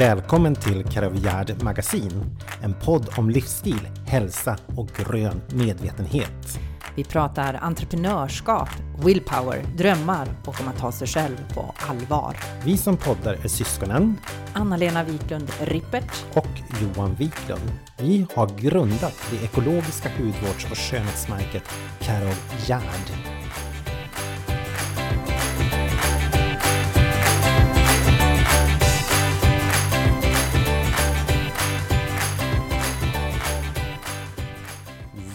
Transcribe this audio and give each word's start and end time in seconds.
Välkommen 0.00 0.54
till 0.54 0.84
Karavjärd 0.84 1.62
Magasin, 1.62 2.36
en 2.62 2.74
podd 2.74 3.08
om 3.16 3.30
livsstil, 3.30 3.88
hälsa 4.06 4.58
och 4.76 4.88
grön 4.88 5.40
medvetenhet. 5.54 6.58
Vi 6.96 7.04
pratar 7.04 7.54
entreprenörskap, 7.54 8.68
willpower, 9.04 9.62
drömmar 9.76 10.28
och 10.46 10.60
om 10.60 10.68
att 10.68 10.78
ta 10.78 10.92
sig 10.92 11.08
själv 11.08 11.36
på 11.54 11.74
allvar. 11.88 12.36
Vi 12.64 12.76
som 12.76 12.96
poddar 12.96 13.34
är 13.44 13.48
syskonen 13.48 14.16
Anna-Lena 14.52 15.04
Wiklund 15.04 15.52
Rippert 15.60 16.24
och 16.34 16.48
Johan 16.82 17.14
Wiklund. 17.14 17.72
Vi 17.98 18.26
har 18.34 18.46
grundat 18.58 19.16
det 19.30 19.44
ekologiska 19.44 20.08
hudvårds 20.18 20.70
och 20.70 20.78
skönhetsmärket 20.78 21.64
Karol 22.00 22.34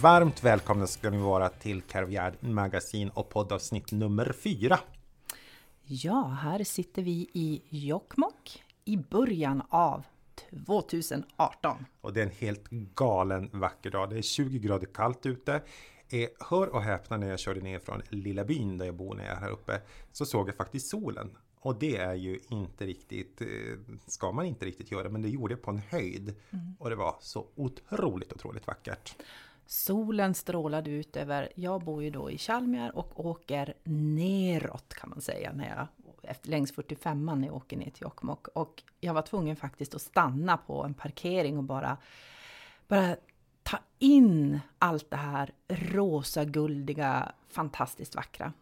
Varmt 0.06 0.44
välkomna 0.44 0.88
ska 0.88 1.10
ni 1.10 1.18
vara 1.18 1.50
till 1.50 1.82
Karvjärd 1.82 2.34
Magasin 2.40 3.10
och 3.10 3.30
poddavsnitt 3.30 3.92
nummer 3.92 4.34
fyra. 4.34 4.80
Ja, 5.84 6.38
här 6.42 6.64
sitter 6.64 7.02
vi 7.02 7.30
i 7.34 7.62
Jokkmokk 7.70 8.64
i 8.84 8.98
början 8.98 9.64
av 9.70 10.04
2018. 10.66 11.86
Och 12.02 12.14
det 12.14 12.22
är 12.22 12.26
en 12.26 12.32
helt 12.32 12.70
galen 12.70 13.50
vacker 13.54 13.92
dag. 13.92 14.10
Det 14.10 14.18
är 14.18 14.22
20 14.22 14.60
grader 14.60 14.88
kallt 14.94 15.26
ute. 15.26 15.62
Eh, 16.10 16.30
hör 16.50 16.68
och 16.68 16.82
häpna 16.82 17.18
när 17.18 17.30
jag 17.30 17.40
körde 17.40 17.62
ner 17.62 17.80
från 17.80 18.02
lilla 18.10 18.44
byn 18.44 18.78
där 18.78 18.86
jag 18.86 18.96
bor 18.96 19.16
när 19.16 19.26
jag 19.26 19.36
är 19.36 19.40
här 19.40 19.52
uppe 19.52 19.82
så 20.12 20.26
såg 20.26 20.48
jag 20.48 20.56
faktiskt 20.56 20.88
solen. 20.88 21.38
Och 21.60 21.80
det 21.80 21.98
är 21.98 22.16
ju 22.16 22.40
inte 22.50 22.86
riktigt, 22.86 23.42
eh, 23.42 23.48
ska 24.06 24.32
man 24.32 24.46
inte 24.46 24.66
riktigt 24.66 24.92
göra, 24.92 25.10
men 25.10 25.22
det 25.22 25.30
gjorde 25.30 25.54
jag 25.54 25.62
på 25.62 25.72
en 25.72 25.82
höjd. 25.90 26.36
Mm. 26.50 26.76
Och 26.80 26.90
det 26.90 26.96
var 26.96 27.16
så 27.22 27.48
otroligt, 27.56 28.34
otroligt 28.34 28.68
vackert. 28.68 29.16
Solen 29.66 30.34
strålade 30.34 30.90
ut 30.90 31.16
över, 31.16 31.52
jag 31.56 31.84
bor 31.84 32.04
ju 32.04 32.10
då 32.10 32.32
i 32.32 32.38
Chalmers 32.38 32.92
och 32.94 33.26
åker 33.26 33.74
neråt 33.84 34.94
kan 34.94 35.10
man 35.10 35.22
säga 35.22 35.52
när 35.54 35.70
jag 35.70 35.88
efter, 36.22 36.50
längs 36.50 36.72
45 36.72 37.26
när 37.26 37.48
jag 37.48 37.56
åker 37.56 37.78
ner 37.78 37.90
till 37.90 38.02
Jokkmokk. 38.02 38.48
Och 38.48 38.84
jag 39.00 39.14
var 39.14 39.22
tvungen 39.22 39.56
faktiskt 39.56 39.96
att 39.96 40.02
stanna 40.02 40.58
på 40.58 40.84
en 40.84 40.94
parkering 40.94 41.58
och 41.58 41.64
bara, 41.64 41.98
bara 42.88 43.16
ta 43.64 43.78
in 44.00 44.60
allt 44.80 45.10
det 45.10 45.18
här 45.18 45.52
rosa, 45.68 46.46
guldiga, 46.46 47.32
fantastiskt 47.50 48.16
vackra. 48.16 48.54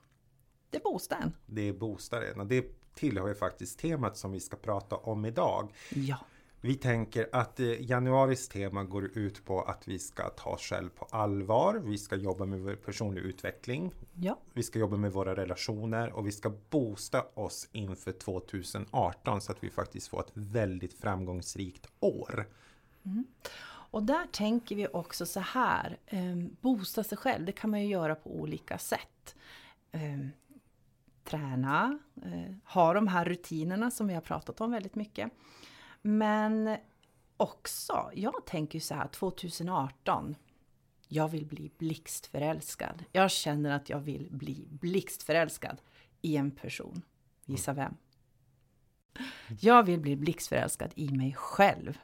Det 0.69 0.77
är 0.77 0.81
bostaden. 0.81 1.33
Det 1.45 1.61
är 1.61 1.73
bostaden 1.73 2.39
och 2.39 2.47
det 2.47 2.65
tillhör 2.95 3.27
ju 3.27 3.35
faktiskt 3.35 3.79
temat 3.79 4.17
som 4.17 4.31
vi 4.31 4.39
ska 4.39 4.57
prata 4.57 4.95
om 4.95 5.25
idag. 5.25 5.73
Ja. 5.89 6.17
Vi 6.65 6.75
tänker 6.75 7.29
att 7.31 7.59
eh, 7.59 7.81
januaris 7.81 8.49
tema 8.49 8.83
går 8.83 9.17
ut 9.17 9.45
på 9.45 9.61
att 9.61 9.87
vi 9.87 9.99
ska 9.99 10.29
ta 10.29 10.57
själv 10.57 10.89
på 10.89 11.05
allvar. 11.05 11.75
Vi 11.75 11.97
ska 11.97 12.15
jobba 12.15 12.45
med 12.45 12.59
vår 12.59 12.75
personlig 12.75 13.21
utveckling. 13.21 13.93
Ja. 14.13 14.39
Vi 14.53 14.63
ska 14.63 14.79
jobba 14.79 14.97
med 14.97 15.11
våra 15.11 15.35
relationer 15.35 16.11
och 16.13 16.27
vi 16.27 16.31
ska 16.31 16.51
boosta 16.69 17.25
oss 17.33 17.69
inför 17.71 18.11
2018 18.11 19.41
så 19.41 19.51
att 19.51 19.63
vi 19.63 19.69
faktiskt 19.69 20.07
får 20.07 20.19
ett 20.19 20.31
väldigt 20.33 20.93
framgångsrikt 20.93 21.87
år. 21.99 22.47
Mm. 23.05 23.25
Och 23.65 24.03
där 24.03 24.27
tänker 24.31 24.75
vi 24.75 24.87
också 24.87 25.25
så 25.25 25.39
här, 25.39 25.97
eh, 26.05 26.35
boosta 26.61 27.03
sig 27.03 27.17
själv, 27.17 27.45
det 27.45 27.51
kan 27.51 27.69
man 27.69 27.81
ju 27.81 27.87
göra 27.87 28.15
på 28.15 28.39
olika 28.39 28.77
sätt. 28.77 29.35
Eh, 29.91 30.27
träna, 31.23 31.99
eh, 32.25 32.55
ha 32.73 32.93
de 32.93 33.07
här 33.07 33.25
rutinerna 33.25 33.91
som 33.91 34.07
vi 34.07 34.13
har 34.13 34.21
pratat 34.21 34.61
om 34.61 34.71
väldigt 34.71 34.95
mycket. 34.95 35.31
Men 36.05 36.77
också, 37.37 38.11
jag 38.13 38.45
tänker 38.45 38.79
så 38.79 38.95
här 38.95 39.07
2018. 39.07 40.35
Jag 41.07 41.27
vill 41.27 41.45
bli 41.45 41.71
blixtförälskad. 41.77 43.05
Jag 43.11 43.31
känner 43.31 43.75
att 43.75 43.89
jag 43.89 43.99
vill 43.99 44.27
bli 44.31 44.67
blixtförälskad 44.69 45.81
i 46.21 46.37
en 46.37 46.51
person. 46.51 47.01
Gissa 47.45 47.71
mm. 47.71 47.83
vem? 47.83 47.97
Jag 49.59 49.83
vill 49.83 49.99
bli 49.99 50.15
blixtförälskad 50.15 50.91
i 50.95 51.09
mig 51.09 51.33
själv. 51.33 51.97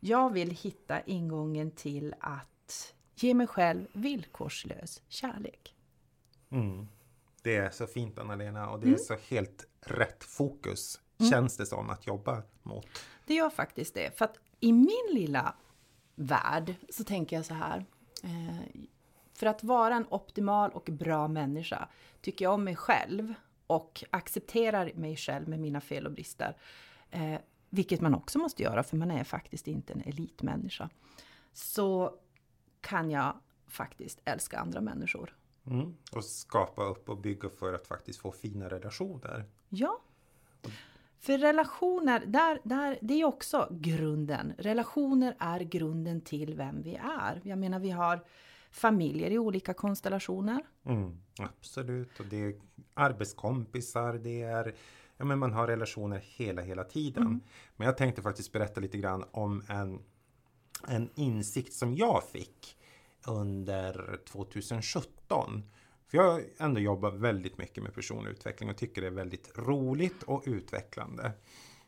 Jag 0.00 0.32
vill 0.32 0.50
hitta 0.50 1.00
ingången 1.00 1.70
till 1.70 2.14
att 2.20 2.94
ge 3.14 3.34
mig 3.34 3.46
själv 3.46 3.86
villkorslös 3.92 5.02
kärlek. 5.08 5.74
Mm. 6.50 6.88
Det 7.42 7.56
är 7.56 7.70
så 7.70 7.86
fint 7.86 8.18
Anna-Lena 8.18 8.70
och 8.70 8.80
det 8.80 8.86
är 8.86 8.88
mm. 8.88 8.98
så 8.98 9.16
helt 9.16 9.66
rätt 9.80 10.24
fokus 10.24 11.00
mm. 11.18 11.30
känns 11.30 11.56
det 11.56 11.66
som 11.66 11.90
att 11.90 12.06
jobba 12.06 12.42
mot. 12.62 12.86
Det 13.26 13.34
gör 13.34 13.50
faktiskt 13.50 13.94
det. 13.94 14.18
För 14.18 14.24
att 14.24 14.38
i 14.60 14.72
min 14.72 15.06
lilla 15.12 15.54
värld 16.14 16.74
så 16.90 17.04
tänker 17.04 17.36
jag 17.36 17.44
så 17.44 17.54
här. 17.54 17.84
Eh, 18.22 18.80
för 19.34 19.46
att 19.46 19.64
vara 19.64 19.94
en 19.94 20.06
optimal 20.10 20.70
och 20.70 20.88
bra 20.92 21.28
människa 21.28 21.88
tycker 22.20 22.44
jag 22.44 22.54
om 22.54 22.64
mig 22.64 22.76
själv 22.76 23.34
och 23.66 24.04
accepterar 24.10 24.92
mig 24.94 25.16
själv 25.16 25.48
med 25.48 25.60
mina 25.60 25.80
fel 25.80 26.06
och 26.06 26.12
brister. 26.12 26.56
Eh, 27.10 27.40
vilket 27.70 28.00
man 28.00 28.14
också 28.14 28.38
måste 28.38 28.62
göra 28.62 28.82
för 28.82 28.96
man 28.96 29.10
är 29.10 29.24
faktiskt 29.24 29.66
inte 29.68 29.92
en 29.92 30.00
elitmänniska. 30.00 30.90
Så 31.52 32.14
kan 32.80 33.10
jag 33.10 33.36
faktiskt 33.66 34.20
älska 34.24 34.58
andra 34.58 34.80
människor. 34.80 35.36
Mm. 35.66 35.96
Och 36.12 36.24
skapa 36.24 36.84
upp 36.84 37.08
och 37.08 37.18
bygga 37.18 37.48
för 37.48 37.72
att 37.72 37.86
faktiskt 37.86 38.20
få 38.20 38.32
fina 38.32 38.68
relationer. 38.70 39.44
Ja. 39.68 40.00
För 41.26 41.38
relationer, 41.38 42.26
där, 42.26 42.60
där, 42.64 42.98
det 43.02 43.20
är 43.20 43.24
också 43.24 43.68
grunden. 43.70 44.52
Relationer 44.58 45.36
är 45.38 45.60
grunden 45.60 46.20
till 46.20 46.54
vem 46.54 46.82
vi 46.82 46.94
är. 46.94 47.40
Jag 47.44 47.58
menar, 47.58 47.78
vi 47.78 47.90
har 47.90 48.24
familjer 48.70 49.30
i 49.30 49.38
olika 49.38 49.74
konstellationer. 49.74 50.62
Mm, 50.84 51.18
absolut, 51.38 52.20
och 52.20 52.26
det 52.26 52.36
är 52.36 52.54
arbetskompisar, 52.94 54.12
det 54.12 54.42
är 54.42 54.74
Ja, 55.16 55.24
men 55.24 55.38
man 55.38 55.52
har 55.52 55.66
relationer 55.66 56.22
hela, 56.24 56.62
hela 56.62 56.84
tiden. 56.84 57.22
Mm. 57.22 57.40
Men 57.76 57.86
jag 57.86 57.96
tänkte 57.96 58.22
faktiskt 58.22 58.52
berätta 58.52 58.80
lite 58.80 58.98
grann 58.98 59.24
om 59.30 59.62
en, 59.68 60.02
en 60.88 61.10
insikt 61.14 61.72
som 61.72 61.94
jag 61.94 62.22
fick 62.24 62.76
under 63.26 64.20
2017. 64.24 65.62
För 66.06 66.18
jag 66.18 66.32
har 66.32 66.44
ändå 66.58 66.80
jobbat 66.80 67.14
väldigt 67.14 67.58
mycket 67.58 67.82
med 67.82 67.94
personlig 67.94 68.30
utveckling 68.30 68.70
och 68.70 68.76
tycker 68.76 69.00
det 69.00 69.06
är 69.06 69.12
väldigt 69.12 69.58
roligt 69.58 70.22
och 70.22 70.42
utvecklande. 70.46 71.32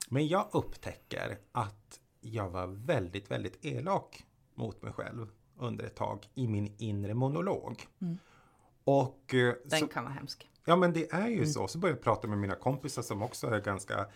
Men 0.08 0.28
jag 0.28 0.48
upptäcker 0.52 1.38
att 1.52 2.00
jag 2.20 2.50
var 2.50 2.66
väldigt, 2.66 3.30
väldigt 3.30 3.64
elak 3.64 4.24
mot 4.54 4.82
mig 4.82 4.92
själv 4.92 5.28
under 5.58 5.84
ett 5.84 5.96
tag 5.96 6.26
i 6.34 6.48
min 6.48 6.74
inre 6.78 7.14
monolog. 7.14 7.86
Mm. 8.00 8.18
Och, 8.84 9.34
eh, 9.34 9.54
Den 9.64 9.80
så, 9.80 9.86
kan 9.86 10.04
vara 10.04 10.14
hemsk. 10.14 10.50
Ja 10.64 10.76
men 10.76 10.92
det 10.92 11.12
är 11.12 11.28
ju 11.28 11.34
mm. 11.34 11.46
så. 11.46 11.68
Så 11.68 11.78
började 11.78 11.98
jag 11.98 12.04
prata 12.04 12.28
med 12.28 12.38
mina 12.38 12.54
kompisar 12.54 13.02
som 13.02 13.22
också 13.22 13.46
är 13.46 13.60
ganska, 13.60 14.06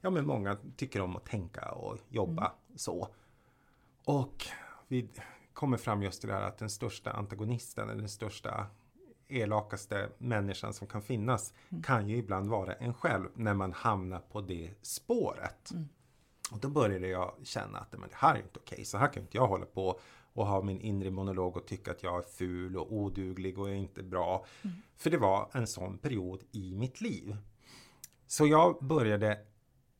ja 0.00 0.10
men 0.10 0.26
många 0.26 0.56
tycker 0.76 1.00
om 1.00 1.16
att 1.16 1.24
tänka 1.24 1.72
och 1.72 1.98
jobba 2.08 2.42
mm. 2.42 2.78
så. 2.78 3.08
Och 4.04 4.46
vi 4.88 5.08
kommer 5.52 5.76
fram 5.76 6.02
just 6.02 6.20
till 6.20 6.28
det 6.28 6.34
här 6.34 6.42
att 6.42 6.58
den 6.58 6.70
största 6.70 7.12
antagonisten, 7.12 7.88
den 7.88 8.08
största 8.08 8.66
elakaste 9.32 10.08
människan 10.18 10.74
som 10.74 10.86
kan 10.86 11.02
finnas 11.02 11.52
mm. 11.68 11.82
kan 11.82 12.08
ju 12.08 12.16
ibland 12.16 12.50
vara 12.50 12.74
en 12.74 12.94
själv 12.94 13.28
när 13.34 13.54
man 13.54 13.72
hamnar 13.72 14.18
på 14.18 14.40
det 14.40 14.70
spåret. 14.82 15.70
Mm. 15.70 15.88
Och 16.52 16.58
då 16.58 16.68
började 16.68 17.08
jag 17.08 17.34
känna 17.42 17.78
att 17.78 17.92
men 17.92 18.08
det 18.08 18.16
här 18.16 18.34
är 18.34 18.38
inte 18.38 18.58
okej, 18.58 18.74
okay. 18.74 18.84
så 18.84 18.98
här 18.98 19.12
kan 19.12 19.22
inte 19.22 19.36
jag 19.36 19.46
hålla 19.46 19.66
på 19.66 20.00
och 20.32 20.46
ha 20.46 20.62
min 20.62 20.80
inre 20.80 21.10
monolog 21.10 21.56
och 21.56 21.66
tycka 21.66 21.90
att 21.90 22.02
jag 22.02 22.18
är 22.18 22.22
ful 22.22 22.76
och 22.76 22.92
oduglig 22.92 23.58
och 23.58 23.68
är 23.68 23.74
inte 23.74 24.02
bra. 24.02 24.46
Mm. 24.62 24.76
För 24.96 25.10
det 25.10 25.18
var 25.18 25.50
en 25.52 25.66
sån 25.66 25.98
period 25.98 26.42
i 26.52 26.74
mitt 26.74 27.00
liv. 27.00 27.36
Så 28.26 28.46
jag 28.46 28.84
började 28.84 29.38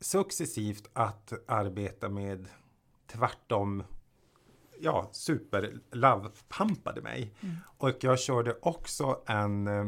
successivt 0.00 0.90
att 0.92 1.32
arbeta 1.46 2.08
med 2.08 2.48
tvärtom 3.06 3.84
ja, 4.82 5.08
super 5.12 5.80
love-pumpade 5.90 7.02
mig. 7.02 7.34
Mm. 7.40 7.56
Och 7.78 7.96
jag 8.00 8.18
körde 8.18 8.56
också 8.62 9.22
en 9.26 9.66
eh, 9.66 9.86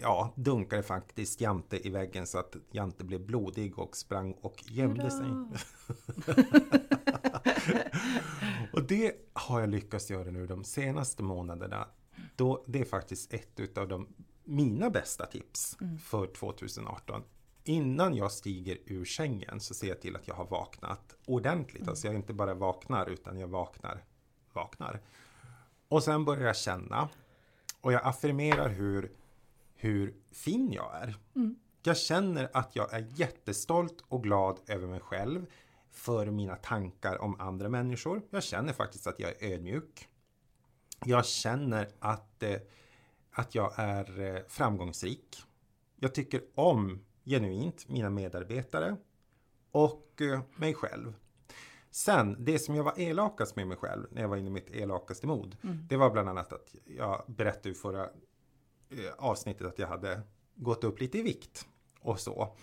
ja, 0.00 0.32
dunkade 0.36 0.82
faktiskt 0.82 1.40
Jante 1.40 1.86
i 1.86 1.90
väggen 1.90 2.26
så 2.26 2.38
att 2.38 2.56
Jante 2.70 3.04
blev 3.04 3.26
blodig 3.26 3.78
och 3.78 3.96
sprang 3.96 4.32
och 4.32 4.64
gömde 4.66 5.10
sig. 5.10 5.26
och 8.72 8.82
det 8.82 9.12
har 9.32 9.60
jag 9.60 9.68
lyckats 9.68 10.10
göra 10.10 10.30
nu 10.30 10.46
de 10.46 10.64
senaste 10.64 11.22
månaderna. 11.22 11.88
Då, 12.36 12.64
det 12.66 12.80
är 12.80 12.84
faktiskt 12.84 13.34
ett 13.34 13.78
av 13.78 13.88
de 13.88 14.08
mina 14.44 14.90
bästa 14.90 15.26
tips 15.26 15.76
mm. 15.80 15.98
för 15.98 16.26
2018 16.26 17.22
innan 17.64 18.14
jag 18.14 18.32
stiger 18.32 18.78
ur 18.86 19.04
sängen 19.04 19.60
så 19.60 19.74
ser 19.74 19.88
jag 19.88 20.00
till 20.00 20.16
att 20.16 20.28
jag 20.28 20.34
har 20.34 20.46
vaknat 20.46 21.16
ordentligt. 21.26 21.82
Mm. 21.82 21.88
Alltså 21.88 22.06
jag 22.06 22.16
inte 22.16 22.32
bara 22.32 22.54
vaknar 22.54 23.10
utan 23.10 23.38
jag 23.38 23.48
vaknar, 23.48 24.04
vaknar. 24.52 25.00
Och 25.88 26.02
sen 26.02 26.24
börjar 26.24 26.46
jag 26.46 26.56
känna 26.56 27.08
och 27.80 27.92
jag 27.92 28.00
affirmerar 28.04 28.68
hur, 28.68 29.12
hur 29.74 30.14
fin 30.32 30.72
jag 30.72 30.94
är. 30.94 31.16
Mm. 31.36 31.56
Jag 31.82 31.96
känner 31.96 32.50
att 32.52 32.76
jag 32.76 32.94
är 32.94 33.06
jättestolt 33.14 34.04
och 34.08 34.22
glad 34.22 34.60
över 34.66 34.86
mig 34.86 35.00
själv 35.00 35.46
för 35.90 36.26
mina 36.30 36.56
tankar 36.56 37.22
om 37.22 37.40
andra 37.40 37.68
människor. 37.68 38.22
Jag 38.30 38.42
känner 38.42 38.72
faktiskt 38.72 39.06
att 39.06 39.20
jag 39.20 39.42
är 39.42 39.52
ödmjuk. 39.52 40.08
Jag 41.04 41.26
känner 41.26 41.88
att, 41.98 42.42
eh, 42.42 42.56
att 43.30 43.54
jag 43.54 43.72
är 43.76 44.20
eh, 44.20 44.42
framgångsrik. 44.48 45.42
Jag 45.96 46.14
tycker 46.14 46.42
om 46.54 47.04
genuint 47.24 47.88
mina 47.88 48.10
medarbetare 48.10 48.96
och 49.70 50.22
eh, 50.22 50.40
mig 50.56 50.74
själv. 50.74 51.14
Sen, 51.90 52.44
det 52.44 52.58
som 52.58 52.74
jag 52.74 52.84
var 52.84 53.00
elakast 53.00 53.56
med 53.56 53.66
mig 53.66 53.76
själv 53.76 54.06
när 54.10 54.22
jag 54.22 54.28
var 54.28 54.36
inne 54.36 54.48
i 54.48 54.52
mitt 54.52 54.70
elakaste 54.70 55.26
mod. 55.26 55.56
Mm. 55.62 55.86
Det 55.88 55.96
var 55.96 56.10
bland 56.10 56.28
annat 56.28 56.52
att 56.52 56.74
jag 56.84 57.24
berättade 57.26 57.68
i 57.68 57.74
förra 57.74 58.04
eh, 58.90 59.12
avsnittet 59.18 59.66
att 59.66 59.78
jag 59.78 59.88
hade 59.88 60.22
gått 60.54 60.84
upp 60.84 61.00
lite 61.00 61.18
i 61.18 61.22
vikt 61.22 61.66
och 62.00 62.20
så. 62.20 62.56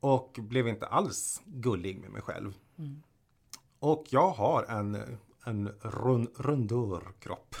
Och 0.00 0.38
blev 0.40 0.68
inte 0.68 0.86
alls 0.86 1.42
gullig 1.46 2.00
med 2.00 2.10
mig 2.10 2.22
själv. 2.22 2.54
Mm. 2.78 3.02
Och 3.78 4.04
jag 4.10 4.30
har 4.30 4.64
en, 4.64 5.18
en 5.44 5.68
rund, 5.68 6.28
rundörkropp. 6.36 7.54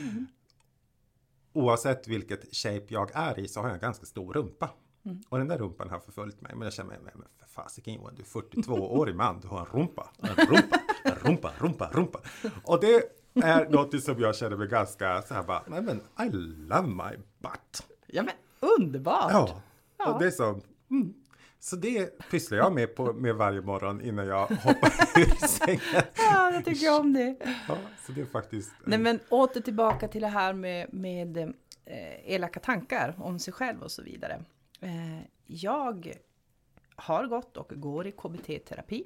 Mm. 0.00 0.26
Oavsett 1.52 2.08
vilket 2.08 2.56
shape 2.56 2.86
jag 2.88 3.10
är 3.14 3.38
i 3.38 3.48
så 3.48 3.60
har 3.60 3.68
jag 3.68 3.74
en 3.74 3.80
ganska 3.80 4.06
stor 4.06 4.34
rumpa. 4.34 4.70
Mm. 5.04 5.22
Och 5.28 5.38
den 5.38 5.48
där 5.48 5.58
rumpan 5.58 5.90
har 5.90 5.98
förföljt 5.98 6.40
mig. 6.40 6.52
Men 6.54 6.62
jag 6.62 6.72
känner 6.72 6.90
mig, 6.90 7.12
men 7.14 7.26
för 7.38 7.46
fasiken 7.46 7.94
Johan, 7.94 8.14
du 8.14 8.22
är 8.22 8.26
42-årig 8.26 9.14
man, 9.14 9.40
du 9.40 9.48
har 9.48 9.60
en 9.60 9.66
rumpa. 9.66 10.10
En 10.22 10.46
rumpa, 10.46 10.80
en 11.04 11.14
rumpa, 11.14 11.52
rumpa, 11.58 11.90
rumpa. 11.92 12.20
Och 12.64 12.80
det 12.80 13.02
är 13.34 13.68
något 13.68 14.02
som 14.02 14.20
jag 14.20 14.36
känner 14.36 14.56
mig 14.56 14.68
ganska 14.68 15.22
så 15.22 15.34
här 15.34 15.42
bara, 15.42 15.62
nej 15.66 15.82
men 15.82 15.96
I 16.26 16.30
love 16.68 16.88
my 16.88 17.16
butt. 17.38 17.86
Ja 18.06 18.22
men 18.22 18.34
underbart! 18.78 19.32
Ja, 19.32 19.62
ja. 19.98 20.12
och 20.12 20.18
det 20.18 20.26
är 20.26 20.30
så, 20.30 20.60
mm. 20.90 21.14
Så 21.64 21.76
det 21.76 22.18
pysslar 22.30 22.58
jag 22.58 22.72
med, 22.72 22.96
på, 22.96 23.12
med 23.12 23.34
varje 23.34 23.60
morgon 23.60 24.00
innan 24.00 24.26
jag 24.26 24.46
hoppar 24.46 24.90
ur 25.20 25.46
sängen. 25.46 26.04
Ja, 26.16 26.50
jag 26.52 26.64
tycker 26.64 27.00
om 27.00 27.12
det. 27.12 27.36
Ja, 27.68 27.76
så 28.06 28.12
det 28.12 28.20
är 28.20 28.26
faktiskt... 28.26 28.72
Nej, 28.84 28.98
men 28.98 29.20
åter 29.28 29.60
tillbaka 29.60 30.08
till 30.08 30.20
det 30.20 30.28
här 30.28 30.52
med, 30.52 30.94
med 30.94 31.36
eh, 31.84 32.32
elaka 32.34 32.60
tankar 32.60 33.14
om 33.18 33.38
sig 33.38 33.52
själv 33.52 33.82
och 33.82 33.90
så 33.90 34.02
vidare. 34.02 34.44
Eh, 34.84 35.22
jag 35.46 36.14
har 36.96 37.26
gått 37.26 37.56
och 37.56 37.72
går 37.76 38.06
i 38.06 38.12
KBT-terapi. 38.12 39.04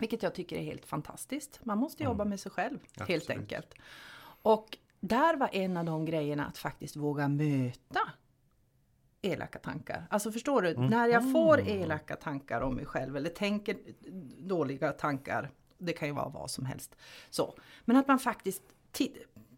Vilket 0.00 0.22
jag 0.22 0.34
tycker 0.34 0.56
är 0.56 0.62
helt 0.62 0.86
fantastiskt. 0.86 1.60
Man 1.64 1.78
måste 1.78 2.02
mm. 2.02 2.12
jobba 2.12 2.24
med 2.24 2.40
sig 2.40 2.52
själv 2.52 2.78
Absolut. 2.84 3.08
helt 3.08 3.30
enkelt. 3.30 3.74
Och 4.42 4.78
där 5.00 5.36
var 5.36 5.50
en 5.52 5.76
av 5.76 5.84
de 5.84 6.04
grejerna 6.04 6.46
att 6.46 6.58
faktiskt 6.58 6.96
våga 6.96 7.28
möta 7.28 8.00
elaka 9.22 9.58
tankar. 9.58 10.06
Alltså 10.10 10.32
förstår 10.32 10.62
du? 10.62 10.68
Mm. 10.70 10.86
När 10.86 11.08
jag 11.08 11.32
får 11.32 11.60
mm. 11.60 11.82
elaka 11.82 12.16
tankar 12.16 12.60
om 12.60 12.74
mig 12.74 12.86
själv 12.86 13.16
eller 13.16 13.30
tänker 13.30 13.76
dåliga 14.38 14.92
tankar. 14.92 15.50
Det 15.78 15.92
kan 15.92 16.08
ju 16.08 16.14
vara 16.14 16.28
vad 16.28 16.50
som 16.50 16.66
helst. 16.66 16.96
Så. 17.30 17.58
Men 17.84 17.96
att 17.96 18.08
man 18.08 18.18
faktiskt 18.18 18.62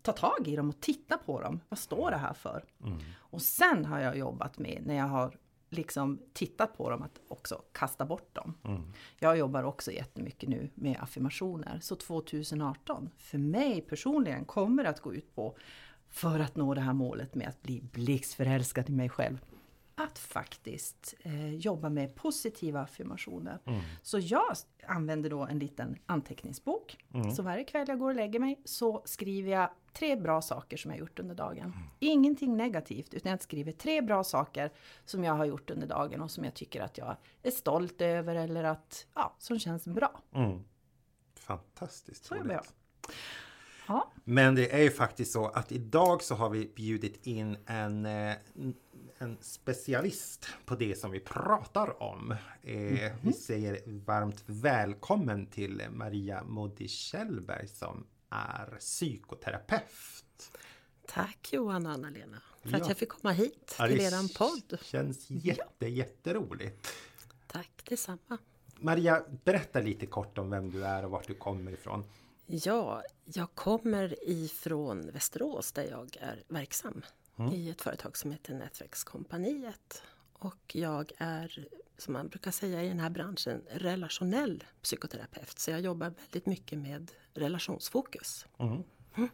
tar 0.06 0.12
tag 0.12 0.48
i 0.48 0.56
dem 0.56 0.68
och 0.68 0.80
tittar 0.80 1.16
på 1.16 1.40
dem. 1.40 1.60
Vad 1.68 1.78
står 1.78 2.10
det 2.10 2.16
här 2.16 2.32
för? 2.32 2.64
Mm. 2.84 2.98
Och 3.16 3.42
sen 3.42 3.84
har 3.84 4.00
jag 4.00 4.18
jobbat 4.18 4.58
med 4.58 4.82
när 4.86 4.94
jag 4.94 5.06
har 5.06 5.36
liksom 5.70 6.18
tittat 6.32 6.76
på 6.76 6.90
dem 6.90 7.02
att 7.02 7.20
också 7.28 7.62
kasta 7.72 8.04
bort 8.04 8.34
dem. 8.34 8.54
Mm. 8.64 8.82
Jag 9.18 9.38
jobbar 9.38 9.62
också 9.62 9.92
jättemycket 9.92 10.48
nu 10.48 10.70
med 10.74 10.96
affirmationer. 11.00 11.78
Så 11.82 11.96
2018 11.96 13.10
för 13.18 13.38
mig 13.38 13.80
personligen 13.80 14.44
kommer 14.44 14.84
att 14.84 15.00
gå 15.00 15.14
ut 15.14 15.34
på 15.34 15.56
för 16.08 16.40
att 16.40 16.56
nå 16.56 16.74
det 16.74 16.80
här 16.80 16.92
målet 16.92 17.34
med 17.34 17.48
att 17.48 17.62
bli 17.62 17.80
blixtförälskad 17.92 18.90
i 18.90 18.92
mig 18.92 19.08
själv 19.08 19.38
att 19.98 20.18
faktiskt 20.18 21.14
eh, 21.20 21.54
jobba 21.54 21.88
med 21.88 22.14
positiva 22.14 22.80
affirmationer. 22.80 23.58
Mm. 23.64 23.80
Så 24.02 24.18
jag 24.18 24.56
använder 24.86 25.30
då 25.30 25.46
en 25.46 25.58
liten 25.58 25.98
anteckningsbok. 26.06 26.96
Mm. 27.14 27.30
Så 27.30 27.42
varje 27.42 27.64
kväll 27.64 27.88
jag 27.88 27.98
går 27.98 28.08
och 28.08 28.16
lägger 28.16 28.40
mig 28.40 28.60
så 28.64 29.02
skriver 29.04 29.52
jag 29.52 29.70
tre 29.96 30.16
bra 30.16 30.42
saker 30.42 30.76
som 30.76 30.90
jag 30.90 31.00
gjort 31.00 31.18
under 31.18 31.34
dagen. 31.34 31.72
Ingenting 31.98 32.56
negativt 32.56 33.14
utan 33.14 33.30
jag 33.30 33.42
skriver 33.42 33.72
tre 33.72 34.02
bra 34.02 34.24
saker 34.24 34.72
som 35.04 35.24
jag 35.24 35.32
har 35.32 35.44
gjort 35.44 35.70
under 35.70 35.86
dagen 35.86 36.22
och 36.22 36.30
som 36.30 36.44
jag 36.44 36.54
tycker 36.54 36.80
att 36.80 36.98
jag 36.98 37.16
är 37.42 37.50
stolt 37.50 38.00
över 38.00 38.34
eller 38.34 38.64
att, 38.64 39.06
ja, 39.14 39.36
som 39.38 39.58
känns 39.58 39.84
bra. 39.84 40.20
Mm. 40.34 40.64
Fantastiskt 41.34 42.24
så 42.24 42.34
roligt. 42.34 42.74
Ja. 43.88 44.12
Men 44.24 44.54
det 44.54 44.74
är 44.74 44.82
ju 44.82 44.90
faktiskt 44.90 45.32
så 45.32 45.46
att 45.46 45.72
idag 45.72 46.22
så 46.22 46.34
har 46.34 46.50
vi 46.50 46.72
bjudit 46.76 47.26
in 47.26 47.56
en, 47.66 48.06
eh, 48.06 48.34
en 49.18 49.38
specialist 49.40 50.48
på 50.64 50.74
det 50.74 50.98
som 50.98 51.10
vi 51.10 51.20
pratar 51.20 52.02
om. 52.02 52.34
Mm 52.62 52.96
-hmm. 52.96 53.10
Vi 53.22 53.32
säger 53.32 53.80
varmt 53.86 54.42
välkommen 54.46 55.46
till 55.46 55.82
Maria 55.90 56.44
Modi 56.44 56.88
Kjellberg 56.88 57.68
som 57.68 58.06
är 58.36 58.76
psykoterapeut. 58.78 60.52
Tack 61.06 61.52
Johan 61.52 61.86
och 61.86 61.92
Anna-Lena 61.92 62.42
för 62.62 62.70
ja. 62.70 62.76
att 62.76 62.88
jag 62.88 62.96
fick 62.96 63.08
komma 63.08 63.32
hit 63.32 63.66
till 63.66 63.96
ja, 63.98 64.02
eran 64.02 64.28
podd. 64.28 64.62
Det 64.68 64.84
känns 64.84 65.30
jätte, 65.30 65.62
ja. 65.78 65.88
jätteroligt. 65.88 66.88
Tack 67.46 67.82
detsamma. 67.84 68.38
Maria, 68.76 69.24
berätta 69.44 69.80
lite 69.80 70.06
kort 70.06 70.38
om 70.38 70.50
vem 70.50 70.70
du 70.70 70.84
är 70.84 71.04
och 71.04 71.10
vart 71.10 71.26
du 71.26 71.34
kommer 71.34 71.72
ifrån. 71.72 72.04
Ja, 72.46 73.02
jag 73.24 73.54
kommer 73.54 74.28
ifrån 74.28 75.10
Västerås 75.10 75.72
där 75.72 75.84
jag 75.90 76.16
är 76.20 76.42
verksam 76.48 77.02
mm. 77.38 77.52
i 77.52 77.70
ett 77.70 77.82
företag 77.82 78.16
som 78.16 78.32
heter 78.32 78.54
Nätverkskompaniet. 78.54 80.02
Och 80.38 80.76
jag 80.76 81.12
är, 81.18 81.68
som 81.98 82.12
man 82.12 82.28
brukar 82.28 82.50
säga 82.50 82.82
i 82.82 82.88
den 82.88 83.00
här 83.00 83.10
branschen, 83.10 83.62
relationell 83.70 84.64
psykoterapeut. 84.82 85.58
Så 85.58 85.70
jag 85.70 85.80
jobbar 85.80 86.10
väldigt 86.10 86.46
mycket 86.46 86.78
med 86.78 87.12
relationsfokus. 87.34 88.46
Mm. 88.58 88.82
Mm. 89.16 89.28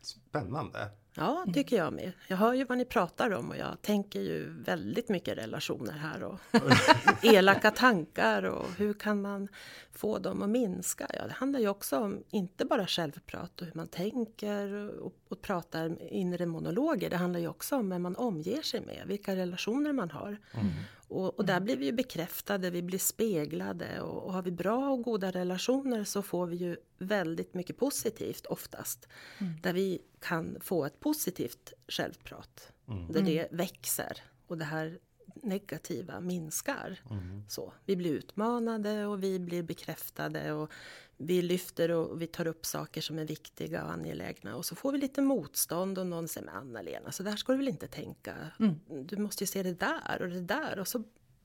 Spännande! 0.00 0.90
Ja, 1.16 1.46
tycker 1.54 1.76
jag 1.76 1.92
med. 1.92 2.12
Jag 2.28 2.36
hör 2.36 2.54
ju 2.54 2.64
vad 2.64 2.78
ni 2.78 2.84
pratar 2.84 3.30
om 3.30 3.50
och 3.50 3.56
jag 3.56 3.82
tänker 3.82 4.20
ju 4.20 4.62
väldigt 4.62 5.08
mycket 5.08 5.38
relationer 5.38 5.92
här 5.92 6.22
och 6.22 6.40
elaka 7.22 7.70
tankar 7.70 8.42
och 8.42 8.66
hur 8.76 8.94
kan 8.94 9.22
man 9.22 9.48
få 9.92 10.18
dem 10.18 10.42
att 10.42 10.48
minska? 10.48 11.06
Ja, 11.12 11.26
det 11.26 11.32
handlar 11.32 11.60
ju 11.60 11.68
också 11.68 11.98
om 11.98 12.22
inte 12.30 12.64
bara 12.64 12.86
självprat 12.86 13.60
och 13.60 13.66
hur 13.66 13.74
man 13.74 13.88
tänker 13.88 14.90
och, 15.00 15.14
och 15.28 15.42
pratar 15.42 16.12
inre 16.12 16.46
monologer. 16.46 17.10
Det 17.10 17.16
handlar 17.16 17.40
ju 17.40 17.48
också 17.48 17.76
om 17.76 17.90
vem 17.90 18.02
man 18.02 18.16
omger 18.16 18.62
sig 18.62 18.80
med, 18.80 19.02
vilka 19.06 19.36
relationer 19.36 19.92
man 19.92 20.10
har. 20.10 20.38
Mm. 20.54 20.72
Och, 21.14 21.38
och, 21.38 21.44
där 21.44 21.60
blir 21.60 21.76
vi 21.76 21.86
ju 21.86 21.92
bekräftade, 21.92 22.70
vi 22.70 22.82
blir 22.82 22.98
speglade 22.98 24.00
och, 24.00 24.22
och, 24.22 24.32
har 24.32 24.42
vi 24.42 24.50
bra 24.50 24.90
och 24.90 25.02
goda 25.02 25.30
relationer 25.30 26.04
så 26.04 26.22
får 26.22 26.46
vi 26.46 26.56
ju 26.56 26.76
väldigt 26.98 27.54
mycket 27.54 27.76
positivt 27.76 28.46
oftast. 28.46 29.08
Mm. 29.38 29.52
Där 29.62 29.72
vi 29.72 30.02
kan 30.20 30.56
få 30.60 30.84
ett 30.84 31.00
positivt 31.00 31.72
självprat. 31.88 32.72
Mm. 32.88 33.12
Där 33.12 33.22
det 33.22 33.48
växer 33.50 34.22
och 34.46 34.58
det 34.58 34.64
här 34.64 34.98
negativa 35.42 36.20
minskar. 36.20 37.00
Mm. 37.10 37.42
Så, 37.48 37.72
vi 37.84 37.96
blir 37.96 38.12
utmanade 38.12 39.06
och 39.06 39.22
vi 39.22 39.38
blir 39.38 39.62
bekräftade 39.62 40.52
och 40.52 40.70
vi 41.16 41.42
lyfter 41.42 41.90
och 41.90 42.22
vi 42.22 42.26
tar 42.26 42.46
upp 42.46 42.66
saker 42.66 43.00
som 43.00 43.18
är 43.18 43.24
viktiga 43.24 43.84
och 43.84 43.92
angelägna 43.92 44.56
och 44.56 44.64
så 44.64 44.74
får 44.74 44.92
vi 44.92 44.98
lite 44.98 45.22
motstånd 45.22 45.98
och 45.98 46.06
någon 46.06 46.28
säger 46.28 46.46
men 46.46 46.56
Anna-Lena 46.56 47.12
så 47.12 47.22
där 47.22 47.36
ska 47.36 47.52
du 47.52 47.58
väl 47.58 47.68
inte 47.68 47.88
tänka. 47.88 48.34
Mm. 48.60 48.80
Du 49.06 49.16
måste 49.16 49.44
ju 49.44 49.46
se 49.46 49.62
det 49.62 49.80
där 49.80 50.22
och 50.22 50.28
det 50.28 50.40
där 50.40 50.78
och 50.78 50.88
så 50.88 51.02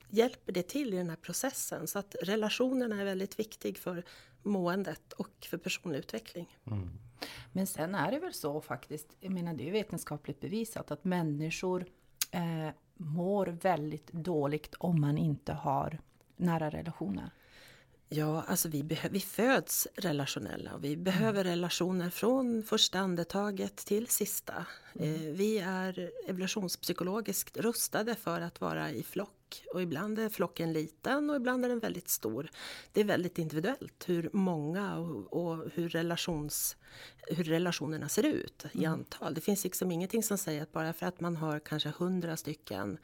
hjälper 0.08 0.52
det 0.52 0.62
till 0.62 0.94
i 0.94 0.96
den 0.96 1.08
här 1.08 1.16
processen 1.16 1.86
så 1.86 1.98
att 1.98 2.16
relationerna 2.22 3.00
är 3.00 3.04
väldigt 3.04 3.38
viktig 3.38 3.78
för 3.78 4.04
måendet 4.42 5.12
och 5.12 5.46
för 5.50 5.58
personlig 5.58 5.98
utveckling. 5.98 6.58
Mm. 6.66 6.90
Men 7.52 7.66
sen 7.66 7.94
är 7.94 8.10
det 8.10 8.18
väl 8.18 8.32
så 8.34 8.60
faktiskt, 8.60 9.16
jag 9.20 9.32
menar 9.32 9.54
det 9.54 9.68
är 9.68 9.72
vetenskapligt 9.72 10.40
bevisat 10.40 10.90
att 10.90 11.04
människor 11.04 11.86
eh, 12.30 12.74
mår 12.94 13.46
väldigt 13.46 14.12
dåligt 14.12 14.74
om 14.78 15.00
man 15.00 15.18
inte 15.18 15.52
har 15.52 16.00
nära 16.36 16.70
relationer. 16.70 17.30
Ja, 18.12 18.44
alltså 18.46 18.68
vi, 18.68 18.98
vi 19.10 19.20
föds 19.20 19.88
relationella 19.94 20.74
och 20.74 20.84
vi 20.84 20.96
behöver 20.96 21.40
mm. 21.40 21.46
relationer 21.46 22.10
från 22.10 22.62
första 22.62 22.98
andetaget 22.98 23.76
till 23.76 24.06
sista. 24.06 24.66
Mm. 24.94 25.14
Eh, 25.14 25.20
vi 25.20 25.58
är 25.58 26.10
evolutionspsykologiskt 26.26 27.56
rustade 27.56 28.14
för 28.14 28.40
att 28.40 28.60
vara 28.60 28.90
i 28.90 29.02
flock 29.02 29.39
och 29.72 29.82
ibland 29.82 30.18
är 30.18 30.28
flocken 30.28 30.72
liten 30.72 31.30
och 31.30 31.36
ibland 31.36 31.64
är 31.64 31.68
den 31.68 31.78
väldigt 31.78 32.08
stor. 32.08 32.50
Det 32.92 33.00
är 33.00 33.04
väldigt 33.04 33.38
individuellt 33.38 34.04
hur 34.06 34.30
många 34.32 34.96
och, 34.98 35.32
och 35.32 35.70
hur, 35.74 35.88
relations, 35.88 36.76
hur 37.26 37.44
relationerna 37.44 38.08
ser 38.08 38.26
ut 38.26 38.64
i 38.72 38.78
mm. 38.78 38.92
antal. 38.92 39.34
Det 39.34 39.40
finns 39.40 39.64
liksom 39.64 39.90
ingenting 39.90 40.22
som 40.22 40.38
säger 40.38 40.62
att 40.62 40.72
bara 40.72 40.92
för 40.92 41.06
att 41.06 41.20
man 41.20 41.36
har 41.36 41.58
kanske 41.58 41.88
100 41.88 42.36
stycken 42.36 42.98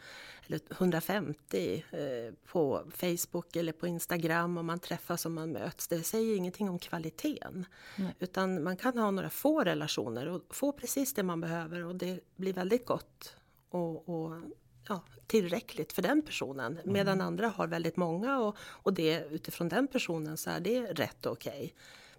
eller 0.47 0.61
150 0.71 1.85
eh, 1.91 2.35
på 2.47 2.91
Facebook 2.95 3.57
eller 3.57 3.73
på 3.73 3.87
Instagram 3.87 4.59
och 4.59 4.65
man 4.65 4.79
träffas 4.79 5.27
och 5.27 5.33
man 5.33 5.53
möts. 5.53 5.89
Det 5.89 6.03
säger 6.03 6.37
ingenting 6.37 6.69
om 6.69 6.79
kvaliteten. 6.79 7.67
Mm. 7.99 8.13
Utan 8.19 8.63
man 8.63 8.77
kan 8.77 8.99
ha 8.99 9.11
några 9.11 9.31
få 9.31 9.61
relationer 9.61 10.29
och 10.29 10.43
få 10.51 10.73
precis 10.73 11.15
det 11.15 11.23
man 11.23 11.41
behöver 11.41 11.85
och 11.85 11.97
det 11.97 12.21
blir 12.37 12.53
väldigt 12.53 12.87
gott. 12.87 13.37
och, 13.71 14.09
och 14.09 14.41
ja, 14.89 15.03
tillräckligt 15.27 15.93
för 15.93 16.03
den 16.03 16.23
personen. 16.23 16.79
Medan 16.85 17.21
andra 17.21 17.49
har 17.49 17.67
väldigt 17.67 17.97
många 17.97 18.39
och, 18.39 18.57
och 18.61 18.93
det 18.93 19.27
utifrån 19.31 19.69
den 19.69 19.87
personen 19.89 20.37
så 20.37 20.51
är 20.51 20.61
det 20.61 20.81
rätt 20.81 21.27
och 21.27 21.33
okej. 21.33 21.75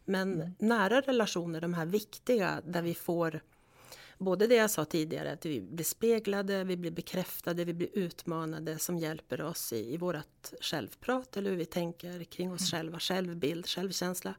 Men 0.05 0.55
nära 0.59 1.01
relationer, 1.01 1.61
de 1.61 1.73
här 1.73 1.85
viktiga 1.85 2.61
där 2.65 2.81
vi 2.81 2.93
får 2.93 3.41
både 4.17 4.47
det 4.47 4.55
jag 4.55 4.71
sa 4.71 4.85
tidigare, 4.85 5.31
att 5.31 5.45
vi 5.45 5.61
blir 5.61 5.85
speglade, 5.85 6.63
vi 6.63 6.77
blir 6.77 6.91
bekräftade, 6.91 7.65
vi 7.65 7.73
blir 7.73 7.89
utmanade 7.93 8.77
som 8.77 8.97
hjälper 8.97 9.41
oss 9.41 9.73
i, 9.73 9.93
i 9.93 9.97
vårt 9.97 10.51
självprat 10.61 11.37
eller 11.37 11.49
hur 11.49 11.57
vi 11.57 11.65
tänker 11.65 12.23
kring 12.23 12.53
oss 12.53 12.71
själva, 12.71 12.99
självbild, 12.99 13.67
självkänsla. 13.67 14.35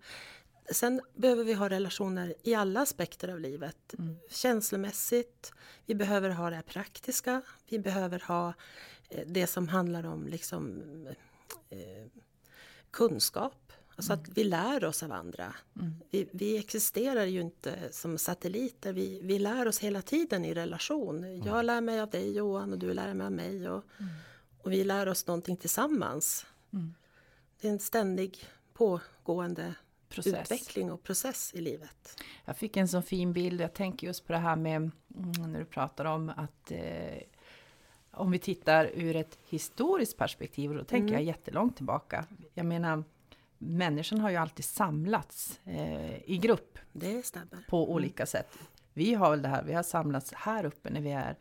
Sen 0.73 1.01
behöver 1.15 1.45
vi 1.45 1.53
ha 1.53 1.69
relationer 1.69 2.35
i 2.43 2.55
alla 2.55 2.81
aspekter 2.81 3.29
av 3.29 3.41
livet. 3.41 3.95
Mm. 3.99 4.17
Känslomässigt, 4.31 5.53
vi 5.87 5.95
behöver 5.95 6.31
ha 6.31 6.51
det 6.51 6.63
praktiska, 6.63 7.43
vi 7.69 7.79
behöver 7.79 8.23
ha 8.27 8.55
eh, 9.11 9.27
det 9.27 9.47
som 9.47 9.69
handlar 9.69 10.07
om 10.07 10.27
liksom, 10.27 10.83
eh, 11.71 11.79
kunskap. 12.91 13.73
Alltså 13.97 14.13
att 14.13 14.29
vi 14.29 14.45
lär 14.45 14.85
oss 14.85 15.03
av 15.03 15.13
andra. 15.13 15.55
Mm. 15.77 15.95
Vi, 16.11 16.29
vi, 16.33 16.59
existerar 16.59 17.25
ju 17.25 17.41
inte 17.41 17.79
som 17.91 18.19
satelliter, 18.19 18.93
vi, 18.93 19.21
vi 19.23 19.39
lär 19.39 19.69
oss 19.69 19.79
hela 19.79 20.03
tiden 20.03 20.45
i 20.45 20.55
relation. 20.55 21.25
Mm. 21.25 21.47
Jag 21.47 21.65
lär 21.65 21.81
mig 21.81 22.01
av 22.01 22.11
dig 22.11 22.37
Johan 22.37 22.73
och 22.73 22.79
du 22.79 22.95
lär 22.95 23.15
mig 23.15 23.25
av 23.25 23.33
mig. 23.33 23.69
Och, 23.69 23.85
mm. 23.99 24.13
och 24.63 24.73
vi 24.73 24.85
lär 24.85 25.09
oss 25.09 25.27
någonting 25.27 25.57
tillsammans. 25.57 26.47
Mm. 26.73 26.95
Det 27.61 27.69
är 27.69 27.73
en 27.73 27.79
ständig 27.79 28.49
pågående 28.75 29.75
process. 30.09 30.53
utveckling 30.53 30.93
och 30.93 31.03
process 31.03 31.51
i 31.55 31.61
livet. 31.61 32.23
Jag 32.45 32.57
fick 32.57 32.77
en 32.77 32.89
sån 32.89 33.03
fin 33.03 33.33
bild, 33.33 33.61
jag 33.61 33.75
tänker 33.75 34.07
just 34.07 34.27
på 34.27 34.33
det 34.33 34.39
här 34.39 34.57
med 34.57 34.77
mm, 34.77 34.93
när 35.53 35.59
du 35.59 35.65
pratar 35.65 36.05
om 36.05 36.33
att 36.37 36.71
eh, 36.71 37.23
om 38.11 38.31
vi 38.31 38.39
tittar 38.39 38.91
ur 38.95 39.17
ett 39.17 39.39
historiskt 39.49 40.17
perspektiv, 40.17 40.71
och 40.71 40.77
då 40.77 40.85
tänker 40.85 41.09
mm. 41.09 41.15
jag 41.15 41.23
jättelångt 41.23 41.77
tillbaka. 41.77 42.25
Jag 42.55 42.67
menar, 42.67 43.05
människan 43.59 44.21
har 44.21 44.31
ju 44.31 44.37
alltid 44.37 44.65
samlats 44.65 45.61
eh, 45.65 46.31
i 46.31 46.39
grupp. 46.43 46.79
Det 46.93 47.27
stämmer. 47.27 47.65
På 47.69 47.77
mm. 47.77 47.89
olika 47.89 48.27
sätt. 48.27 48.59
Vi 48.93 49.15
har 49.15 49.31
väl 49.31 49.43
det 49.43 49.49
här, 49.49 49.63
vi 49.63 49.73
har 49.73 49.83
samlats 49.83 50.33
här 50.33 50.65
uppe 50.65 50.91
när 50.91 51.01
vi 51.01 51.11
är 51.11 51.37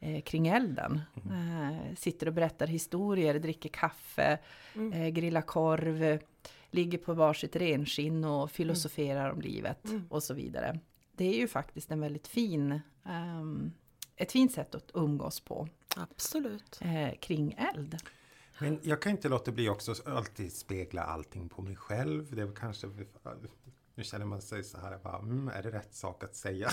eh, 0.00 0.22
kring 0.22 0.48
elden. 0.48 1.00
Mm. 1.24 1.74
Eh, 1.74 1.94
sitter 1.96 2.26
och 2.26 2.32
berättar 2.32 2.66
historier, 2.66 3.38
dricker 3.38 3.68
kaffe, 3.68 4.38
mm. 4.74 4.92
Eh, 4.92 5.08
grillar 5.08 5.42
korv 5.42 6.18
ligger 6.74 6.98
på 6.98 7.14
varsitt 7.14 7.56
renskinn 7.56 8.24
och 8.24 8.50
filosoferar 8.50 9.24
mm. 9.24 9.36
om 9.36 9.40
livet 9.40 9.84
mm. 9.84 10.06
och 10.08 10.22
så 10.22 10.34
vidare. 10.34 10.78
Det 11.16 11.24
är 11.24 11.38
ju 11.38 11.48
faktiskt 11.48 11.90
en 11.90 12.00
väldigt 12.00 12.28
fin, 12.28 12.80
um, 13.02 13.72
ett 14.16 14.32
fint 14.32 14.52
sätt 14.52 14.74
att 14.74 14.90
umgås 14.94 15.40
på. 15.40 15.68
Absolut. 15.96 16.80
Eh, 16.82 17.18
kring 17.20 17.52
eld. 17.74 17.96
Men 18.58 18.80
jag 18.82 19.02
kan 19.02 19.12
inte 19.12 19.28
låta 19.28 19.52
bli 19.52 19.68
också 19.68 19.94
alltid 20.06 20.52
spegla 20.52 21.02
allting 21.02 21.48
på 21.48 21.62
mig 21.62 21.76
själv. 21.76 22.34
Det 22.36 22.42
är 22.42 22.54
kanske 22.54 22.86
nu 23.94 24.04
känner 24.04 24.26
man 24.26 24.42
sig 24.42 24.64
så 24.64 24.78
här, 24.78 24.98
bara, 25.02 25.18
mm, 25.18 25.48
är 25.48 25.62
det 25.62 25.70
rätt 25.70 25.94
sak 25.94 26.24
att 26.24 26.36
säga? 26.36 26.70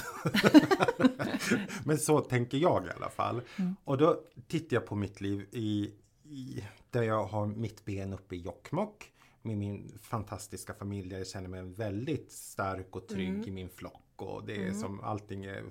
Men 1.86 1.98
så 1.98 2.20
tänker 2.20 2.58
jag 2.58 2.86
i 2.86 2.90
alla 2.90 3.10
fall. 3.10 3.42
Mm. 3.56 3.76
Och 3.84 3.98
då 3.98 4.24
tittar 4.48 4.76
jag 4.76 4.86
på 4.86 4.96
mitt 4.96 5.22
liv 5.22 5.48
i, 5.52 5.94
i, 6.24 6.64
där 6.90 7.04
jag 7.04 7.26
har 7.26 7.48
mitt 7.48 7.86
ben 7.86 8.14
uppe 8.14 8.36
i 8.36 8.42
Jokkmokk 8.42 9.12
med 9.42 9.58
min 9.58 9.98
fantastiska 10.02 10.74
familj. 10.74 11.14
Jag 11.14 11.28
känner 11.28 11.50
mig 11.50 11.64
väldigt 11.64 12.32
stark 12.32 12.96
och 12.96 13.08
trygg 13.08 13.30
mm. 13.30 13.48
i 13.48 13.52
min 13.52 13.70
flock. 13.70 14.04
Och 14.16 14.46
det 14.46 14.56
är 14.56 14.68
mm. 14.68 14.80
som 14.80 15.00
allting 15.00 15.46
är 15.46 15.64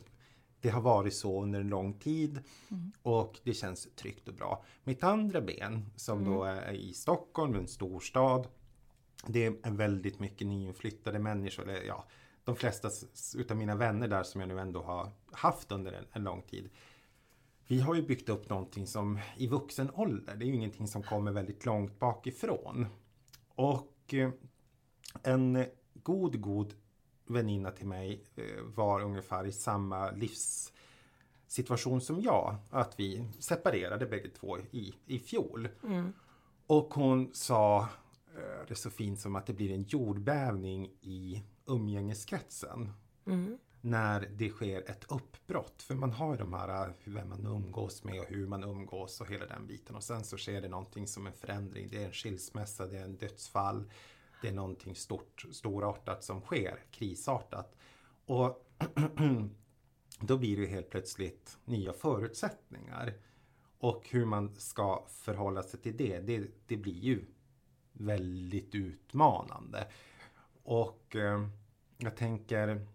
det 0.61 0.69
har 0.69 0.81
varit 0.81 1.15
så 1.15 1.43
under 1.43 1.61
en 1.61 1.69
lång 1.69 1.93
tid 1.93 2.41
mm. 2.71 2.93
och 3.03 3.41
det 3.43 3.55
känns 3.55 3.89
tryggt 3.95 4.29
och 4.29 4.35
bra. 4.35 4.65
Mitt 4.85 5.05
andra 5.05 5.41
ben 5.41 5.91
som 5.97 6.25
då 6.25 6.45
mm. 6.45 6.65
är 6.65 6.73
i 6.73 6.93
Stockholm, 6.93 7.55
en 7.55 7.69
storstad. 7.69 8.47
Det 9.27 9.47
är 9.47 9.71
väldigt 9.71 10.21
mycket 10.21 10.47
nyinflyttade 10.47 11.19
människor. 11.19 11.69
Eller, 11.69 11.83
ja, 11.83 12.05
de 12.45 12.57
flesta 12.57 12.91
utav 13.37 13.57
mina 13.57 13.75
vänner 13.75 14.09
där 14.09 14.23
som 14.23 14.41
jag 14.41 14.49
nu 14.49 14.61
ändå 14.61 14.83
har 14.83 15.11
haft 15.33 15.73
under 15.73 15.93
en, 15.93 16.05
en 16.13 16.25
lång 16.25 16.43
tid. 16.43 16.71
Vi 17.67 17.81
har 17.81 17.95
ju 17.95 18.03
byggt 18.03 18.29
upp 18.29 18.49
någonting 18.49 18.87
som 18.87 19.19
i 19.37 19.47
vuxen 19.47 19.91
ålder. 19.95 20.37
Det 20.37 20.45
är 20.45 20.47
ju 20.47 20.55
ingenting 20.55 20.89
som 20.89 21.03
kommer 21.03 21.33
väldigt 21.33 21.65
långt 21.65 21.99
bakifrån. 21.99 22.87
Och 23.59 24.15
eh, 24.15 24.31
en 25.23 25.65
god, 25.95 26.41
god 26.41 26.75
väninna 27.27 27.71
till 27.71 27.87
mig 27.87 28.25
eh, 28.37 28.63
var 28.75 29.01
ungefär 29.01 29.47
i 29.47 29.53
samma 29.53 30.11
livssituation 30.11 32.01
som 32.01 32.21
jag. 32.21 32.57
Att 32.71 33.01
vi 33.01 33.29
separerade 33.39 34.07
bägge 34.07 34.29
två 34.29 34.59
i, 34.71 34.95
i 35.07 35.19
fjol. 35.19 35.69
Mm. 35.85 36.13
Och 36.67 36.95
hon 36.95 37.31
sa 37.33 37.81
eh, 38.37 38.67
det 38.69 38.75
så 38.75 38.91
fint 38.91 39.21
som 39.21 39.37
att 39.37 39.47
det 39.47 39.53
blir 39.53 39.73
en 39.73 39.83
jordbävning 39.83 40.91
i 41.01 41.43
umgängeskretsen. 41.67 42.93
Mm. 43.27 43.59
När 43.81 44.29
det 44.37 44.49
sker 44.49 44.91
ett 44.91 45.05
uppbrott. 45.09 45.83
För 45.83 45.95
man 45.95 46.13
har 46.13 46.33
ju 46.33 46.39
de 46.39 46.55
här 46.55 46.93
vem 47.05 47.29
man 47.29 47.47
umgås 47.47 48.05
med 48.05 48.21
och 48.21 48.27
hur 48.27 48.47
man 48.47 48.65
umgås 48.65 49.21
och 49.21 49.27
hela 49.27 49.47
den 49.47 49.67
biten. 49.67 49.97
Och 49.97 50.05
sen 50.05 50.25
så 50.25 50.37
sker 50.37 50.61
det 50.61 50.69
någonting 50.69 51.07
som 51.07 51.27
en 51.27 51.33
förändring. 51.33 51.89
Det 51.91 52.03
är 52.03 52.07
en 52.07 52.13
skilsmässa, 52.13 52.87
det 52.87 52.99
är 52.99 53.05
en 53.05 53.17
dödsfall 53.17 53.85
det 54.41 54.49
är 54.49 54.53
någonting 54.53 54.95
stort, 54.95 55.47
storartat 55.53 56.25
som 56.25 56.41
sker, 56.41 56.85
krisartat. 56.91 57.77
Och 58.27 58.67
då 60.21 60.39
blir 60.39 60.57
det 60.57 60.67
helt 60.67 60.91
plötsligt 60.91 61.59
nya 61.65 61.93
förutsättningar. 61.93 63.15
Och 63.79 64.09
hur 64.11 64.25
man 64.25 64.57
ska 64.57 65.07
förhålla 65.09 65.63
sig 65.63 65.81
till 65.81 65.97
det, 65.97 66.21
det, 66.21 66.51
det 66.67 66.77
blir 66.77 67.01
ju 67.01 67.25
väldigt 67.93 68.75
utmanande. 68.75 69.89
Och 70.63 71.17
eh, 71.17 71.49
jag 71.97 72.17
tänker 72.17 72.87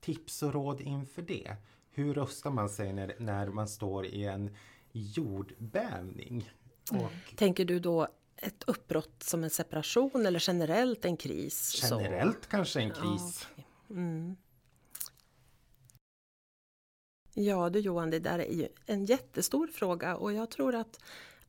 tips 0.00 0.42
och 0.42 0.52
råd 0.52 0.80
inför 0.80 1.22
det. 1.22 1.56
Hur 1.90 2.14
rustar 2.14 2.50
man 2.50 2.68
sig 2.68 2.92
när, 2.92 3.14
när 3.18 3.46
man 3.46 3.68
står 3.68 4.06
i 4.06 4.24
en 4.24 4.56
jordbävning? 4.92 6.50
Och... 6.90 7.36
Tänker 7.36 7.64
du 7.64 7.78
då 7.78 8.08
ett 8.36 8.64
uppbrott 8.66 9.22
som 9.22 9.44
en 9.44 9.50
separation 9.50 10.26
eller 10.26 10.44
generellt 10.46 11.04
en 11.04 11.16
kris? 11.16 11.80
Generellt 11.82 12.44
så. 12.44 12.50
kanske 12.50 12.80
en 12.80 12.90
kris. 12.90 13.48
Ja, 13.56 13.64
mm. 13.90 14.36
ja 17.34 17.70
du 17.70 17.78
Johan, 17.78 18.10
det 18.10 18.18
där 18.18 18.38
är 18.38 18.52
ju 18.52 18.68
en 18.86 19.04
jättestor 19.04 19.66
fråga 19.66 20.16
och 20.16 20.32
jag 20.32 20.50
tror 20.50 20.74
att 20.74 21.00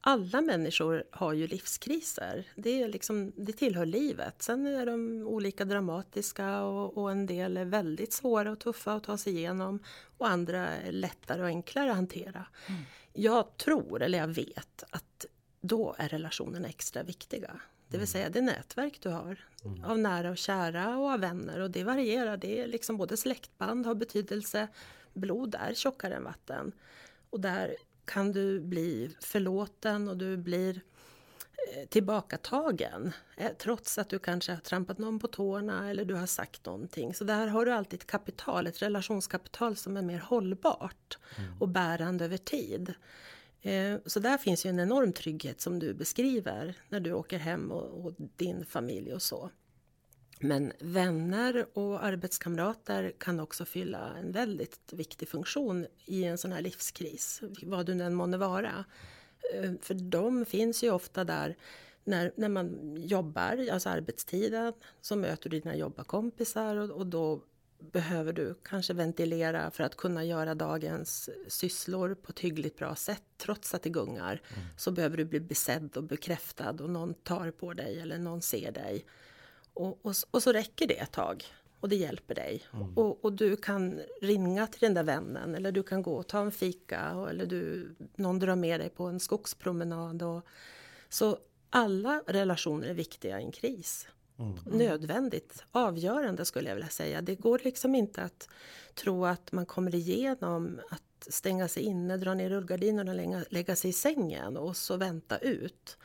alla 0.08 0.42
människor 0.42 1.04
har 1.12 1.34
ju 1.34 1.48
livskriser. 1.48 2.48
Det, 2.56 2.84
är 2.84 2.88
liksom, 2.88 3.32
det 3.36 3.54
tillhör 3.54 3.86
livet. 3.86 4.42
Sen 4.42 4.66
är 4.66 4.86
de 4.86 5.28
olika 5.28 5.66
dramatiska 5.66 6.62
och, 6.62 6.98
och, 6.98 7.12
en 7.12 7.26
del 7.26 7.58
är 7.58 7.66
väldigt 7.66 8.14
svåra 8.14 8.52
och 8.52 8.60
tuffa 8.60 8.94
att 8.94 9.04
ta 9.04 9.18
sig 9.18 9.34
igenom 9.34 9.80
och 10.18 10.28
andra 10.28 10.68
är 10.68 10.92
lättare 10.92 11.42
och 11.42 11.48
enklare 11.48 11.90
att 11.90 11.96
hantera. 11.96 12.46
Mm. 12.68 12.82
Jag 13.14 13.58
tror, 13.58 14.02
eller 14.02 14.18
jag 14.18 14.28
vet, 14.28 14.84
att 14.90 15.26
då 15.62 15.96
är 15.98 16.10
relationerna 16.10 16.68
extra 16.68 17.04
viktiga. 17.04 17.60
Det 17.88 17.98
vill 17.98 18.00
mm. 18.00 18.08
säga 18.08 18.30
det 18.30 18.42
nätverk 18.42 19.00
du 19.02 19.10
har 19.10 19.46
mm. 19.64 19.84
av 19.84 20.00
nära 20.00 20.30
och 20.30 20.38
kära 20.38 20.98
och 20.98 21.12
av 21.12 21.20
vänner 21.20 21.60
och 21.60 21.72
det 21.72 21.84
varierar. 21.84 22.38
Det 22.38 22.62
är 22.62 22.68
liksom 22.68 22.98
både 22.98 23.18
släktband 23.18 23.86
har 23.86 23.96
betydelse, 23.96 24.68
blod 25.14 25.56
är 25.60 25.74
tjockare 25.74 26.16
än 26.16 26.24
vatten. 26.24 26.72
Och 27.30 27.40
där 27.40 27.76
kan 28.06 28.32
du 28.32 28.60
bli 28.60 29.16
förlåten 29.20 30.08
och 30.08 30.18
du 30.18 30.38
blir 30.38 30.82
eh, 31.74 31.88
tillbakatagen 31.90 33.14
eh, 33.38 33.52
trots 33.58 33.98
att 33.98 34.10
du 34.10 34.20
kanske 34.20 34.52
har 34.52 34.60
trampat 34.60 34.98
någon 34.98 35.20
på 35.20 35.28
tårna 35.28 35.90
eller 35.90 36.06
du 36.06 36.14
har 36.14 36.26
sagt 36.26 36.66
någonting. 36.66 37.14
Så 37.14 37.24
där 37.24 37.48
har 37.48 37.66
du 37.66 37.72
alltid 37.72 38.00
ett 38.00 38.08
kapital, 38.08 38.68
ett 38.68 38.82
relationskapital 38.82 39.76
som 39.76 39.98
är 39.98 40.02
mer 40.02 40.20
hållbart 40.20 41.18
mm. 41.38 41.62
och 41.62 41.68
bärande 41.68 42.26
över 42.26 42.38
tid. 42.38 42.94
Eh, 43.62 43.98
så 44.06 44.20
där 44.20 44.38
finns 44.38 44.66
ju 44.66 44.70
en 44.70 44.80
enorm 44.80 45.14
trygghet 45.14 45.62
som 45.62 45.80
du 45.80 45.94
beskriver 45.94 46.74
när 46.90 47.00
du 47.00 47.14
åker 47.14 47.38
hem 47.38 47.72
och, 47.72 48.06
och, 48.06 48.14
din 48.18 48.66
familj 48.66 49.14
och 49.14 49.22
så. 49.22 49.50
Men 50.40 50.74
vänner 50.80 51.66
och 51.74 52.04
arbetskamrater 52.04 53.14
kan 53.18 53.40
också 53.40 53.66
fylla 53.66 54.18
en 54.18 54.32
väldigt 54.32 54.94
viktig 54.94 55.30
funktion 55.30 55.88
i 56.06 56.24
en 56.24 56.38
sån 56.38 56.52
här 56.52 56.62
livskris, 56.62 57.42
vad 57.64 57.86
du 57.86 58.04
än 58.04 58.16
månde 58.16 58.38
vara. 58.38 58.86
Eh, 59.54 59.72
för 59.82 59.94
de 59.94 60.46
finns 60.46 60.84
ju 60.84 60.92
ofta 60.92 61.24
där 61.24 61.56
när, 62.04 62.32
när 62.36 62.50
man 62.50 62.98
jobbar, 62.98 63.68
alltså 63.72 63.90
arbetstiden, 63.90 64.74
så 65.02 65.16
möter 65.16 65.50
du 65.50 65.60
dina 65.60 65.76
jobbarkompisar 65.76 66.76
och, 66.76 66.90
och 66.90 67.08
då 67.08 67.42
behöver 67.80 68.34
du 68.34 68.60
kanske 68.64 68.94
ventilera 68.94 69.72
för 69.72 69.84
att 69.84 69.98
kunna 69.98 70.26
göra 70.26 70.56
dagens 70.56 71.30
sysslor 71.48 72.16
på 72.16 72.32
ett 72.32 72.40
hyggligt 72.40 72.78
bra 72.78 72.96
sätt 72.96 73.24
trots 73.38 73.74
att 73.74 73.82
det 73.82 73.90
gungar. 73.90 74.42
Mm. 74.56 74.68
Så 74.78 74.92
behöver 74.92 75.18
du 75.18 75.26
bli 75.26 75.40
besedd 75.40 75.98
och 75.98 76.04
bekräftad 76.04 76.70
och 76.82 76.90
någon 76.90 77.14
tar 77.14 77.52
på 77.52 77.74
dig 77.74 78.00
eller 78.00 78.18
någon 78.18 78.42
ser 78.42 78.72
dig. 78.72 79.06
Och, 79.76 80.06
och, 80.06 80.16
och, 80.32 80.44
så 80.44 80.52
räcker 80.52 80.88
det 80.88 81.00
ett 81.00 81.12
tag. 81.12 81.46
och 81.80 81.90
det 81.90 81.96
hjälper 81.96 82.36
dig. 82.36 82.64
Och, 82.96 83.26
och, 83.26 83.34
du 83.34 83.56
kan 83.56 84.02
ringa 84.22 84.68
till 84.68 84.82
den 84.82 84.94
där 84.94 85.04
vännen 85.04 85.56
eller 85.56 85.72
du 85.72 85.84
kan 85.84 86.02
gå 86.02 86.16
och 86.16 86.28
ta 86.28 86.40
en 86.40 86.52
fika 86.52 87.16
och, 87.16 87.30
eller 87.30 87.46
du, 87.46 87.96
någon 88.16 88.40
drar 88.40 88.56
med 88.56 88.80
dig 88.80 88.90
på 88.90 89.04
en 89.04 89.20
skogspromenad. 89.20 90.24
Och, 90.24 90.46
så 91.10 91.38
alla 91.70 92.24
relationer 92.28 92.88
är 92.88 92.94
viktiga 92.94 93.40
i 93.40 93.44
en 93.44 93.52
kris. 93.52 94.08
Mm. 94.40 94.54
Nödvändigt, 94.66 95.64
avgörande 95.72 96.46
skulle 96.46 96.70
jag 96.70 96.76
vilja 96.76 96.90
säga. 96.90 97.22
Det 97.22 97.36
går 97.36 97.62
liksom 97.64 97.96
inte 97.96 98.22
att 98.22 98.50
tro 98.94 99.26
att 99.26 99.52
man 99.52 99.66
kommer 99.66 99.96
igenom 99.96 100.80
att 100.90 101.28
stänga 101.34 101.68
sig 101.68 101.84
inne, 101.84 102.18
dra 102.18 102.34
ner 102.34 102.50
rullgardinerna 102.50 103.12
och 103.12 103.18
lägga, 103.18 103.46
lägga 103.50 103.76
sig 103.76 103.90
i 103.90 103.94
sängen 103.94 104.58
och 104.58 104.78
så 104.78 104.98
vänta 104.98 105.38
ut. 105.38 105.98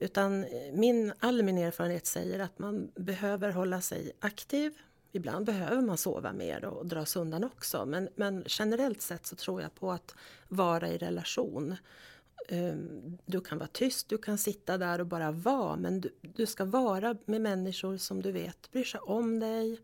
Utan 0.00 0.46
min, 0.72 1.12
all 1.18 1.42
min 1.42 1.58
erfarenhet 1.58 2.06
säger 2.06 2.38
att 2.38 2.58
man 2.58 2.90
behöver 2.94 3.50
hålla 3.50 3.80
sig 3.80 4.12
aktiv. 4.20 4.72
Ibland 5.12 5.46
behöver 5.46 5.82
man 5.82 5.96
sova 5.96 6.32
mer 6.32 6.64
och 6.64 6.86
dra 6.86 7.06
sig 7.06 7.22
undan 7.22 7.44
också. 7.44 7.86
Men, 7.86 8.08
men 8.16 8.44
generellt 8.46 9.02
sett 9.02 9.26
så 9.26 9.36
tror 9.36 9.62
jag 9.62 9.74
på 9.74 9.92
att 9.92 10.14
vara 10.48 10.88
i 10.88 10.98
relation. 10.98 11.76
Ehm, 12.48 13.18
du 13.26 13.40
kan 13.40 13.58
vara 13.58 13.68
tyst, 13.72 14.08
du 14.08 14.18
kan 14.18 14.38
sitta 14.38 14.78
där 14.78 15.00
och 15.00 15.06
bara 15.06 15.30
vara. 15.30 15.76
Men 15.76 16.00
du, 16.00 16.10
du 16.20 16.46
ska 16.46 16.64
vara 16.64 17.16
med 17.24 17.40
människor 17.40 17.96
som 17.96 18.22
du 18.22 18.32
vet 18.32 18.72
bryr 18.72 18.84
sig 18.84 19.00
om 19.00 19.40
dig. 19.40 19.80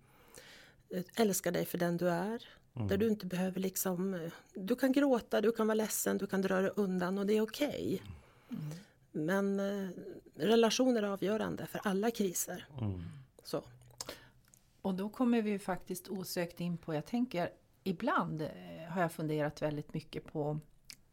Eh, 0.90 1.04
älskar 1.16 1.52
dig 1.52 1.64
för 1.64 1.78
den 1.78 1.96
du 1.96 2.08
är. 2.08 2.48
Mm. 2.76 2.88
Där 2.88 2.96
du 2.96 3.08
inte 3.08 3.26
behöver 3.26 3.60
liksom... 3.60 4.14
Eh, 4.14 4.32
du 4.54 4.76
kan 4.76 4.92
gråta, 4.92 5.40
du 5.40 5.52
kan 5.52 5.66
vara 5.66 5.74
ledsen, 5.74 6.18
du 6.18 6.26
kan 6.26 6.42
dra 6.42 6.60
dig 6.60 6.70
undan 6.76 7.18
och 7.18 7.26
det 7.26 7.36
är 7.36 7.40
okej. 7.40 8.00
Okay. 8.48 8.62
Mm. 8.62 8.76
Men 9.16 9.60
eh, 9.60 9.88
relationer 10.34 11.02
är 11.02 11.06
avgörande 11.06 11.66
för 11.66 11.80
alla 11.84 12.10
kriser. 12.10 12.66
Mm. 12.80 13.02
Så. 13.42 13.62
Och 14.82 14.94
då 14.94 15.08
kommer 15.08 15.42
vi 15.42 15.58
faktiskt 15.58 16.08
osökt 16.08 16.60
in 16.60 16.78
på, 16.78 16.94
jag 16.94 17.06
tänker 17.06 17.50
ibland 17.84 18.42
eh, 18.42 18.48
har 18.88 19.02
jag 19.02 19.12
funderat 19.12 19.62
väldigt 19.62 19.94
mycket 19.94 20.32
på 20.32 20.58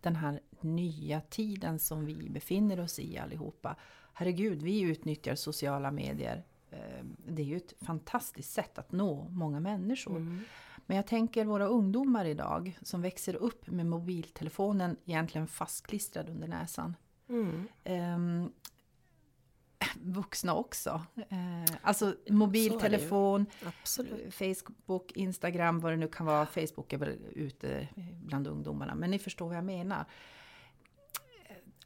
den 0.02 0.16
här 0.16 0.40
nya 0.62 1.22
tiden 1.22 1.80
som 1.80 2.06
vi 2.06 2.30
befinner 2.30 2.80
oss 2.80 3.00
i 3.00 3.18
allihopa. 3.18 3.76
Herregud, 4.14 4.62
vi 4.62 4.82
utnyttjar 4.82 5.36
sociala 5.36 5.92
medier. 5.92 6.44
Eh, 6.72 7.06
det 7.28 7.42
är 7.42 7.46
ju 7.46 7.58
ett 7.58 7.74
fantastiskt 7.82 8.54
sätt 8.54 8.78
att 8.78 8.92
nå 8.92 9.28
många 9.30 9.60
människor. 9.60 10.16
Mm. 10.16 10.42
Men 10.86 10.98
jag 10.98 11.08
tänker 11.08 11.46
våra 11.46 11.66
ungdomar 11.68 12.26
idag 12.26 12.78
som 12.82 13.02
växer 13.02 13.36
upp 13.36 13.68
med 13.68 13.86
mobiltelefonen 13.86 14.98
egentligen 15.06 15.48
fastklistrad 15.48 16.30
under 16.30 16.48
näsan. 16.48 16.96
Mm. 17.30 17.68
Um, 17.84 18.54
vuxna 20.02 20.56
också. 20.56 21.02
Uh, 21.18 21.76
alltså 21.82 22.16
mobiltelefon, 22.30 23.46
Facebook, 24.32 25.12
Instagram, 25.12 25.80
vad 25.80 25.92
det 25.92 25.98
nu 25.98 26.08
kan 26.08 26.26
vara. 26.26 26.46
Facebook 26.46 26.94
är 26.94 26.98
väl 26.98 27.18
ute 27.32 27.88
bland 28.26 28.48
ungdomarna, 28.48 28.96
men 28.96 29.12
ni 29.12 29.20
förstår 29.20 29.48
vad 29.48 29.58
jag 29.58 29.66
menar. 29.66 30.06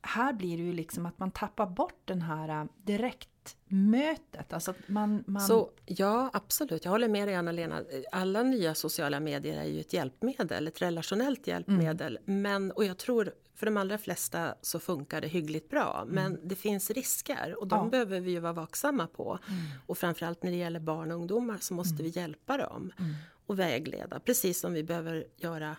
Här 0.01 0.34
blir 0.34 0.58
det 0.58 0.63
ju 0.63 0.74
liksom 0.74 1.06
att 1.06 1.20
man 1.20 1.32
tappar 1.32 1.67
bort 1.67 2.01
den 2.06 2.22
här 2.22 2.62
äh, 2.62 2.65
direkt 2.77 3.58
mötet. 3.65 4.53
Alltså 4.53 4.74
man, 4.88 5.24
man... 5.27 5.41
Så, 5.41 5.70
ja, 5.86 6.29
absolut. 6.34 6.86
Jag 6.86 6.91
håller 6.91 7.08
med 7.08 7.27
dig 7.27 7.36
Anna-Lena. 7.36 7.84
Alla 8.12 8.44
nya 8.44 8.75
sociala 8.75 9.20
medier 9.20 9.60
är 9.60 9.65
ju 9.65 9.79
ett 9.79 9.94
hjälpmedel, 9.94 10.67
ett 10.67 10.82
relationellt 10.82 11.48
hjälpmedel. 11.48 12.20
Mm. 12.27 12.41
Men, 12.41 12.72
och 12.72 12.86
jag 12.86 12.98
tror 12.98 13.34
för 13.58 13.66
de 13.66 13.78
allra 13.78 13.98
flesta 13.98 14.56
så 14.62 14.80
funkar 14.80 15.22
det 15.22 15.28
hyggligt 15.28 15.70
bra. 15.70 16.00
Mm. 16.02 16.16
Men 16.16 16.48
det 16.48 16.56
finns 16.56 16.92
risker 16.92 17.56
och 17.60 17.68
de 17.68 17.86
ja. 17.86 17.90
behöver 17.90 18.20
vi 18.20 18.32
ju 18.32 18.40
vara 18.40 18.54
vaksamma 18.54 19.08
på. 19.08 19.40
Mm. 19.48 19.62
Och 19.86 19.98
framförallt 19.98 20.44
när 20.44 20.52
det 20.52 20.58
gäller 20.58 20.80
barn 20.80 21.12
och 21.12 21.17
ungdomar 21.17 21.58
så 21.62 21.74
måste 21.74 21.93
mm. 21.93 22.04
vi 22.04 22.20
hjälpa 22.20 22.58
dem 22.58 22.91
mm. 23.00 23.13
och 23.46 23.60
vägleda. 23.60 24.20
Precis 24.20 24.60
som 24.60 24.74
vi 24.74 24.84
behöver 24.84 25.26
göra 25.38 25.76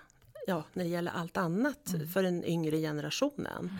ja, 0.46 0.64
när 0.72 0.84
det 0.84 0.90
gäller 0.90 1.12
allt 1.12 1.36
annat 1.36 1.92
mm. 1.94 2.08
för 2.08 2.22
den 2.22 2.44
yngre 2.44 2.78
generationen. 2.78 3.70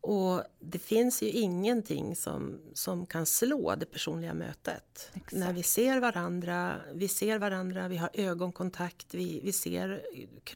Och 0.00 0.42
det 0.60 0.78
finns 0.78 1.22
ju 1.22 1.28
ingenting 1.28 2.16
som, 2.16 2.60
som 2.74 3.06
kan 3.06 3.26
slå 3.26 3.74
det 3.74 3.86
personliga 3.86 4.34
mötet. 4.34 5.10
Exakt. 5.14 5.32
När 5.32 5.52
vi 5.52 5.62
ser 5.62 6.00
varandra, 6.00 6.80
vi 6.94 7.08
ser 7.08 7.38
varandra, 7.38 7.88
vi 7.88 7.96
har 7.96 8.10
ögonkontakt, 8.14 9.14
vi, 9.14 9.40
vi 9.44 9.52
ser 9.52 10.02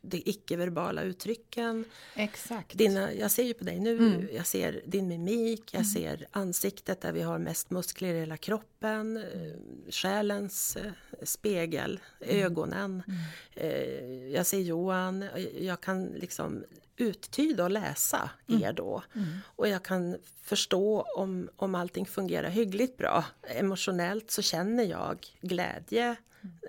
de 0.02 0.22
icke-verbala 0.24 1.02
uttrycken. 1.02 1.84
Exakt. 2.14 2.78
Dina, 2.78 3.12
jag 3.12 3.30
ser 3.30 3.42
ju 3.42 3.54
på 3.54 3.64
dig 3.64 3.80
nu, 3.80 3.98
mm. 3.98 4.28
jag 4.34 4.46
ser 4.46 4.82
din 4.86 5.08
mimik, 5.08 5.74
jag 5.74 5.80
mm. 5.80 5.84
ser 5.84 6.26
ansiktet 6.30 7.00
där 7.00 7.12
vi 7.12 7.22
har 7.22 7.38
mest 7.38 7.70
muskler 7.70 8.14
i 8.14 8.20
hela 8.20 8.36
kroppen, 8.36 8.73
eh, 8.84 9.90
själens 9.90 10.76
eh, 10.76 10.92
spegel, 11.22 12.00
mm. 12.20 12.44
ögonen. 12.44 13.02
Mm. 13.06 13.20
Eh, 13.54 14.32
jag 14.32 14.46
ser 14.46 14.60
Johan, 14.60 15.24
jag 15.58 15.80
kan 15.80 16.04
liksom 16.04 16.64
uttyda 16.96 17.64
och 17.64 17.70
läsa 17.70 18.30
mm. 18.48 18.62
er 18.62 18.72
då. 18.72 19.02
Mm. 19.14 19.28
Och 19.44 19.68
jag 19.68 19.84
kan 19.84 20.16
förstå 20.42 21.06
om, 21.16 21.48
om 21.56 21.74
allting 21.74 22.06
fungerar 22.06 22.48
hyggligt 22.48 22.96
bra. 22.98 23.24
Emotionellt 23.42 24.30
så 24.30 24.42
känner 24.42 24.84
jag 24.84 25.26
glädje 25.40 26.16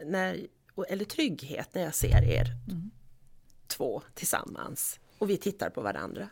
när, 0.06 0.48
eller 0.88 1.06
trygghet 1.06 1.74
när 1.74 1.82
jag 1.82 1.96
ser 1.96 2.24
er 2.24 2.48
två 3.68 4.02
tillsammans. 4.14 5.00
Och 5.18 5.30
vi 5.30 5.38
tittar 5.38 5.70
på 5.70 5.82
varandra. 5.82 6.30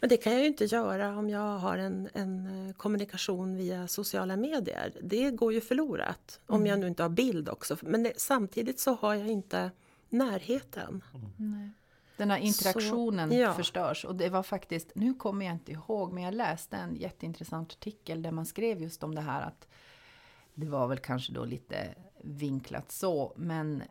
Men 0.00 0.08
det 0.08 0.16
kan 0.16 0.32
jag 0.32 0.40
ju 0.40 0.46
inte 0.46 0.64
göra 0.64 1.18
om 1.18 1.30
jag 1.30 1.58
har 1.58 1.78
en, 1.78 2.08
en 2.12 2.74
kommunikation 2.76 3.56
via 3.56 3.88
sociala 3.88 4.36
medier. 4.36 4.92
Det 5.02 5.30
går 5.30 5.52
ju 5.52 5.60
förlorat. 5.60 6.40
Om 6.46 6.56
mm. 6.56 6.66
jag 6.66 6.78
nu 6.78 6.86
inte 6.88 7.02
har 7.02 7.10
bild 7.10 7.48
också. 7.48 7.76
Men 7.82 8.02
det, 8.02 8.12
samtidigt 8.16 8.80
så 8.80 8.94
har 8.94 9.14
jag 9.14 9.28
inte 9.28 9.70
närheten. 10.08 11.04
Nej. 11.36 11.70
Den 12.16 12.30
här 12.30 12.38
interaktionen 12.38 13.30
så, 13.30 13.36
ja. 13.36 13.54
förstörs. 13.54 14.04
Och 14.04 14.16
det 14.16 14.28
var 14.28 14.42
faktiskt, 14.42 14.92
nu 14.94 15.14
kommer 15.14 15.46
jag 15.46 15.54
inte 15.54 15.72
ihåg, 15.72 16.12
men 16.12 16.22
jag 16.22 16.34
läste 16.34 16.76
en 16.76 16.96
jätteintressant 16.96 17.72
artikel 17.72 18.22
där 18.22 18.30
man 18.30 18.46
skrev 18.46 18.82
just 18.82 19.02
om 19.02 19.14
det 19.14 19.20
här 19.20 19.42
att 19.42 19.68
det 20.54 20.66
var 20.66 20.86
väl 20.86 20.98
kanske 20.98 21.32
då 21.32 21.44
lite 21.44 21.94
vinklat 22.22 22.92
så, 22.92 23.32
men 23.36 23.82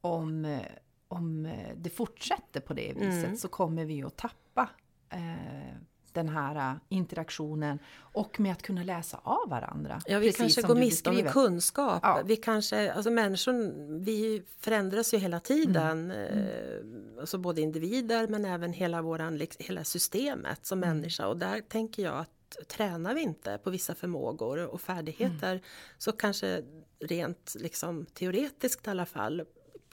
om, 0.00 0.60
om 1.08 1.52
det 1.76 1.90
fortsätter 1.90 2.60
på 2.60 2.74
det 2.74 2.92
viset 2.92 3.24
mm. 3.24 3.36
så 3.36 3.48
kommer 3.48 3.84
vi 3.84 4.02
att 4.02 4.16
tappa 4.16 4.68
eh, 5.10 5.76
den 6.12 6.28
här 6.28 6.70
äh, 6.70 6.76
interaktionen 6.88 7.78
och 7.98 8.40
med 8.40 8.52
att 8.52 8.62
kunna 8.62 8.82
läsa 8.82 9.20
av 9.22 9.48
varandra. 9.48 10.00
Ja, 10.06 10.18
vi 10.18 10.32
kanske 10.32 10.62
går 10.62 10.74
miste 10.74 11.10
om 11.10 11.22
kunskap. 11.22 12.00
Ja. 12.02 12.22
Vi 12.24 12.36
kanske, 12.36 12.92
alltså 12.92 13.10
människor, 13.10 13.52
vi 13.98 14.42
förändras 14.58 15.14
ju 15.14 15.18
hela 15.18 15.40
tiden. 15.40 16.10
Mm. 16.10 16.38
Eh, 16.38 17.20
alltså 17.20 17.38
både 17.38 17.60
individer 17.60 18.28
men 18.28 18.44
även 18.44 18.72
hela, 18.72 19.02
våran, 19.02 19.40
hela 19.58 19.84
systemet 19.84 20.66
som 20.66 20.82
mm. 20.82 20.96
människa. 20.96 21.26
Och 21.26 21.36
där 21.36 21.60
tänker 21.60 22.02
jag 22.02 22.18
att 22.18 22.68
tränar 22.68 23.14
vi 23.14 23.20
inte 23.20 23.58
på 23.64 23.70
vissa 23.70 23.94
förmågor 23.94 24.66
och 24.66 24.80
färdigheter 24.80 25.50
mm. 25.50 25.62
så 25.98 26.12
kanske 26.12 26.62
rent 27.00 27.54
liksom, 27.58 28.06
teoretiskt 28.06 28.86
i 28.86 28.90
alla 28.90 29.06
fall 29.06 29.42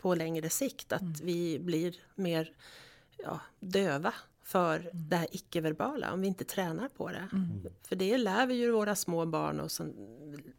på 0.05 0.15
längre 0.15 0.49
sikt 0.49 0.93
att 0.93 1.01
mm. 1.01 1.13
vi 1.23 1.59
blir 1.59 1.95
mer 2.15 2.51
ja, 3.17 3.39
döva 3.59 4.13
för 4.43 4.79
mm. 4.79 4.89
det 4.93 5.15
här 5.15 5.27
icke-verbala 5.31 6.13
om 6.13 6.21
vi 6.21 6.27
inte 6.27 6.43
tränar 6.43 6.87
på 6.87 7.09
det. 7.09 7.27
Mm. 7.33 7.67
För 7.87 7.95
det 7.95 8.17
lär 8.17 8.47
vi 8.47 8.55
ju 8.55 8.71
våra 8.71 8.95
små 8.95 9.25
barn 9.25 9.59
och 9.59 9.71
så 9.71 9.87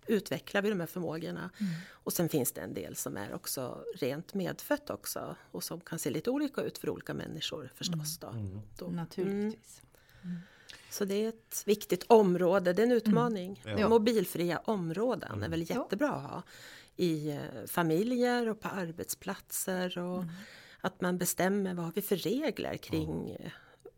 utvecklar 0.07 0.63
vi 0.63 0.69
de 0.69 0.81
här 0.81 0.87
förmågorna. 0.87 1.51
Mm. 1.61 1.73
Och 1.91 2.13
sen 2.13 2.29
finns 2.29 2.53
det 2.53 2.61
en 2.61 2.75
del 2.75 2.97
som 2.97 3.17
är 3.17 3.35
också 3.35 3.85
rent 3.95 4.35
medfött 4.35 4.91
också 4.91 5.37
och 5.51 5.65
som 5.65 5.81
kan 5.81 5.99
se 5.99 6.11
lite 6.11 6.31
olika 6.31 6.61
ut 6.61 6.79
för 6.79 6.91
olika 6.91 7.15
människor 7.15 7.73
förstås. 7.75 8.19
Då. 8.19 8.29
Mm. 8.29 8.61
då. 8.79 8.87
Naturligtvis. 8.87 9.83
Mm. 10.25 10.37
Så 10.91 11.05
det 11.05 11.15
är 11.15 11.29
ett 11.29 11.63
viktigt 11.67 12.05
område, 12.07 12.73
det 12.73 12.83
är 12.83 12.87
en 12.87 12.93
utmaning. 12.93 13.63
Mm. 13.67 13.79
Ja. 13.79 13.89
Mobilfria 13.89 14.59
områden 14.59 15.43
är 15.43 15.49
väl 15.49 15.71
jättebra 15.71 16.11
att 16.11 16.31
ha 16.31 16.43
i 16.97 17.31
eh, 17.31 17.67
familjer 17.67 18.49
och 18.49 18.61
på 18.61 18.69
arbetsplatser. 18.69 19.99
och 19.99 20.25
att 20.81 21.01
man 21.01 21.19
bestämmer 21.19 21.75
vad 21.75 21.85
har 21.85 21.93
vi 21.93 22.03
för 22.03 22.17
regler 22.17 22.77
kring 22.77 23.37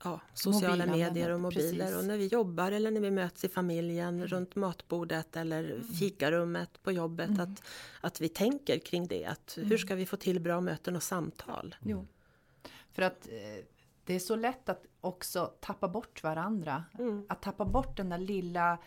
ja, 0.05 0.21
sociala 0.35 0.87
medier 0.87 1.31
och 1.31 1.41
mobiler. 1.41 1.85
Precis. 1.85 1.97
Och 1.97 2.05
när 2.05 2.17
vi 2.17 2.27
jobbar 2.27 2.73
eller 2.73 2.91
när 2.91 3.01
vi 3.01 3.11
möts 3.11 3.45
i 3.45 3.49
familjen 3.49 4.15
mm. 4.15 4.27
runt 4.27 4.57
matbordet 4.57 5.37
eller 5.37 5.65
mm. 5.65 5.85
fikarummet 5.85 6.83
på 6.83 6.93
jobbet. 6.93 7.29
Mm. 7.29 7.41
Att, 7.41 7.63
att 8.01 8.21
vi 8.21 8.29
tänker 8.29 8.79
kring 8.79 9.07
det. 9.07 9.25
Att 9.25 9.55
hur 9.57 9.65
mm. 9.65 9.79
ska 9.79 9.95
vi 9.95 10.07
få 10.07 10.17
till 10.17 10.41
bra 10.41 10.61
möten 10.61 10.97
och 10.97 11.03
samtal? 11.03 11.77
Jo. 11.83 12.07
För 12.93 13.03
att 13.03 13.27
eh, 13.27 13.65
det 14.05 14.15
är 14.15 14.19
så 14.19 14.37
lätt 14.37 14.69
att 14.69 14.85
också 15.01 15.53
tappa 15.61 15.89
bort 15.89 16.23
varandra. 16.23 16.85
Mm. 16.99 17.27
Att 17.29 17.43
tappa 17.43 17.65
bort 17.65 17.97
den 17.97 18.09
där 18.09 18.19
lilla 18.19 18.79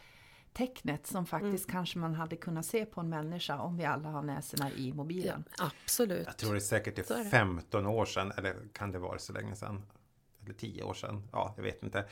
tecknet 0.53 1.07
som 1.07 1.25
faktiskt 1.25 1.69
mm. 1.69 1.73
kanske 1.73 1.99
man 1.99 2.13
hade 2.13 2.35
kunnat 2.35 2.65
se 2.65 2.85
på 2.85 3.01
en 3.01 3.09
människa 3.09 3.59
om 3.59 3.77
vi 3.77 3.85
alla 3.85 4.09
har 4.09 4.21
näsorna 4.21 4.71
i 4.71 4.93
mobilen. 4.93 5.43
Ja, 5.57 5.71
absolut. 5.83 6.25
Jag 6.25 6.37
tror 6.37 6.51
det 6.51 6.57
är 6.57 6.59
säkert 6.59 7.11
är 7.11 7.23
15 7.23 7.85
år 7.85 8.05
sedan, 8.05 8.31
eller 8.37 8.55
kan 8.73 8.91
det 8.91 8.99
vara 8.99 9.19
så 9.19 9.33
länge 9.33 9.55
sedan? 9.55 9.81
eller 10.43 10.53
tio 10.53 10.83
år 10.83 10.93
sedan. 10.93 11.23
Ja, 11.31 11.53
jag 11.57 11.63
vet 11.63 11.83
inte. 11.83 12.05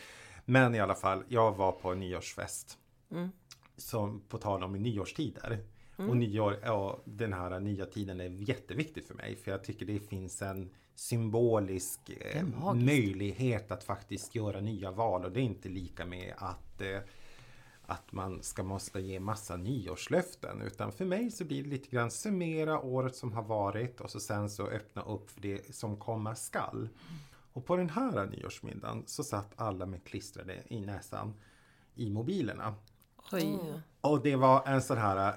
Men 0.46 0.76
i 0.76 0.80
alla 0.80 0.96
fall, 0.96 1.24
jag 1.28 1.56
var 1.56 1.72
på 1.72 1.92
en 1.92 2.00
nyårsfest. 2.00 2.78
Mm. 3.12 3.30
Som 3.78 4.22
på 4.30 4.38
tal 4.38 4.64
om 4.64 4.74
nyårstider. 4.74 5.60
Och 6.08 6.18
nyår, 6.18 6.60
ja, 6.64 7.00
den 7.06 7.34
här 7.34 7.60
nya 7.60 7.86
tiden 7.86 8.20
är 8.20 8.30
jätteviktigt 8.30 9.08
för 9.08 9.16
mig 9.16 9.36
för 9.36 9.52
jag 9.52 9.64
tycker 9.64 9.86
det 9.86 10.00
finns 10.00 10.42
en 10.42 10.70
symbolisk 10.96 12.00
eh, 12.10 12.46
möjlighet 12.76 13.72
att 13.72 13.84
faktiskt 13.84 14.36
göra 14.36 14.62
nya 14.62 14.92
val 14.92 15.26
och 15.26 15.32
det 15.32 15.40
är 15.40 15.44
inte 15.44 15.70
lika 15.70 16.06
med 16.06 16.34
att 16.38 16.82
eh, 16.82 17.00
att 17.90 18.12
man 18.12 18.44
ska 18.44 18.64
måste 18.64 19.00
ge 19.00 19.20
massa 19.20 19.56
nyårslöften 19.58 20.62
utan 20.62 20.92
för 20.92 21.06
mig 21.06 21.32
så 21.32 21.46
blir 21.46 21.64
det 21.64 21.70
lite 21.70 21.90
grann 21.90 22.12
summera 22.12 22.80
året 22.80 23.16
som 23.16 23.34
har 23.34 23.44
varit 23.44 24.02
och 24.02 24.12
så 24.12 24.20
sen 24.20 24.50
så 24.50 24.68
öppna 24.68 25.02
upp 25.02 25.32
för 25.32 25.42
det 25.42 25.76
som 25.76 25.98
komma 25.98 26.36
skall. 26.36 26.90
Och 27.54 27.66
på 27.66 27.76
den 27.76 27.90
här 27.90 28.26
nyårsmiddagen 28.26 29.04
så 29.06 29.24
satt 29.24 29.52
alla 29.56 29.86
med 29.86 30.04
klistrade 30.04 30.64
i 30.68 30.82
näsan 30.82 31.34
i 31.96 32.10
mobilerna. 32.10 32.76
Oj. 33.32 33.60
Och 34.02 34.22
det 34.24 34.36
var 34.36 34.68
en 34.68 34.82
sån 34.82 34.98
här, 34.98 35.36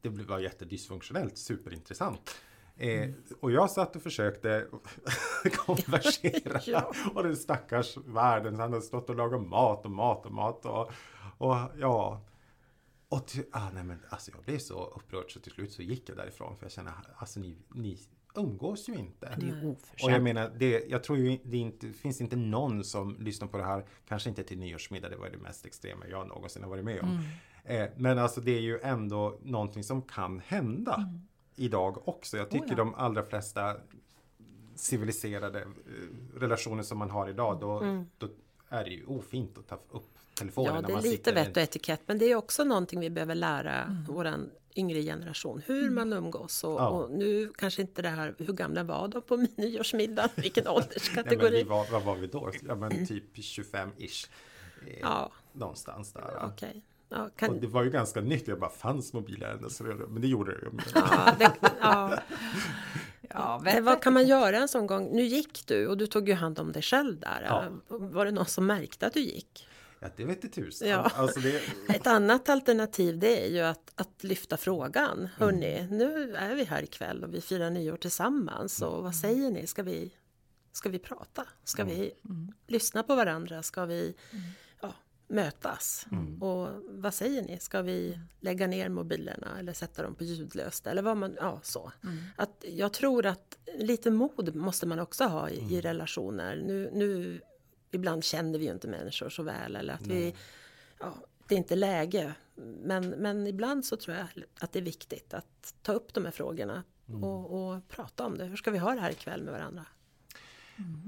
det 0.00 0.08
var 0.08 0.38
jättedysfunktionellt, 0.38 1.38
superintressant. 1.38 2.34
Eh, 2.76 3.10
och 3.40 3.52
jag 3.52 3.70
satt 3.70 3.96
och 3.96 4.02
försökte 4.02 4.66
konversera. 5.66 6.60
Ja. 6.66 6.92
Och 7.14 7.22
den 7.22 7.36
stackars 7.36 7.96
världen, 7.96 8.54
han 8.54 8.72
hade 8.72 8.84
stått 8.84 9.10
och 9.10 9.16
lagat 9.16 9.46
mat 9.46 9.84
och 9.84 9.90
mat 9.90 10.26
och 10.26 10.32
mat. 10.32 10.64
Och, 10.66 10.92
och 11.38 11.56
ja. 11.78 12.20
Och 13.08 13.26
ty, 13.26 13.42
ah, 13.52 13.70
nej 13.74 13.84
men, 13.84 13.98
alltså 14.08 14.30
jag 14.30 14.44
blev 14.44 14.58
så 14.58 14.84
upprörd 14.84 15.32
så 15.32 15.40
till 15.40 15.52
slut 15.52 15.72
så 15.72 15.82
gick 15.82 16.08
jag 16.08 16.16
därifrån. 16.16 16.56
För 16.56 16.64
jag 16.64 16.72
känner, 16.72 16.92
alltså 17.16 17.40
ni, 17.40 17.56
ni 17.74 17.98
umgås 18.34 18.88
ju 18.88 18.94
inte. 18.94 19.36
Det 19.36 19.46
är 19.46 19.50
ju 19.50 19.52
Och 19.52 19.64
jag 19.64 19.70
oförskämt. 19.72 20.22
menar, 20.22 20.52
det, 20.58 20.84
jag 20.88 21.04
tror 21.04 21.18
ju 21.18 21.38
det 21.44 21.56
inte, 21.56 21.92
finns 21.92 22.20
inte 22.20 22.36
någon 22.36 22.84
som 22.84 23.16
lyssnar 23.20 23.48
på 23.48 23.56
det 23.56 23.64
här, 23.64 23.84
kanske 24.08 24.28
inte 24.28 24.42
till 24.42 24.58
nyårsmiddag, 24.58 25.08
det 25.08 25.16
var 25.16 25.30
det 25.30 25.38
mest 25.38 25.66
extrema 25.66 26.06
jag 26.06 26.28
någonsin 26.28 26.62
har 26.62 26.70
varit 26.70 26.84
med 26.84 27.00
om. 27.02 27.22
Eh, 27.64 27.88
men 27.96 28.18
alltså 28.18 28.40
det 28.40 28.50
är 28.50 28.60
ju 28.60 28.80
ändå 28.80 29.38
någonting 29.42 29.84
som 29.84 30.02
kan 30.02 30.40
hända 30.40 31.14
idag 31.56 32.08
också. 32.08 32.36
Jag 32.36 32.50
tycker 32.50 32.70
ja. 32.70 32.76
de 32.76 32.94
allra 32.94 33.22
flesta 33.22 33.76
civiliserade 34.74 35.60
eh, 35.60 36.38
relationer 36.38 36.82
som 36.82 36.98
man 36.98 37.10
har 37.10 37.28
idag, 37.28 37.60
då, 37.60 38.04
då 38.18 38.28
är 38.68 38.84
det 38.84 38.90
ju 38.90 39.06
ofint 39.06 39.58
att 39.58 39.66
ta 39.66 39.74
upp 39.90 40.17
telefonen 40.38 40.74
Ja, 40.74 40.80
det 41.00 41.08
är 41.08 41.10
lite 41.10 41.32
vett 41.32 41.56
och 41.56 41.62
etikett, 41.62 42.00
men 42.06 42.18
det 42.18 42.24
är 42.24 42.34
också 42.34 42.64
någonting 42.64 43.00
vi 43.00 43.10
behöver 43.10 43.34
lära 43.34 44.04
våran 44.08 44.50
yngre 44.76 45.02
generation, 45.02 45.62
hur 45.66 45.90
man 45.90 46.12
umgås. 46.12 46.64
Och, 46.64 46.80
Ja. 46.80 46.88
och 46.88 47.10
nu 47.10 47.52
kanske 47.58 47.82
inte 47.82 48.02
det 48.02 48.08
här, 48.08 48.34
hur 48.38 48.52
gamla 48.52 48.82
var 48.82 49.08
de 49.08 49.22
på 49.22 49.36
min 49.36 49.52
nyårsmiddag? 49.56 50.28
Vilken 50.36 50.64
Nej, 50.64 50.74
men 50.74 50.82
ålderskategori? 50.84 51.56
vi 51.56 51.62
var, 51.62 51.86
vad 51.92 52.02
var 52.02 52.16
vi 52.16 52.26
då? 52.26 52.50
Ja 52.68 52.74
men 52.74 53.06
typ 53.06 53.36
25-ish. 53.36 54.28
Eh, 54.86 54.98
Ja, 55.00 55.30
Någonstans 55.52 56.12
där. 56.12 56.42
okej. 56.54 56.82
Ja, 57.10 57.24
Och 57.26 57.36
kan, 57.36 57.60
det 57.60 57.66
var 57.66 57.82
ju 57.84 57.90
ganska 57.90 58.20
nytt, 58.20 58.48
jag 58.48 58.58
bara 58.60 58.70
fanns 58.70 59.12
mobilärenden, 59.12 59.70
så 59.70 59.84
det, 59.84 59.94
men 59.94 60.22
det 60.22 60.28
gjorde 60.28 60.52
det 60.52 60.58
ju. 60.62 60.70
ja, 60.94 61.34
det, 61.38 61.52
ja. 61.80 62.18
Ja, 63.30 63.60
Men 63.64 63.84
vad 63.84 64.02
kan 64.02 64.12
man 64.12 64.26
göra 64.26 64.56
en 64.58 64.68
sån 64.68 64.86
gång? 64.86 65.08
Nu 65.16 65.22
gick 65.22 65.66
du 65.66 65.86
och 65.86 65.96
du 65.96 66.06
tog 66.06 66.28
ju 66.28 66.34
hand 66.34 66.58
om 66.58 66.72
dig 66.72 66.82
själv 66.82 67.20
där. 67.20 67.42
Ja. 67.46 67.64
Var 67.88 68.24
det 68.24 68.30
någon 68.30 68.46
som 68.46 68.66
märkte 68.66 69.06
att 69.06 69.14
du 69.14 69.20
gick? 69.20 69.67
Ja, 70.00 70.08
det 70.16 70.24
vet 70.24 70.44
inte 70.44 70.60
tusan. 70.62 70.88
Ja. 70.88 71.10
Alltså 71.14 71.40
det, 71.40 71.60
Ett 71.94 72.06
annat 72.06 72.48
alternativ 72.48 73.18
det 73.18 73.46
är 73.46 73.50
ju 73.50 73.60
att, 73.60 73.92
att 73.94 74.24
lyfta 74.24 74.56
frågan. 74.56 75.28
Hörni, 75.36 75.74
Mm. 75.78 75.98
nu 75.98 76.34
är 76.36 76.54
vi 76.54 76.64
här 76.64 76.82
ikväll 76.82 77.24
och 77.24 77.34
vi 77.34 77.40
firar 77.40 77.70
nyår 77.70 77.96
tillsammans. 77.96 78.82
Och 78.82 79.02
vad 79.02 79.14
säger 79.14 79.50
ni? 79.50 79.66
Ska 79.66 79.82
vi, 79.82 80.12
ska 80.72 80.88
vi 80.88 80.98
prata? 80.98 81.46
Ska 81.64 81.84
vi 81.84 82.12
Mm. 82.24 82.52
lyssna 82.66 83.02
på 83.02 83.14
varandra? 83.14 83.62
Ska 83.62 83.84
vi 83.84 84.14
ja, 84.80 84.94
mötas? 85.28 86.06
Mm. 86.12 86.42
Och 86.42 86.68
vad 86.88 87.14
säger 87.14 87.42
ni? 87.42 87.58
Ska 87.60 87.82
vi 87.82 88.18
lägga 88.40 88.66
ner 88.66 88.88
mobilerna 88.88 89.58
eller 89.58 89.72
sätta 89.72 90.02
dem 90.02 90.14
på 90.14 90.24
ljudlöst? 90.24 90.86
Eller 90.86 91.02
vad 91.02 91.16
man, 91.16 91.36
ja 91.40 91.60
så. 91.62 91.92
Att 92.36 92.64
jag 92.68 92.92
tror 92.92 93.26
att 93.26 93.58
lite 93.78 94.10
mod 94.10 94.54
måste 94.56 94.86
man 94.86 94.98
också 94.98 95.24
ha 95.24 95.50
i, 95.50 95.58
Mm. 95.58 95.70
i 95.72 95.80
relationer. 95.80 96.56
Nu, 96.66 96.90
nu, 96.92 97.40
ibland 97.90 98.24
känner 98.24 98.58
vi 98.58 98.64
ju 98.64 98.72
inte 98.72 98.88
människor 98.88 99.28
så 99.28 99.42
väl 99.42 99.76
eller 99.76 99.94
att 99.94 100.06
vi 100.06 100.34
ja, 101.00 101.14
det 101.48 101.54
är 101.54 101.58
inte 101.58 101.76
läge. 101.76 102.34
Men, 102.82 103.08
men 103.08 103.46
ibland 103.46 103.84
så 103.84 103.96
tror 103.96 104.16
jag 104.16 104.26
att 104.60 104.72
det 104.72 104.78
är 104.78 104.82
viktigt 104.82 105.34
att 105.34 105.74
ta 105.82 105.92
upp 105.92 106.14
de 106.14 106.24
här 106.24 106.32
frågorna 106.32 106.84
Mm. 107.08 107.24
och, 107.24 107.74
och 107.74 107.88
prata 107.88 108.26
om 108.26 108.38
det. 108.38 108.44
Hur 108.44 108.56
ska 108.56 108.70
vi 108.70 108.78
ha 108.78 108.94
det 108.94 109.00
här 109.00 109.10
ikväll 109.10 109.42
med 109.42 109.52
varandra? 109.52 109.86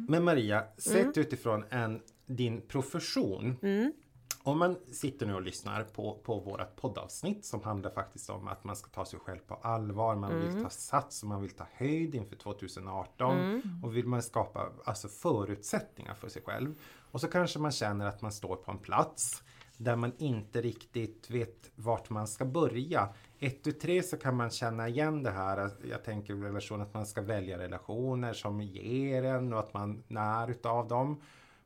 Men 0.08 0.24
Maria, 0.24 0.64
sett 0.78 1.18
utifrån 1.18 1.64
en, 1.70 2.00
din 2.26 2.60
profession. 2.60 3.56
Om 4.42 4.58
man 4.58 4.76
sitter 4.90 5.26
nu 5.26 5.34
och 5.34 5.42
lyssnar 5.42 5.84
på, 5.84 6.18
på 6.22 6.40
vårat 6.40 6.76
poddavsnitt 6.76 7.44
som 7.44 7.62
handlar 7.62 7.90
faktiskt 7.90 8.30
om 8.30 8.48
att 8.48 8.64
man 8.64 8.76
ska 8.76 8.90
ta 8.90 9.04
sig 9.04 9.18
själv 9.18 9.38
på 9.38 9.54
allvar, 9.54 10.16
man 10.16 10.40
vill 10.40 10.62
ta 10.62 10.70
sats 10.70 11.22
och 11.22 11.28
man 11.28 11.42
vill 11.42 11.50
ta 11.50 11.66
höjd 11.72 12.14
inför 12.14 12.36
2018 12.36 13.62
och 13.82 13.96
vill 13.96 14.06
man 14.06 14.22
skapa 14.22 14.68
alltså 14.84 15.08
förutsättningar 15.08 16.14
för 16.14 16.28
sig 16.28 16.42
själv. 16.42 16.74
Och 17.10 17.20
så 17.20 17.28
kanske 17.28 17.58
man 17.58 17.72
känner 17.72 18.06
att 18.06 18.22
man 18.22 18.32
står 18.32 18.56
på 18.56 18.70
en 18.70 18.78
plats 18.78 19.42
där 19.76 19.96
man 19.96 20.12
inte 20.18 20.60
riktigt 20.60 21.30
vet 21.30 21.70
vart 21.74 22.10
man 22.10 22.26
ska 22.28 22.44
börja. 22.44 23.08
Ett 23.38 23.64
tu 23.64 23.72
tre 23.72 24.02
så 24.02 24.16
kan 24.16 24.36
man 24.36 24.50
känna 24.50 24.88
igen 24.88 25.22
det 25.22 25.30
här, 25.30 25.70
jag 25.90 26.04
tänker 26.04 26.34
relation 26.34 26.80
att 26.80 26.94
man 26.94 27.06
ska 27.06 27.22
välja 27.22 27.58
relationer 27.58 28.32
som 28.32 28.60
ger 28.60 29.22
en 29.22 29.52
och 29.52 29.60
att 29.60 29.74
man 29.74 30.02
när 30.08 30.50
utav 30.50 30.88
dem. 30.88 31.22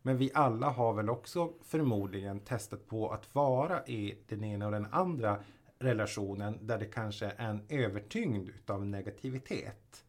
Men 0.06 0.16
vi 0.16 0.30
alla 0.34 0.70
har 0.70 0.92
väl 0.92 1.10
också 1.10 1.52
förmodligen 1.62 2.40
testat 2.40 2.88
på 2.88 3.10
att 3.10 3.34
vara 3.34 3.86
i 3.86 4.18
den 4.28 4.44
ena 4.44 4.66
och 4.66 4.72
den 4.72 4.86
andra 4.90 5.38
relationen 5.78 6.58
där 6.60 6.78
det 6.78 6.86
kanske 6.86 7.26
är 7.26 7.48
en 7.48 7.62
övertyngd 7.68 8.48
utav 8.48 8.86
negativitet. 8.86 10.04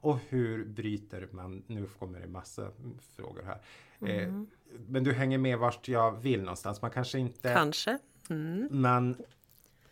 Och 0.00 0.18
hur 0.28 0.64
bryter 0.64 1.28
man, 1.30 1.62
nu 1.66 1.86
kommer 1.98 2.20
det 2.20 2.26
massa 2.26 2.70
frågor 3.16 3.42
här. 3.42 3.60
Eh, 4.08 4.32
men 4.88 5.04
du 5.04 5.12
hänger 5.12 5.38
med 5.38 5.58
vart 5.58 5.88
jag 5.88 6.12
vill 6.12 6.40
någonstans. 6.40 6.82
Man 6.82 6.90
kanske 6.90 7.18
inte 7.18 7.52
Kanske. 7.52 7.98
Mm. 8.30 8.68
man 8.70 9.16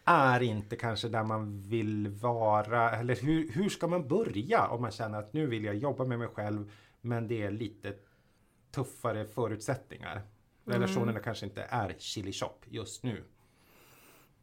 är 0.04 0.42
inte 0.42 0.76
kanske 0.76 1.08
där 1.08 1.24
man 1.24 1.68
vill 1.68 2.08
vara. 2.08 2.90
Eller 2.90 3.16
hur, 3.16 3.52
hur 3.52 3.68
ska 3.68 3.87
man 3.87 4.08
börja 4.08 4.66
om 4.66 4.82
man 4.82 4.90
känner 4.90 5.18
att 5.18 5.32
nu 5.32 5.46
vill 5.46 5.64
jag 5.64 5.74
jobba 5.74 6.04
med 6.04 6.18
mig 6.18 6.28
själv 6.28 6.72
men 7.00 7.28
det 7.28 7.42
är 7.42 7.50
lite 7.50 7.94
tuffare 8.72 9.24
förutsättningar. 9.26 10.22
Relationerna 10.64 11.20
kanske 11.20 11.46
inte 11.46 11.62
är 11.62 11.94
chili 11.98 12.32
shop 12.32 12.58
just 12.68 13.02
nu. 13.02 13.24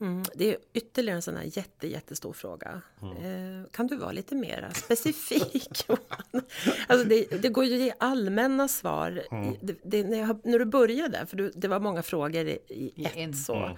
Mm. 0.01 0.23
Det 0.35 0.49
är 0.53 0.57
ytterligare 0.73 1.15
en 1.17 1.21
sån 1.21 1.35
här 1.35 1.57
jätte, 1.57 1.87
jättestor 1.87 2.33
fråga. 2.33 2.81
Eh, 3.01 3.69
kan 3.71 3.87
du 3.87 3.95
vara 3.95 4.11
lite 4.11 4.35
mer 4.35 4.69
specifik? 4.75 5.85
Johan? 5.89 6.43
alltså 6.87 7.07
det, 7.07 7.41
det 7.41 7.49
går 7.49 7.65
ju 7.65 7.73
att 7.75 7.81
ge 7.81 7.93
allmänna 7.99 8.67
svar. 8.67 9.11
I- 9.11 9.59
Det, 9.61 9.75
det, 9.83 10.03
när, 10.03 10.17
jag, 10.19 10.39
när 10.45 10.59
du 10.59 10.65
började, 10.65 11.25
för 11.25 11.37
du, 11.37 11.51
det 11.55 11.67
var 11.67 11.79
många 11.79 12.03
frågor 12.03 12.47
i, 12.47 12.59
i 12.67 13.05
ett. 13.23 13.37
Så. 13.37 13.77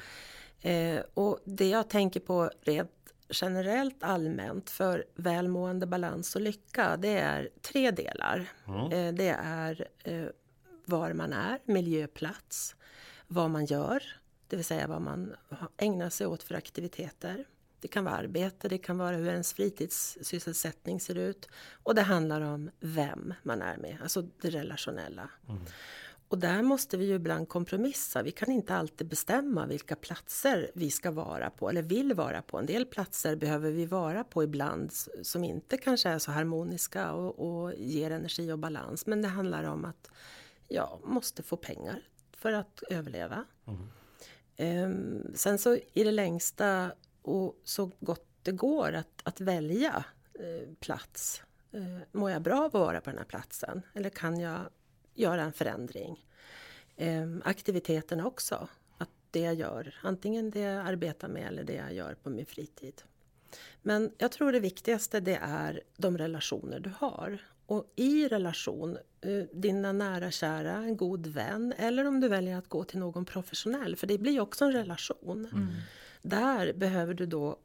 Eh, 0.62 1.00
och 1.14 1.40
det 1.46 1.70
jag 1.70 1.90
tänker 1.90 2.20
på 2.20 2.52
rent 2.62 2.92
generellt 3.34 4.04
allmänt 4.04 4.70
för 4.70 5.06
välmående, 5.16 5.88
balans 5.88 6.36
och 6.36 6.42
lycka, 6.42 6.98
det 6.98 7.18
är 7.18 7.50
tre 7.62 7.92
delar. 7.92 8.46
Eh, 8.92 9.14
det 9.14 9.36
är 9.44 9.88
var 10.86 11.14
man 11.14 11.34
är, 11.34 11.60
miljöplats, 11.66 12.76
vad 13.28 13.50
man 13.50 13.66
gör, 13.66 14.04
det 14.48 14.56
vill 14.56 14.66
säga 14.66 14.88
vad 14.88 15.02
man 15.02 15.36
ägnar 15.78 16.10
sig 16.10 16.28
åt 16.28 16.44
för 16.44 16.56
aktiviteter. 16.56 17.46
Det 17.80 17.88
kan 17.88 18.04
vara 18.04 18.16
arbete, 18.16 18.68
det 18.68 18.78
kan 18.78 18.98
vara 18.98 19.16
hur 19.16 19.28
ens 19.28 19.54
fritidssysselsättning 19.54 21.00
ser 21.00 21.18
ut. 21.18 21.50
Och 21.84 21.96
det 21.96 22.02
handlar 22.02 22.42
om 22.42 22.70
vem 22.80 23.34
man 23.44 23.62
är 23.62 23.78
med, 23.78 23.98
alltså 24.02 24.22
det 24.42 24.50
relationella. 24.50 25.30
Och 26.28 26.38
där 26.38 26.62
måste 26.62 26.98
vi 26.98 27.06
ju 27.06 27.16
ibland 27.16 27.50
kompromissa. 27.50 28.24
Vi 28.24 28.32
kan 28.32 28.52
inte 28.52 28.76
alltid 28.76 29.08
bestämma 29.08 29.66
vilka 29.66 29.96
platser 29.96 30.72
vi 30.76 30.92
ska 30.92 31.12
vara 31.12 31.50
på 31.50 31.70
eller 31.70 31.82
vill 31.82 32.14
vara 32.14 32.42
på. 32.42 32.58
En 32.58 32.66
del 32.66 32.86
platser 32.86 33.36
behöver 33.36 33.72
vi 33.72 33.86
vara 33.86 34.24
på 34.24 34.44
ibland 34.44 34.94
som 35.22 35.44
inte 35.44 35.78
kanske 35.78 36.10
är 36.10 36.20
så 36.20 36.32
harmoniska 36.32 37.12
och, 37.12 37.40
och 37.40 37.74
ger 37.74 38.12
energi 38.12 38.52
och 38.52 38.60
balans. 38.60 39.06
Men 39.06 39.22
det 39.22 39.28
handlar 39.28 39.64
om 39.64 39.86
att 39.86 40.12
jag 40.72 41.00
måste 41.04 41.44
få 41.44 41.58
pengar 41.58 42.02
för 42.32 42.54
att 42.54 42.84
överleva. 42.90 43.46
Ehm, 44.58 45.34
sen 45.36 45.58
så 45.58 45.76
i 45.94 46.04
det 46.04 46.12
längsta 46.12 46.92
och 47.22 47.56
så 47.64 47.92
gott 48.00 48.28
det 48.44 48.52
går 48.52 48.94
att, 48.94 49.22
att 49.24 49.42
välja 49.42 50.06
eh, 50.34 50.74
plats. 50.80 51.44
Eh, 51.72 51.98
mår 52.12 52.32
jag 52.32 52.42
bra 52.42 52.60
av 52.60 52.66
att 52.66 52.74
vara 52.74 53.02
på 53.02 53.10
den 53.10 53.18
här 53.20 53.26
platsen? 53.26 53.82
Eller 53.94 54.10
kan 54.10 54.40
jag 54.40 54.60
göra 55.14 55.42
en 55.42 55.54
förändring? 55.54 56.26
Ehm, 56.98 57.42
aktiviteterna 57.46 58.28
också. 58.28 58.68
Att 58.98 59.10
det 59.32 59.40
jag 59.40 59.54
gör, 59.54 59.96
antingen 60.04 60.52
det 60.52 60.60
jag 60.60 60.88
arbetar 60.88 61.28
med 61.28 61.48
eller 61.48 61.64
det 61.64 61.74
jag 61.74 61.94
gör 61.94 62.14
på 62.14 62.30
min 62.30 62.46
fritid. 62.46 63.02
Men 63.82 64.12
jag 64.18 64.32
tror 64.32 64.52
det 64.52 64.60
viktigaste 64.60 65.20
det 65.20 65.40
är 65.42 65.82
de 65.98 66.18
relationer 66.18 66.80
du 66.80 66.92
har. 66.98 67.40
Och 67.72 67.94
i 67.96 68.28
relation, 68.28 68.98
eh, 69.22 69.44
dina 69.54 69.92
nära 69.92 70.32
kära, 70.32 70.76
en 70.76 70.98
god 70.98 71.28
vän 71.28 71.74
eller 71.78 72.08
om 72.08 72.20
du 72.20 72.28
väljer 72.28 72.58
att 72.58 72.68
gå 72.68 72.84
till 72.84 73.00
någon 73.00 73.26
professionell, 73.26 73.96
för 73.96 74.08
det 74.08 74.18
blir 74.18 74.40
också 74.40 74.66
en 74.66 74.72
relation. 74.72 75.48
Där 76.22 76.74
behöver 76.74 77.14
du 77.14 77.26
då 77.26 77.58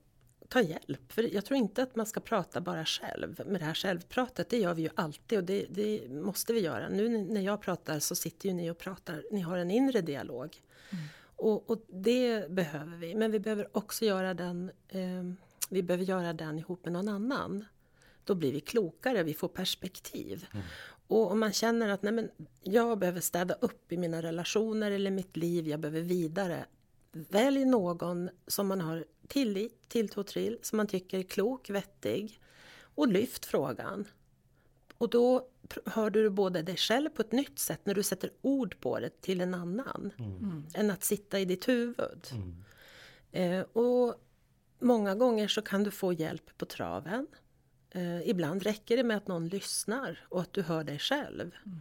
ta 0.49 0.61
hjälp. 0.61 1.13
För 1.13 1.35
jag 1.35 1.45
tror 1.45 1.59
inte 1.59 1.83
att 1.83 1.97
man 1.97 2.07
ska 2.07 2.21
prata 2.21 2.61
bara 2.61 2.85
själv. 2.85 3.43
Med 3.47 3.61
det 3.61 3.65
här 3.65 3.75
självpratet, 3.75 4.49
det 4.49 4.59
gör 4.59 4.75
vi 4.75 4.83
ju 4.83 4.89
alltid 4.95 5.39
och 5.39 5.45
det, 5.45 5.67
det 5.71 6.09
måste 6.09 6.53
vi 6.53 6.61
göra. 6.61 6.89
Nu 6.89 7.09
när 7.09 7.41
jag 7.41 7.61
pratar 7.61 7.99
så 7.99 8.15
sitter 8.15 8.49
ju 8.49 8.55
ni 8.55 8.71
och 8.71 8.79
pratar, 8.79 9.25
ni 9.31 9.41
har 9.41 9.59
en 9.59 9.71
inre 9.71 10.01
dialog. 10.01 10.63
Mm. 10.91 11.05
Och, 11.37 11.71
och, 11.71 11.85
det 11.89 12.51
behöver 12.51 12.97
vi, 12.97 13.15
men 13.15 13.31
vi 13.31 13.41
behöver 13.41 13.77
också 13.77 14.05
göra 14.05 14.35
den, 14.35 14.71
eh, 14.89 15.25
vi 15.71 15.83
behöver 15.83 16.05
göra 16.05 16.33
den 16.33 16.59
ihop 16.59 16.85
med 16.85 16.93
någon 16.93 17.09
annan. 17.09 17.65
Då 18.27 18.35
blir 18.35 18.53
vi 18.53 18.61
klokare, 18.61 19.23
vi 19.23 19.35
får 19.35 19.49
perspektiv. 19.49 20.47
Mm. 20.53 20.67
Och 21.09 21.31
om 21.31 21.41
man 21.41 21.53
känner 21.53 21.89
att 21.89 22.03
nej 22.03 22.13
men, 22.13 22.31
jag 22.63 22.99
behöver 22.99 23.21
städa 23.21 23.55
upp 23.55 23.93
i 23.93 23.97
mina 23.97 24.23
relationer 24.23 24.91
eller 24.91 25.11
mitt 25.11 25.37
liv, 25.37 25.69
jag 25.69 25.81
behöver 25.81 26.01
vidare. 26.01 26.65
Välj 27.13 27.65
någon 27.65 28.31
som 28.47 28.67
man 28.67 28.81
har 28.81 29.05
tillit, 29.29 29.89
tilltro 29.89 30.23
till, 30.23 30.59
som 30.63 30.77
man 30.77 30.87
tycker 30.87 31.19
är 31.19 31.23
klok, 31.23 31.71
vettig 31.71 32.41
och 32.81 33.09
lyft 33.09 33.47
frågan. 33.47 34.05
Och 34.99 35.11
då 35.11 35.49
hör 35.87 36.11
du 36.11 36.31
både 36.31 36.63
dig 36.63 36.77
själv 36.77 37.11
på 37.11 37.23
ett 37.23 37.33
nytt 37.33 37.59
sätt 37.59 37.81
när 37.85 37.95
du 37.95 38.03
sätter 38.03 38.31
ord 38.43 38.81
på 38.81 39.01
det 39.01 39.21
till 39.21 39.41
en 39.41 39.55
annan. 39.55 40.13
Mm. 40.19 40.67
Än 40.75 40.91
att 40.91 41.05
sitta 41.05 41.41
i 41.41 41.45
ditt 41.45 41.69
huvud. 41.69 42.27
Mm. 42.33 42.65
Eh, 43.33 43.61
och 43.61 44.15
många 44.79 45.15
gånger 45.15 45.49
så 45.49 45.63
kan 45.63 45.83
du 45.85 45.91
få 45.91 46.13
hjälp 46.13 46.59
på 46.59 46.67
traven. 46.67 47.27
Eh, 47.97 48.29
ibland 48.29 48.63
räcker 48.63 48.97
det 48.97 49.05
med 49.05 49.17
att 49.17 49.29
någon 49.29 49.49
lyssnar 49.49 50.27
och 50.29 50.41
att 50.41 50.53
du 50.53 50.63
hör 50.63 50.85
dig 50.85 50.99
själv. 50.99 51.55
Mm. 51.67 51.79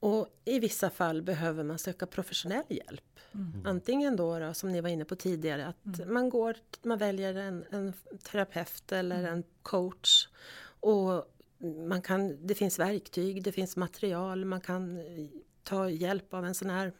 Och 0.00 0.28
i 0.44 0.58
vissa 0.58 0.90
fall 0.90 1.22
behöver 1.22 1.64
man 1.64 1.78
söka 1.78 2.06
professionell 2.06 2.64
hjälp. 2.68 3.20
Mm. 3.34 3.66
Antingen 3.66 4.16
då, 4.16 4.38
då, 4.38 4.54
som 4.54 4.72
ni 4.72 4.80
var 4.80 4.88
inne 4.88 5.04
på 5.04 5.16
tidigare, 5.16 5.66
att 5.66 5.98
mm. 5.98 6.14
man, 6.14 6.28
går, 6.28 6.56
man 6.82 6.98
väljer 6.98 7.34
en, 7.34 7.64
en 7.70 7.92
terapeut 8.22 8.92
eller 8.92 9.18
mm. 9.18 9.32
en 9.32 9.44
coach. 9.62 10.28
Och 10.80 11.24
man 11.88 12.02
kan, 12.02 12.46
det 12.46 12.54
finns 12.54 12.78
verktyg, 12.78 13.42
det 13.42 13.52
finns 13.52 13.76
material, 13.76 14.44
man 14.44 14.60
kan 14.60 15.00
ta 15.62 15.90
hjälp 15.90 16.34
av 16.34 16.44
en 16.44 16.54
sån 16.54 16.70
här 16.70 16.92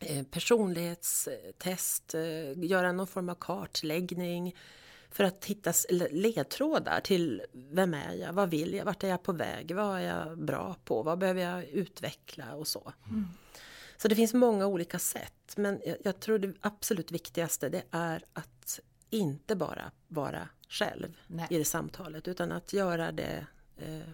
eh, 0.00 0.24
personlighetstest, 0.24 2.14
eh, 2.14 2.64
göra 2.64 2.92
någon 2.92 3.06
form 3.06 3.28
av 3.28 3.34
kartläggning 3.34 4.54
för 5.10 5.24
att 5.24 5.44
hitta 5.44 5.72
ledtrådar 6.10 7.00
till 7.00 7.42
vem 7.52 7.94
är 7.94 8.12
jag, 8.12 8.32
vad 8.32 8.50
vill 8.50 8.74
jag, 8.74 8.84
vart 8.84 9.04
är 9.04 9.08
jag 9.08 9.22
på 9.22 9.32
väg, 9.32 9.74
vad 9.74 9.96
är 9.96 10.00
jag 10.00 10.38
bra 10.38 10.76
på, 10.84 11.02
vad 11.02 11.18
behöver 11.18 11.42
jag 11.42 11.64
utveckla 11.64 12.54
och 12.54 12.68
så. 12.68 12.92
Mm. 13.08 13.24
Så 13.96 14.08
det 14.08 14.16
finns 14.16 14.34
många 14.34 14.66
olika 14.66 14.98
sätt 14.98 15.54
men 15.56 15.80
jag, 15.86 15.96
jag, 16.02 16.20
tror 16.20 16.38
det 16.38 16.54
absolut 16.60 17.12
viktigaste 17.12 17.68
det 17.68 17.82
är 17.90 18.24
att 18.32 18.80
inte 19.10 19.56
bara 19.56 19.90
vara 20.08 20.48
själv 20.68 21.16
Nej. 21.26 21.46
i 21.50 21.58
det 21.58 21.64
samtalet 21.64 22.28
utan 22.28 22.52
att 22.52 22.72
göra 22.72 23.12
det 23.12 23.46
eh, 23.76 24.08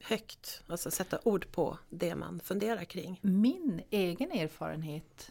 högt, 0.00 0.62
alltså 0.66 0.90
sätta 0.90 1.18
ord 1.24 1.52
på 1.52 1.78
det 1.90 2.14
man 2.14 2.40
funderar 2.40 2.84
kring. 2.84 3.20
Min 3.22 3.82
egen 3.90 4.30
erfarenhet 4.30 5.30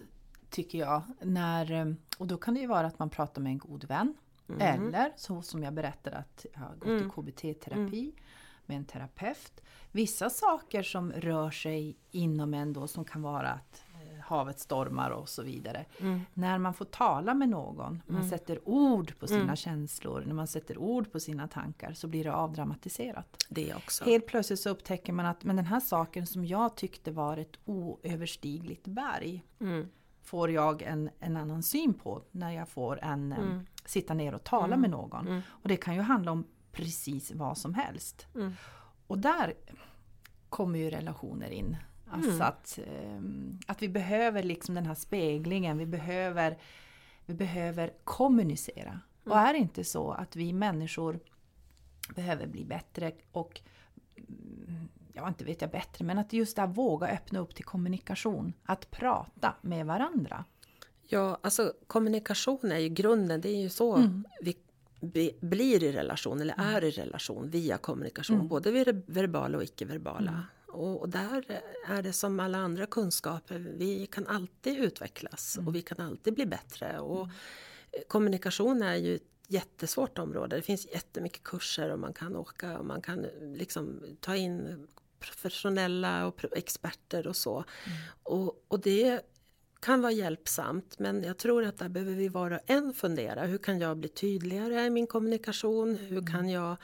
tycker 0.49 0.77
jag, 0.77 1.01
när, 1.21 1.95
och 2.17 2.27
då 2.27 2.37
kan 2.37 2.53
det 2.53 2.59
ju 2.59 2.67
vara 2.67 2.87
att 2.87 2.99
man 2.99 3.09
pratar 3.09 3.41
med 3.41 3.49
en 3.49 3.57
god 3.57 3.83
vän 3.83 4.13
Mm. 4.49 4.87
Eller 4.87 5.13
så 5.15 5.41
som 5.41 5.63
jag 5.63 5.73
berättade 5.73 6.17
att 6.17 6.45
jag 6.53 6.59
har 6.59 6.75
gått 6.75 6.89
mm. 6.89 7.07
i 7.07 7.09
KBT-terapi 7.09 8.01
mm. 8.01 8.15
med 8.65 8.77
en 8.77 8.85
terapeut. 8.85 9.61
Vissa 9.91 10.29
saker 10.29 10.83
som 10.83 11.11
rör 11.11 11.51
sig 11.51 11.97
inom 12.11 12.53
en 12.53 12.73
då 12.73 12.87
som 12.87 13.05
kan 13.05 13.21
vara 13.21 13.49
att 13.49 13.83
eh, 13.93 14.19
havet 14.19 14.59
stormar 14.59 15.09
och 15.09 15.29
så 15.29 15.43
vidare. 15.43 15.85
Mm. 15.99 16.21
När 16.33 16.57
man 16.57 16.73
får 16.73 16.85
tala 16.85 17.33
med 17.33 17.49
någon, 17.49 18.01
man 18.07 18.17
mm. 18.17 18.29
sätter 18.29 18.69
ord 18.69 19.19
på 19.19 19.27
sina 19.27 19.41
mm. 19.41 19.55
känslor, 19.55 20.23
när 20.25 20.33
man 20.33 20.47
sätter 20.47 20.77
ord 20.77 21.11
på 21.11 21.19
sina 21.19 21.47
tankar 21.47 21.93
så 21.93 22.07
blir 22.07 22.23
det 22.23 22.33
avdramatiserat. 22.33 23.45
Det 23.49 23.75
också. 23.75 24.05
Helt 24.05 24.25
plötsligt 24.25 24.59
så 24.59 24.69
upptäcker 24.69 25.13
man 25.13 25.25
att 25.25 25.43
men 25.43 25.55
den 25.55 25.65
här 25.65 25.79
saken 25.79 26.27
som 26.27 26.45
jag 26.45 26.75
tyckte 26.75 27.11
var 27.11 27.37
ett 27.37 27.59
oöverstigligt 27.65 28.87
berg 28.87 29.45
får 30.21 30.51
jag 30.51 30.81
en, 30.81 31.09
en 31.19 31.37
annan 31.37 31.63
syn 31.63 31.93
på 31.93 32.23
när 32.31 32.51
jag 32.51 32.69
får 32.69 33.03
en 33.03 33.31
mm 33.31 33.65
sitta 33.89 34.13
ner 34.13 34.35
och 34.35 34.43
tala 34.43 34.65
mm. 34.65 34.81
med 34.81 34.89
någon. 34.89 35.27
Mm. 35.27 35.41
Och 35.49 35.69
det 35.69 35.77
kan 35.77 35.95
ju 35.95 36.01
handla 36.01 36.31
om 36.31 36.45
precis 36.71 37.31
vad 37.31 37.57
som 37.57 37.73
helst. 37.73 38.27
Mm. 38.35 38.53
Och 39.07 39.19
där 39.19 39.53
kommer 40.49 40.79
ju 40.79 40.89
relationer 40.89 41.49
in. 41.49 41.77
Alltså 42.11 42.31
mm. 42.31 42.41
att, 42.41 42.79
um, 43.17 43.59
att 43.67 43.81
vi 43.81 43.89
behöver 43.89 44.43
liksom 44.43 44.75
den 44.75 44.85
här 44.85 44.95
speglingen, 44.95 45.77
vi 45.77 45.85
behöver, 45.85 46.57
vi 47.25 47.33
behöver 47.33 47.93
kommunicera. 48.03 48.99
Och 49.23 49.37
mm. 49.37 49.45
är 49.45 49.53
det 49.53 49.59
inte 49.59 49.83
så 49.83 50.11
att 50.11 50.35
vi 50.35 50.53
människor 50.53 51.19
behöver 52.15 52.47
bli 52.47 52.65
bättre 52.65 53.11
och 53.31 53.61
ja, 55.13 55.27
inte 55.27 55.45
vet 55.45 55.61
jag 55.61 55.71
bättre, 55.71 56.05
men 56.05 56.17
att 56.17 56.33
just 56.33 56.59
att 56.59 56.77
våga 56.77 57.07
öppna 57.07 57.39
upp 57.39 57.55
till 57.55 57.65
kommunikation. 57.65 58.53
Att 58.63 58.91
prata 58.91 59.55
med 59.61 59.85
varandra. 59.85 60.45
Ja, 61.11 61.39
alltså 61.41 61.73
kommunikation 61.87 62.71
är 62.71 62.77
ju 62.77 62.89
grunden. 62.89 63.41
Det 63.41 63.49
är 63.49 63.61
ju 63.61 63.69
så 63.69 63.95
mm. 63.95 64.25
vi 64.99 65.37
blir 65.39 65.83
i 65.83 65.91
relation 65.91 66.41
eller 66.41 66.53
mm. 66.53 66.75
är 66.75 66.83
i 66.83 66.91
relation 66.91 67.49
via 67.49 67.77
kommunikation. 67.77 68.35
Mm. 68.35 68.47
Både 68.47 69.01
verbala 69.05 69.57
och 69.57 69.63
icke-verbala. 69.63 70.31
Mm. 70.31 70.41
Och, 70.67 71.01
och, 71.01 71.09
där 71.09 71.61
är 71.87 72.01
det 72.01 72.13
som 72.13 72.39
alla 72.39 72.57
andra 72.57 72.85
kunskaper. 72.85 73.73
Vi 73.77 74.07
kan 74.11 74.27
alltid 74.27 74.79
utvecklas 74.79 75.55
och 75.55 75.61
mm. 75.61 75.73
vi 75.73 75.81
kan 75.81 76.05
alltid 76.05 76.33
bli 76.33 76.45
bättre. 76.45 76.99
Och 76.99 77.23
mm. 77.23 77.35
Kommunikation 78.07 78.81
är 78.81 78.95
ju 78.95 79.15
ett 79.15 79.23
jättesvårt 79.47 80.17
område. 80.17 80.55
Det 80.55 80.61
finns 80.61 80.87
jättemycket 80.91 81.43
kurser 81.43 81.89
och 81.89 81.99
man 81.99 82.13
kan 82.13 82.35
åka 82.35 82.77
och 82.77 82.85
man 82.85 83.01
kan 83.01 83.25
liksom 83.41 84.03
ta 84.19 84.35
in 84.35 84.87
professionella 85.19 86.25
och 86.27 86.57
experter 86.57 87.27
och 87.27 87.35
så. 87.35 87.63
Och, 88.23 88.65
och 88.67 88.79
det 88.79 89.21
kan 89.79 90.01
vara 90.01 90.11
hjälpsamt 90.11 90.99
men 90.99 91.23
jag 91.23 91.37
tror 91.37 91.63
att 91.63 91.77
där 91.77 91.89
behöver 91.89 92.13
vi 92.13 92.27
vara 92.27 92.59
en 92.65 92.93
fundera. 92.93 93.45
Hur 93.45 93.57
kan 93.57 93.79
jag 93.79 93.97
bli 93.97 94.09
tydligare 94.09 94.85
i 94.85 94.89
min 94.89 95.07
kommunikation? 95.07 95.95
Hur 95.95 96.17
mm. 96.17 96.25
kan 96.25 96.49
jag 96.49 96.77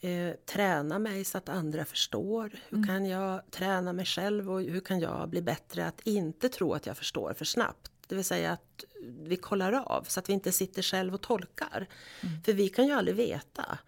eh, 0.00 0.34
träna 0.46 0.98
mig 0.98 1.24
så 1.24 1.38
att 1.38 1.48
andra 1.48 1.84
förstår? 1.84 2.50
Hur 2.68 2.78
mm. 2.78 2.88
kan 2.88 3.06
jag 3.06 3.50
träna 3.50 3.92
mig 3.92 4.04
själv 4.04 4.50
och 4.50 4.62
hur 4.62 4.80
kan 4.80 5.00
jag 5.00 5.28
bli 5.28 5.42
bättre 5.42 5.86
att 5.86 6.00
inte 6.00 6.48
tro 6.48 6.72
att 6.72 6.86
jag 6.86 6.96
förstår 6.96 7.32
för 7.32 7.44
snabbt? 7.44 7.90
Det 8.06 8.14
vill 8.14 8.24
säga 8.24 8.52
att 8.52 8.84
vi 9.02 9.36
kollar 9.36 9.72
av 9.72 10.02
så 10.08 10.20
att 10.20 10.28
vi 10.28 10.32
inte 10.32 10.52
sitter 10.52 10.82
själv 10.82 11.14
och 11.14 11.20
tolkar. 11.20 11.86
Mm. 12.20 12.42
För 12.42 12.52
vi 12.52 12.68
kan 12.68 12.86
ju 12.86 12.92
aldrig 12.92 13.16
veta. 13.16 13.78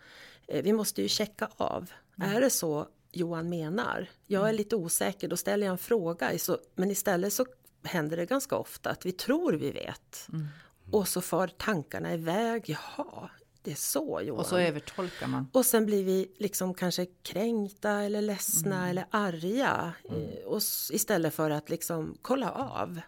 Eh, 0.48 0.62
vi 0.62 0.72
måste 0.72 1.02
ju 1.02 1.08
checka 1.08 1.48
av. 1.56 1.90
Mm. 2.18 2.36
Är 2.36 2.40
det 2.40 2.50
så 2.50 2.88
Johan 3.12 3.48
menar? 3.48 4.10
Jag 4.26 4.40
är 4.40 4.46
mm. 4.46 4.56
lite 4.56 4.76
osäker, 4.76 5.28
då 5.28 5.36
ställer 5.36 5.66
jag 5.66 5.72
en 5.72 5.78
fråga. 5.78 6.32
Men 6.74 6.90
istället 6.90 7.32
så 7.32 7.46
händer 7.82 8.16
det 8.16 8.26
ganska 8.26 8.56
ofta 8.56 8.90
att 8.90 9.06
vi 9.06 9.12
tror 9.12 9.52
vi 9.52 9.70
vet. 9.70 10.28
Mm. 10.32 10.48
Och 10.90 11.08
så 11.08 11.20
far 11.20 11.48
tankarna 11.48 12.14
iväg. 12.14 12.64
Jaha, 12.66 13.30
det 13.62 13.70
är 13.70 13.74
så 13.74 14.20
Johan. 14.22 14.40
Och 14.40 14.46
så 14.46 14.56
övertolkar 14.58 15.26
man. 15.26 15.48
Och 15.52 15.66
sen 15.66 15.86
blir 15.86 16.04
vi 16.04 16.32
liksom 16.38 16.74
kanske 16.74 17.06
kränkta 17.22 17.90
eller 17.90 18.22
ledsna 18.22 18.76
mm. 18.76 18.90
eller 18.90 19.06
arga. 19.10 19.92
Mm. 20.08 20.20
Eh, 20.20 20.44
och 20.44 20.60
istället 20.90 21.34
för 21.34 21.50
att 21.50 21.70
liksom 21.70 22.18
kolla 22.22 22.50
av. 22.52 23.00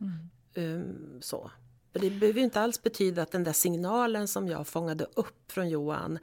Um, 0.55 1.19
så. 1.23 1.51
För 1.93 2.01
det 2.01 2.11
behöver 2.11 2.39
ju 2.39 2.45
inte 2.45 2.61
alls 2.61 2.83
betyda 2.83 3.23
att 3.23 3.33
den 3.33 3.45
där 3.45 3.53
signalen 3.53 4.29
som 4.29 4.49
jag 4.49 4.67
fångade 4.67 5.07
upp 5.15 5.53
från 5.53 5.69
Johan. 5.69 6.19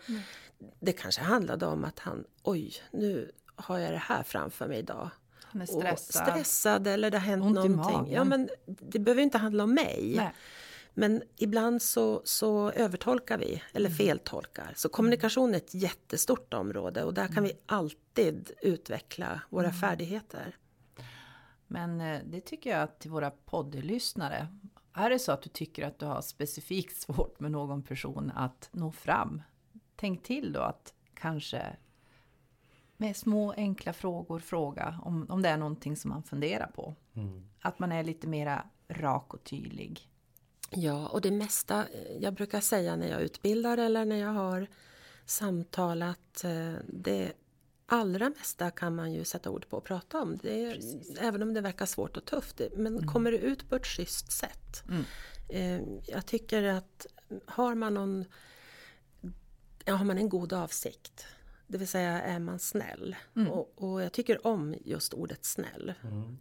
Det 0.80 0.92
kanske 0.92 1.22
handlade 1.22 1.66
om 1.66 1.84
att 1.86 2.00
han, 2.00 2.24
oj, 2.44 2.74
nu 2.92 3.32
har 3.56 3.80
jag 3.80 3.92
det 3.92 3.98
här 3.98 4.24
framför 4.24 4.68
mig 4.68 4.80
idag. 4.80 5.10
Han 5.52 5.62
är 5.62 5.66
stressad. 5.66 6.28
stressad 6.28 6.88
eller 6.88 7.12
det 7.12 7.18
har 7.18 7.26
hänt 7.26 7.44
Ont 7.44 7.56
någonting. 7.56 8.14
Ja, 8.14 8.24
men 8.24 8.50
det 8.66 9.00
behöver 9.00 9.22
inte 9.22 9.38
handla 9.38 9.64
om 9.64 9.74
mig. 9.74 10.14
Nej. 10.16 10.34
Men 10.94 11.24
ibland 11.38 11.82
så, 11.82 12.22
så 12.26 12.72
övertolkar 12.72 13.38
vi 13.38 13.64
eller 13.74 13.90
mm. 13.90 13.98
feltolkar. 13.98 14.74
Så 14.76 14.90
kommunikation 14.90 15.54
är 15.54 15.58
ett 15.58 15.74
jättestort 15.74 16.54
område 16.54 17.04
och 17.04 17.14
där 17.14 17.28
kan 17.28 17.38
mm. 17.38 17.44
vi 17.44 17.54
alltid 17.66 18.52
utveckla 18.62 19.42
våra 19.50 19.68
mm. 19.68 19.78
färdigheter. 19.78 20.56
Men 21.68 22.02
eh, 22.02 22.20
det 22.26 22.42
tycker 22.42 22.70
jag 22.70 22.82
att 22.82 23.00
till 23.00 23.12
våra 23.12 23.32
poddlyssnare. 23.32 24.48
Är 24.94 25.10
det 25.10 25.20
så 25.20 25.32
att 25.32 25.42
du 25.42 25.50
tycker 25.50 25.88
att 25.88 26.00
du 26.00 26.06
har 26.06 26.22
specifikt 26.22 27.02
svårt 27.02 27.40
med 27.40 27.52
någon 27.52 27.84
person 27.84 28.32
att 28.36 28.70
nå 28.72 28.92
fram? 28.92 29.42
Tänk 29.96 30.24
till 30.24 30.54
då 30.54 30.60
att 30.60 30.94
kanske 31.14 31.76
med 33.02 33.18
små 33.18 33.54
enkla 33.58 33.94
frågor 33.94 34.40
fråga 34.40 35.00
om, 35.04 35.26
om 35.30 35.42
det 35.42 35.50
är 35.50 35.58
någonting 35.58 35.96
som 35.96 36.10
man 36.10 36.24
funderar 36.24 36.72
på. 36.76 36.96
Mm. 37.14 37.44
Att 37.62 37.80
man 37.80 37.92
är 37.92 38.04
lite 38.04 38.28
mera 38.28 38.66
rak 38.88 39.34
och 39.34 39.44
tydlig. 39.44 40.10
Ja, 40.70 41.08
och 41.08 41.22
det 41.22 41.32
mesta, 41.32 41.86
jag 42.20 42.34
brukar 42.34 42.62
säga 42.62 42.96
när 42.96 43.08
jag 43.08 43.22
utbildar 43.22 43.78
eller 43.78 44.06
när 44.06 44.16
jag 44.16 44.34
har 44.34 44.68
samtalat, 45.26 46.44
eh, 46.44 46.74
det 46.88 47.32
allra 47.86 48.30
mesta 48.30 48.72
kan 48.72 48.96
man 48.96 49.14
ju 49.14 49.24
sätta 49.26 49.50
ord 49.50 49.70
på 49.70 49.78
och 49.78 49.84
prata 49.84 50.22
om. 50.22 50.38
Det 50.38 50.66
är, 50.66 50.80
även 51.20 51.42
om 51.42 51.54
det 51.54 51.62
verkar 51.62 51.86
svårt 51.86 52.18
och 52.18 52.26
tufft. 52.26 52.62
Men 52.76 52.98
mm. 52.98 53.08
kommer 53.08 53.32
det 53.32 53.38
ut 53.38 53.70
på 53.70 53.76
ett 53.76 53.88
schysst 53.88 54.32
sätt. 54.32 54.84
Mm. 54.90 55.04
Eh, 55.50 55.88
jag 56.08 56.26
tycker 56.26 56.64
att 56.64 57.06
har 57.46 57.76
man 57.76 57.94
någon 57.94 58.26
har 59.86 60.06
man 60.06 60.18
en 60.18 60.30
god 60.30 60.54
avsikt. 60.54 61.26
Det 61.72 61.78
vill 61.78 61.88
säga 61.88 62.22
är 62.22 62.40
man 62.40 62.60
snäll. 62.60 63.16
Mm. 63.36 63.52
Och, 63.52 63.74
och 63.84 64.02
jag 64.02 64.12
tycker 64.14 64.48
om 64.48 64.76
just 64.86 65.14
ordet 65.14 65.46
snäll. 65.46 65.94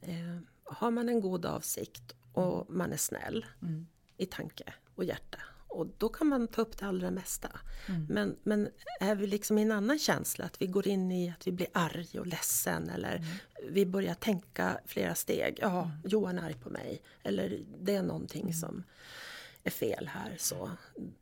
Eh, 0.02 0.38
har 0.64 0.90
man 0.90 1.08
en 1.08 1.20
god 1.20 1.46
avsikt 1.46 2.14
och 2.32 2.70
man 2.70 2.92
är 2.92 2.96
snäll 2.96 3.46
Mm. 3.62 3.86
i 4.16 4.26
tanke 4.26 4.64
och 4.94 5.04
hjärta. 5.04 5.38
Och 5.68 5.86
då 5.98 6.08
kan 6.08 6.26
man 6.26 6.48
ta 6.48 6.62
upp 6.62 6.78
det 6.78 6.86
allra 6.86 7.10
mesta. 7.10 7.48
Mm. 7.88 8.06
Men, 8.10 8.36
men 8.42 8.68
är 9.00 9.14
vi 9.14 9.26
liksom 9.26 9.58
i 9.58 9.62
en 9.62 9.72
annan 9.72 9.98
känsla, 9.98 10.44
att 10.44 10.62
vi 10.62 10.66
går 10.66 10.88
in 10.88 11.12
i 11.12 11.30
att 11.30 11.46
vi 11.46 11.52
blir 11.52 11.68
arg 11.72 12.18
och 12.20 12.26
ledsen 12.26 12.88
eller 12.90 13.16
Mm. 13.16 13.28
vi 13.70 13.86
börjar 13.86 14.14
tänka 14.14 14.80
flera 14.86 15.14
steg. 15.14 15.58
Ja, 15.62 15.90
Johan 16.04 16.38
är 16.38 16.42
arg 16.42 16.54
på 16.54 16.70
mig. 16.70 17.02
Eller 17.22 17.60
det 17.80 17.94
är 17.94 18.02
någonting 18.02 18.42
Mm. 18.42 18.52
som 18.52 18.84
är 19.64 19.70
fel 19.70 20.06
här. 20.12 20.34
Så 20.38 20.70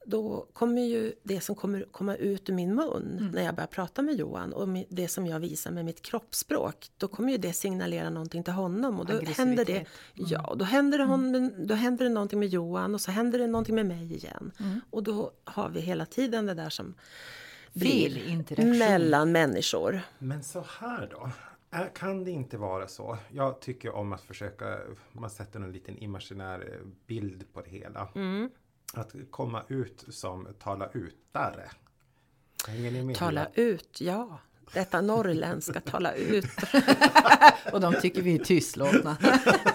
då 0.06 0.46
kommer 0.52 0.82
ju 0.82 1.12
det 1.22 1.40
som 1.40 1.54
kommer 1.54 1.82
komma 1.90 2.16
ut 2.16 2.48
ur 2.48 2.54
min 2.54 2.74
mun 2.74 3.16
Mm. 3.20 3.30
när 3.32 3.42
jag 3.42 3.54
börjar 3.54 3.66
prata 3.66 4.02
med 4.02 4.14
Johan 4.14 4.52
och 4.52 4.68
det 4.88 5.08
som 5.08 5.26
jag 5.26 5.40
visar 5.40 5.70
med 5.70 5.84
mitt 5.84 6.02
kroppsspråk. 6.02 6.90
Då 6.96 7.08
kommer 7.08 7.32
ju 7.32 7.38
det 7.38 7.52
signalera 7.52 8.10
någonting 8.10 8.44
till 8.44 8.52
honom 8.52 9.00
och 9.00 9.06
då 9.06 9.20
händer 9.20 9.64
det. 9.64 9.72
Mm. 9.76 9.86
ja, 10.14 10.54
då 10.58 10.64
händer 10.64 10.98
det, 10.98 11.04
hon, 11.04 11.52
då 11.66 11.74
händer 11.74 12.04
det 12.04 12.10
någonting 12.10 12.38
med 12.38 12.48
Johan 12.48 12.94
och 12.94 13.00
så 13.00 13.10
händer 13.10 13.38
det 13.38 13.46
någonting 13.46 13.74
med 13.74 13.86
mig 13.86 14.14
igen. 14.14 14.52
Mm. 14.60 14.80
Och 14.90 15.02
då 15.02 15.32
har 15.44 15.68
vi 15.68 15.80
hela 15.80 16.06
tiden 16.06 16.46
det 16.46 16.54
där 16.54 16.70
som 16.70 16.94
Fel 17.72 17.80
blir 17.80 18.28
interaktion. 18.28 18.78
mellan 18.78 19.32
människor. 19.32 20.00
Men 20.18 20.42
så 20.44 20.64
här 20.80 21.08
då. 21.10 21.30
Är- 21.70 21.88
Kan 21.94 22.24
det 22.24 22.30
inte 22.30 22.58
vara 22.58 22.88
så? 22.88 23.18
Jag 23.32 23.60
tycker 23.60 23.94
om 23.94 24.12
att 24.12 24.20
försöka, 24.20 24.78
man 25.12 25.30
sätter 25.30 25.60
en 25.60 25.72
liten 25.72 25.98
imaginär 25.98 26.60
eh, 26.80 26.86
bild 27.06 27.44
på 27.52 27.60
det 27.60 27.70
hela. 27.70 28.08
Mm. 28.14 28.50
Att 28.94 29.12
komma 29.30 29.62
ut 29.68 30.04
som 30.08 30.48
tala 30.58 30.88
utare. 30.94 31.70
Hänger 32.68 32.90
ni 32.90 33.02
med? 33.04 33.16
Tala 33.16 33.46
ut, 33.54 34.00
ja. 34.00 34.38
Detta 34.74 35.00
norrländska, 35.00 35.80
tala 35.80 36.14
ut. 36.14 36.44
Och 37.72 37.80
de 37.80 37.94
tycker 38.02 38.22
vi 38.22 38.34
är 38.34 38.44
tystlåtna. 38.44 39.16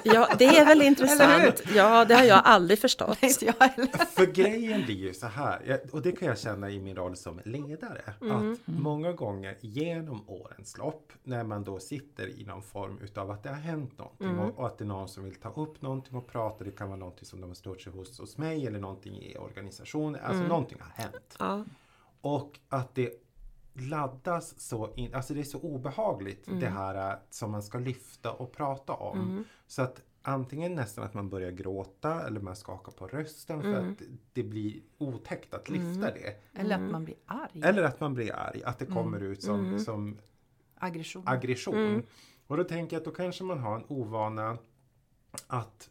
Ja, 0.04 0.30
det 0.40 0.46
är 0.46 0.66
väl 0.66 0.82
intressant. 0.82 1.62
Ja, 1.76 2.06
det 2.06 2.16
har 2.16 2.24
jag 2.24 2.42
aldrig 2.46 2.80
förstått. 2.80 3.18
Inte 3.24 3.46
jag 3.46 3.54
heller. 3.70 4.06
För 4.06 4.26
grejen 4.26 4.86
blir 4.86 4.96
ju 4.96 5.14
så 5.14 5.28
här, 5.28 5.82
och 5.92 6.02
det 6.02 6.12
kan 6.12 6.28
jag 6.28 6.40
känna 6.40 6.70
i 6.70 6.80
min 6.80 6.96
roll 6.96 7.16
som 7.16 7.42
ledare, 7.46 8.02
Mm. 8.22 8.52
att 8.54 8.60
många 8.66 9.12
gånger 9.12 9.58
genom 9.62 10.30
årens 10.30 10.78
lopp 10.78 11.14
när 11.24 11.44
man 11.44 11.64
då 11.64 11.80
sitter 11.80 12.28
i 12.40 12.46
någon 12.46 12.62
form 12.64 13.00
utav 13.04 13.32
att 13.32 13.44
det 13.44 13.50
har 13.50 13.56
hänt 13.56 13.98
någonting 13.98 14.28
Mm. 14.28 14.40
och, 14.40 14.60
och 14.60 14.68
att 14.68 14.78
det 14.78 14.84
är 14.84 14.88
någon 14.88 15.10
som 15.10 15.24
vill 15.24 15.36
ta 15.36 15.50
upp 15.50 15.82
någonting 15.82 16.16
och 16.18 16.28
prata, 16.28 16.64
det 16.64 16.72
kan 16.72 16.88
vara 16.88 17.00
någonting 17.00 17.26
som 17.26 17.42
de 17.42 17.48
har 17.50 17.56
stört 17.56 17.82
sig 17.82 17.94
hos, 17.94 18.20
hos 18.20 18.38
mig 18.38 18.68
eller 18.68 18.80
någonting 18.80 19.16
i 19.24 19.38
organisationen, 19.38 20.16
alltså 20.22 20.34
Mm. 20.38 20.48
någonting 20.48 20.78
har 20.82 21.04
hänt. 21.04 21.36
Ja, 21.40 21.66
Och 22.22 22.60
att 22.70 22.96
det 22.96 23.10
laddas 23.74 24.60
så 24.60 24.94
in, 24.96 25.14
alltså 25.16 25.34
det 25.34 25.40
är 25.40 25.44
så 25.44 25.60
obehagligt 25.62 26.48
Mm. 26.48 26.60
det 26.60 26.70
här 26.70 27.12
äh, 27.12 27.18
som 27.30 27.52
man 27.52 27.64
ska 27.64 27.78
lyfta 27.80 28.32
och 28.32 28.52
prata 28.52 28.94
om. 28.94 29.44
Så 29.68 29.82
att 29.82 30.02
antingen 30.22 30.76
nästan 30.76 31.04
att 31.04 31.14
man 31.14 31.30
börjar 31.30 31.52
gråta 31.52 32.28
eller 32.28 32.40
man 32.42 32.56
skakar 32.56 32.92
på 32.92 33.08
rösten 33.08 33.62
för 33.62 33.80
Mm. 33.80 33.92
att 33.92 34.02
det 34.34 34.44
blir 34.44 34.82
otäckt 34.98 35.54
att 35.54 35.70
lyfta 35.70 36.12
det. 36.12 36.36
Eller 36.60 36.76
att 36.76 36.92
man 36.92 37.06
blir 37.06 37.16
arg. 37.26 37.62
Eller 37.64 37.84
att 37.84 38.00
man 38.00 38.14
blir 38.14 38.36
arg, 38.36 38.64
att 38.64 38.80
det 38.80 38.86
kommer 38.86 39.20
ut 39.24 39.44
som, 39.44 39.60
Mm. 39.66 39.80
som 39.80 40.18
Aggression. 40.76 41.24
aggression. 41.26 42.04
Och 42.48 42.58
då 42.58 42.64
tänker 42.64 42.96
jag 42.96 43.02
att 43.02 43.06
då 43.06 43.12
kanske 43.12 43.44
man 43.44 43.60
har 43.60 43.76
en 43.76 43.86
ovana 43.88 44.58
att 45.48 45.90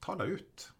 tala 0.00 0.24
ut. 0.24 0.72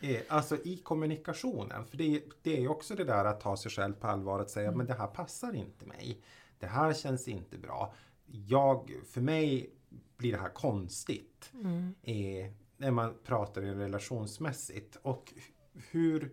Eh, 0.00 0.20
Alltså 0.28 0.56
i 0.64 0.76
kommunikationen. 0.76 1.84
För 1.86 1.96
det, 1.96 2.22
det 2.42 2.64
är 2.64 2.68
också 2.68 2.94
det 2.94 3.04
där 3.04 3.24
att 3.24 3.40
ta 3.40 3.56
sig 3.56 3.70
själv 3.70 3.92
på 3.94 4.06
allvar 4.06 4.40
att 4.40 4.50
säga 4.50 4.70
men 4.72 4.86
det 4.86 4.94
här 4.94 5.06
passar 5.06 5.54
inte 5.54 5.86
mig. 5.86 6.20
Det 6.58 6.66
här 6.66 6.92
känns 6.94 7.28
inte 7.28 7.58
bra. 7.58 7.94
Jag, 8.26 8.92
för 9.06 9.20
mig 9.20 9.70
blir 10.16 10.32
det 10.32 10.38
här 10.38 10.48
konstigt. 10.48 11.50
Eh, 12.02 12.52
när 12.76 12.90
man 12.90 13.14
pratar 13.24 13.62
relationsmässigt. 13.62 14.96
Och 15.02 15.32
hur 15.90 16.32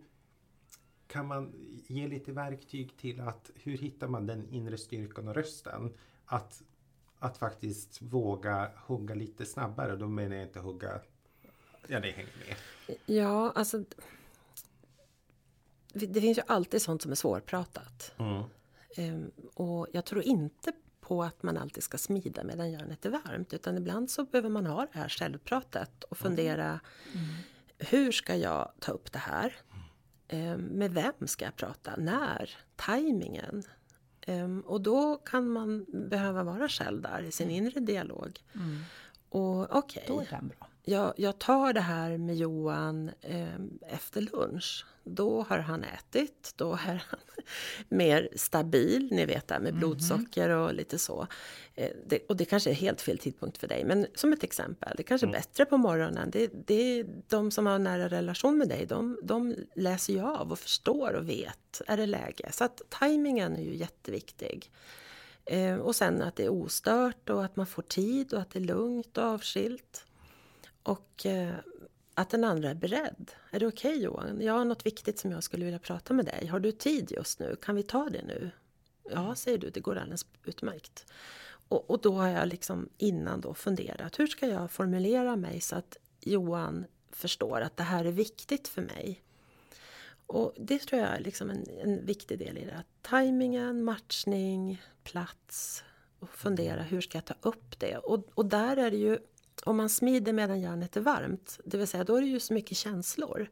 kan 1.07 1.27
man 1.27 1.53
ge 1.87 2.07
lite 2.07 2.31
verktyg 2.31 2.97
till 2.97 3.21
att 3.21 3.51
hur 3.55 3.77
hittar 3.77 4.07
man 4.07 4.25
den 4.25 4.49
inre 4.49 4.77
styrkan 4.77 5.27
och 5.27 5.35
rösten? 5.35 5.93
Att, 6.25 6.63
att 7.19 7.37
faktiskt 7.37 8.01
våga 8.01 8.71
hugga 8.87 9.15
lite 9.15 9.45
snabbare. 9.45 9.95
Då 9.95 10.07
menar 10.07 10.35
jag 10.35 10.45
inte 10.45 10.59
hugga, 10.59 11.01
ja 11.87 11.99
det 11.99 12.11
hänger 12.11 12.33
med. 12.47 12.97
ja 13.05 13.51
alltså. 13.55 13.83
Det 15.93 16.21
finns 16.21 16.37
ju 16.37 16.41
alltid 16.47 16.81
sånt 16.81 17.01
som 17.01 17.11
är 17.11 17.15
svårpratat. 17.15 18.13
Mm. 18.17 18.43
Ehm, 18.95 19.31
och 19.53 19.87
jag 19.91 20.05
tror 20.05 20.23
inte 20.23 20.71
på 21.01 21.23
att 21.23 21.43
man 21.43 21.57
alltid 21.57 21.83
ska 21.83 21.97
smida 21.97 22.43
medan 22.43 22.71
järnet 22.71 23.05
är 23.05 23.09
varmt. 23.09 23.53
Utan 23.53 23.77
ibland 23.77 24.09
så 24.09 24.23
behöver 24.23 24.49
man 24.49 24.65
ha 24.65 24.81
det 24.81 24.99
här 24.99 25.09
självpratet 25.09 26.03
och 26.03 26.17
fundera. 26.17 26.79
Hur 27.77 28.11
ska 28.11 28.35
jag 28.35 28.71
ta 28.79 28.91
upp 28.91 29.11
det 29.11 29.19
här? 29.19 29.55
Ehm, 30.27 30.61
med 30.61 30.93
vem 30.93 31.27
ska 31.27 31.45
jag 31.45 31.55
prata? 31.55 31.95
När? 31.97 32.57
Tajmingen? 32.75 33.63
Ehm, 34.21 34.61
och 34.61 34.81
då 34.81 35.15
kan 35.15 35.49
man 35.49 35.85
behöva 35.87 36.43
vara 36.43 36.69
själv 36.69 37.01
där 37.01 37.23
i 37.23 37.31
sin 37.31 37.49
inre 37.49 37.79
dialog. 37.79 38.39
Och 39.29 39.75
okej, 39.77 40.03
Då 40.07 40.19
är 40.19 40.27
den 40.29 40.47
bra. 40.47 40.64
Jag, 40.85 41.13
jag 41.17 41.39
tar 41.39 41.73
det 41.73 41.81
här 41.81 42.17
med 42.17 42.35
Johan 42.35 43.11
eh, 43.21 43.55
efter 43.87 44.21
lunch. 44.21 44.85
Då 45.03 45.45
har 45.49 45.59
han 45.59 45.83
ätit, 45.83 46.53
då 46.55 46.73
är 46.73 47.03
han 47.09 47.19
mer 47.89 48.29
stabil, 48.35 49.07
ni 49.11 49.25
vet 49.25 49.47
det 49.47 49.53
här 49.53 49.61
med 49.61 49.75
blodsocker 49.75 50.49
och 50.49 50.73
lite 50.73 50.99
så. 50.99 51.27
Eh, 51.75 51.89
det, 52.05 52.19
och 52.29 52.37
det 52.37 52.45
kanske 52.45 52.69
är 52.69 52.73
helt 52.73 53.01
fel 53.01 53.17
tidpunkt 53.17 53.57
för 53.57 53.67
dig, 53.67 53.83
men 53.85 54.07
som 54.15 54.33
ett 54.33 54.43
exempel, 54.43 54.93
det 54.97 55.03
kanske 55.03 55.27
är 55.27 55.31
bättre 55.31 55.65
på 55.65 55.77
morgonen. 55.77 56.29
Det, 56.31 56.51
det 56.67 56.99
är 56.99 57.05
de 57.27 57.51
som 57.51 57.65
har 57.65 57.75
en 57.75 57.83
nära 57.83 58.07
relation 58.07 58.57
med 58.57 58.69
dig, 58.69 58.85
de, 58.85 59.19
de 59.23 59.55
läser 59.75 60.13
ju 60.13 60.21
av 60.21 60.51
och 60.51 60.59
förstår 60.59 61.13
och 61.13 61.29
vet, 61.29 61.81
är 61.87 61.97
det 61.97 62.05
läge? 62.05 62.49
Så 62.51 62.63
att 62.63 62.81
tajmingen 62.89 63.55
är 63.55 63.63
ju 63.63 63.75
jätteviktig. 63.75 64.71
Eh, 65.45 65.75
och 65.75 65.95
sen 65.95 66.21
att 66.21 66.35
det 66.35 66.45
är 66.45 66.49
ostört 66.49 67.29
och 67.29 67.45
att 67.45 67.55
man 67.55 67.65
får 67.65 67.81
tid 67.81 68.33
och 68.33 68.41
att 68.41 68.51
det 68.51 68.59
är 68.59 68.63
lugnt 68.63 69.17
och 69.17 69.23
avskilt. 69.23 70.04
Och 70.85 71.25
eh, 71.25 71.55
att 72.13 72.29
den 72.29 72.43
andra 72.43 72.69
är 72.69 72.75
beredd. 72.75 73.31
Är 73.51 73.59
det 73.59 73.67
okej 73.67 74.03
Johan? 74.03 74.41
Jag 74.41 74.53
har 74.53 74.65
något 74.65 74.85
viktigt 74.85 75.19
som 75.19 75.31
jag 75.31 75.43
skulle 75.43 75.65
vilja 75.65 75.79
prata 75.79 76.13
med 76.13 76.25
dig. 76.25 76.47
Har 76.47 76.59
du 76.59 76.71
tid 76.71 77.11
just 77.11 77.39
nu? 77.39 77.55
Kan 77.61 77.75
vi 77.75 77.83
ta 77.83 78.09
det 78.09 78.23
nu? 78.23 78.51
Ja, 79.09 79.35
säger 79.35 79.57
du, 79.57 79.69
det 79.69 79.79
går 79.79 79.95
alldeles 79.95 80.25
utmärkt. 80.45 81.05
Och, 81.67 81.89
och 81.89 82.01
då 82.01 82.13
har 82.13 82.27
jag 82.27 82.47
liksom 82.47 82.89
innan 82.97 83.41
då 83.41 83.53
funderat, 83.53 84.19
hur 84.19 84.27
ska 84.27 84.47
jag 84.47 84.71
formulera 84.71 85.35
mig 85.35 85.61
så 85.61 85.75
att 85.75 85.97
Johan 86.21 86.85
förstår 87.11 87.61
att 87.61 87.77
det 87.77 87.83
här 87.83 88.05
är 88.05 88.11
viktigt 88.11 88.67
för 88.67 88.81
mig? 88.81 89.21
Och 90.27 90.53
det 90.57 90.79
tror 90.79 91.01
jag 91.01 91.09
är 91.09 91.19
liksom 91.19 91.49
en, 91.49 91.65
en 91.83 92.05
viktig 92.05 92.39
del 92.39 92.57
i 92.57 92.65
det. 92.65 92.71
här. 92.71 92.83
tajmingen, 93.01 93.83
matchning, 93.83 94.81
plats 95.03 95.83
och 96.19 96.29
fundera 96.29 96.81
hur 96.81 97.01
ska 97.01 97.17
jag 97.17 97.25
ta 97.25 97.35
upp 97.41 97.79
det? 97.79 97.97
Och, 97.97 98.29
och 98.33 98.45
där 98.45 98.77
är 98.77 98.91
det 98.91 98.97
ju, 98.97 99.17
om 99.65 99.77
man 99.77 99.89
smider 99.89 100.33
medan 100.33 100.61
järnet 100.61 100.97
är 100.97 101.01
varmt, 101.01 101.59
det 101.65 101.77
vill 101.77 101.87
säga 101.87 102.03
då 102.03 102.15
är 102.15 102.21
det 102.21 102.27
ju 102.27 102.39
så 102.39 102.53
mycket 102.53 102.77
känslor. 102.77 103.49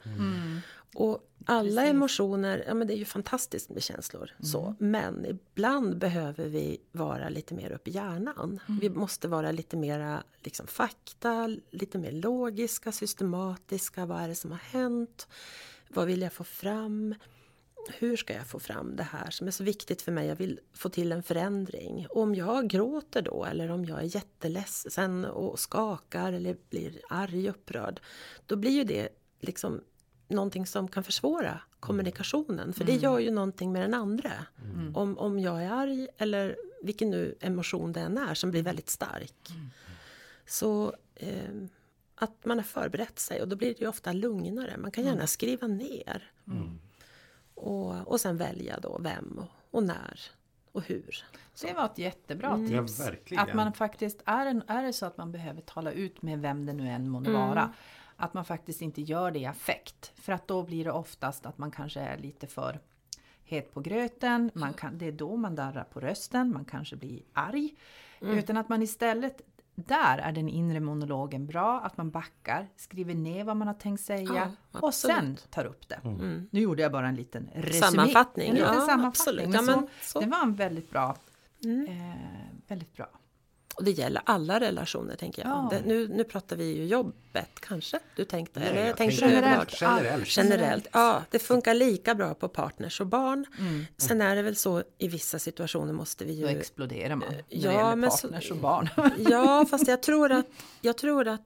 Och 0.96 1.30
alla 1.46 1.82
Precis. 1.82 1.90
emotioner, 1.90 2.64
ja 2.68 2.74
men 2.74 2.88
det 2.88 2.94
är 2.94 2.98
ju 2.98 3.06
fantastiskt 3.06 3.70
med 3.70 3.84
känslor. 3.84 4.32
Så. 4.40 4.76
Men 4.80 5.26
ibland 5.26 5.98
behöver 5.98 6.48
vi 6.48 6.78
vara 6.92 7.30
lite 7.30 7.54
mer 7.54 7.72
upp 7.72 7.88
i 7.88 7.92
hjärnan. 7.92 8.60
Vi 8.82 8.90
måste 8.90 9.28
vara 9.28 9.52
lite 9.52 9.78
mera 9.78 10.24
liksom, 10.44 10.68
fakta, 10.68 11.58
lite 11.72 11.98
mer 11.98 12.12
logiska, 12.12 12.92
systematiska. 12.92 14.06
Vad 14.06 14.22
är 14.22 14.28
det 14.28 14.36
som 14.36 14.52
har 14.52 14.58
hänt? 14.58 15.28
Vad 15.90 16.08
vill 16.08 16.22
jag 16.22 16.34
få 16.34 16.44
fram? 16.44 17.16
Hur 17.90 18.18
ska 18.18 18.34
jag 18.34 18.48
få 18.48 18.60
fram 18.60 18.96
det 18.96 19.04
här 19.04 19.30
som 19.30 19.48
är 19.48 19.52
så 19.52 19.64
viktigt 19.64 20.02
för 20.02 20.12
mig? 20.12 20.28
Jag 20.28 20.36
vill 20.36 20.60
få 20.74 20.90
till 20.90 21.12
en 21.12 21.24
förändring. 21.24 22.08
Och 22.10 22.22
om 22.22 22.36
jag 22.36 22.68
gråter 22.68 23.22
då 23.22 23.46
eller 23.46 23.72
om 23.72 23.86
jag 23.86 24.00
är 24.00 24.16
jätteledsen 24.16 25.26
och 25.26 25.60
skakar 25.60 26.34
eller 26.34 26.58
blir 26.70 27.00
arg 27.10 27.50
och 27.50 27.56
upprörd. 27.56 28.02
Då 28.46 28.56
blir 28.56 28.72
ju 28.72 28.84
det 28.84 29.10
liksom 29.40 29.82
någonting 30.28 30.66
som 30.66 30.88
kan 30.88 31.04
försvåra 31.04 31.62
kommunikationen. 31.80 32.74
För 32.74 32.84
det 32.86 32.96
gör 32.96 33.20
ju 33.20 33.32
någonting 33.32 33.72
med 33.72 33.82
den 33.82 33.94
andra. 33.94 34.32
Om, 34.96 35.18
om 35.18 35.40
jag 35.40 35.64
är 35.64 35.70
arg 35.72 36.08
eller 36.18 36.56
vilken 36.84 37.10
nu 37.10 37.36
emotion 37.40 37.92
det 37.94 38.00
än 38.00 38.18
är 38.18 38.34
som 38.34 38.52
blir 38.52 38.64
väldigt 38.64 38.90
stark. 38.90 39.50
Så 40.46 40.94
eh, 41.16 41.54
att 42.16 42.46
man 42.46 42.58
har 42.58 42.64
förberett 42.64 43.20
sig 43.20 43.42
och 43.42 43.48
då 43.48 43.56
blir 43.56 43.74
det 43.74 43.82
ju 43.82 43.88
ofta 43.88 44.14
lugnare. 44.14 44.78
Man 44.78 44.92
kan 44.92 45.04
gärna 45.04 45.28
skriva 45.28 45.68
ner. 45.68 46.32
Och, 47.64 48.08
och 48.08 48.22
sen 48.22 48.38
välja 48.38 48.80
då 48.80 48.98
vem 49.02 49.40
och, 49.40 49.78
och 49.78 49.84
när 49.84 50.20
och 50.72 50.82
hur. 50.84 51.26
Det 51.62 51.74
var 51.74 51.86
ett 51.86 51.98
jättebra 51.98 52.60
Ja, 52.70 52.82
tips. 52.86 53.00
verkligen. 53.00 53.44
Att 53.50 53.54
man 53.56 53.74
faktiskt, 53.74 54.22
är, 54.26 54.46
en, 54.46 54.64
är 54.68 54.84
det 54.84 54.94
så 54.94 55.06
att 55.06 55.18
man 55.18 55.32
behöver 55.32 55.62
tala 55.62 55.92
ut 55.92 56.22
med 56.22 56.40
vem 56.40 56.66
det 56.66 56.74
nu 56.74 56.88
än 56.90 57.10
må 57.10 57.18
Mm. 57.18 57.34
vara. 57.34 57.74
Att 58.16 58.34
man 58.34 58.46
faktiskt 58.46 58.82
inte 58.82 59.02
gör 59.02 59.32
det 59.32 59.40
i 59.40 59.46
affekt. 59.46 60.12
För 60.16 60.34
att 60.34 60.48
då 60.48 60.64
blir 60.64 60.84
det 60.86 60.92
oftast 60.92 61.46
att 61.46 61.58
man 61.58 61.72
kanske 61.72 62.00
är 62.00 62.18
lite 62.18 62.48
för 62.48 62.80
het 63.44 63.74
på 63.74 63.80
gröten, 63.82 64.52
man 64.54 64.74
kan, 64.74 64.98
det 64.98 65.06
är 65.08 65.12
då 65.12 65.36
man 65.36 65.56
darrar 65.56 65.84
på 65.84 66.00
rösten, 66.00 66.54
man 66.54 66.66
kanske 66.66 66.96
blir 66.96 67.22
arg. 67.34 67.76
Mm. 68.22 68.38
Utan 68.38 68.58
att 68.58 68.70
man 68.70 68.82
istället, 68.82 69.42
där 69.76 70.18
är 70.18 70.32
den 70.32 70.50
inre 70.50 70.80
monologen 70.80 71.46
bra, 71.48 71.80
att 71.80 71.98
man 71.98 72.12
backar, 72.12 72.68
skriver 72.76 73.14
ner 73.16 73.44
vad 73.44 73.58
man 73.58 73.68
har 73.68 73.74
tänkt 73.74 74.02
säga 74.02 74.52
Ja, 74.74 74.80
och 74.80 74.94
sen 74.94 75.38
tar 75.50 75.66
upp 75.66 75.90
det. 75.90 76.00
Mm. 76.04 76.48
Nu 76.52 76.62
gjorde 76.62 76.82
jag 76.82 76.92
bara 76.92 77.08
en 77.08 77.16
liten 77.16 77.50
resumé. 77.54 77.82
Sammanfattning, 77.82 78.50
En 78.50 78.56
liten 78.56 78.68
ja, 78.74 78.74
sammanfattning. 78.74 79.08
absolut. 79.08 79.46
Men 79.50 79.54
Ja, 79.54 79.60
så, 79.62 79.72
men 79.80 79.88
så. 80.02 80.20
Det 80.20 80.26
var 80.26 80.42
en 80.44 80.56
väldigt 80.56 80.90
bra. 80.92 81.16
Mm. 81.64 81.88
Eh, 81.88 82.16
väldigt 82.68 82.96
bra. 82.96 83.10
Och 83.76 83.84
det 83.84 83.92
gäller 83.92 84.22
alla 84.26 84.60
relationer 84.60 85.16
tänker 85.16 85.42
jag. 85.42 85.52
Ja. 85.52 85.68
Det, 85.72 85.82
nu, 85.86 86.08
nu 86.08 86.24
pratar 86.24 86.56
vi 86.56 86.66
ju 86.78 86.86
jobbet 86.86 87.50
kanske, 87.60 88.00
du 88.16 88.26
tänkte? 88.26 88.60
Nej, 88.60 88.70
eller 88.70 88.88
jag 88.88 88.98
tänkte 88.98 89.20
tänker 89.20 89.42
du 89.42 89.48
överlag? 89.48 89.68
generellt. 89.72 90.38
Generellt, 90.38 90.88
ja 90.94 91.24
det 91.30 91.40
funkar 91.40 91.74
lika 91.74 92.16
bra 92.16 92.34
på 92.34 92.48
partners 92.48 93.02
och 93.02 93.08
barn. 93.08 93.46
Mm. 93.60 93.86
Sen 93.98 94.22
är 94.22 94.36
det 94.36 94.42
väl 94.42 94.56
så 94.56 94.84
i 94.98 95.08
vissa 95.08 95.40
situationer 95.40 95.94
måste 95.94 96.26
vi 96.26 96.42
Då 96.42 96.50
ju... 96.50 96.58
exploderar 96.60 97.16
man 97.16 97.30
när 97.30 97.44
ja, 97.50 97.70
det 97.70 97.76
gäller 97.78 97.96
men 97.96 98.12
så- 98.12 98.28
partners 98.28 98.52
och 98.52 98.58
barn. 98.58 98.90
Ja, 99.30 99.66
fast 99.70 99.88
jag 99.88 100.04
tror 100.04 100.32
att, 100.40 100.46
jag 100.82 100.98
tror 100.98 101.28
att 101.28 101.42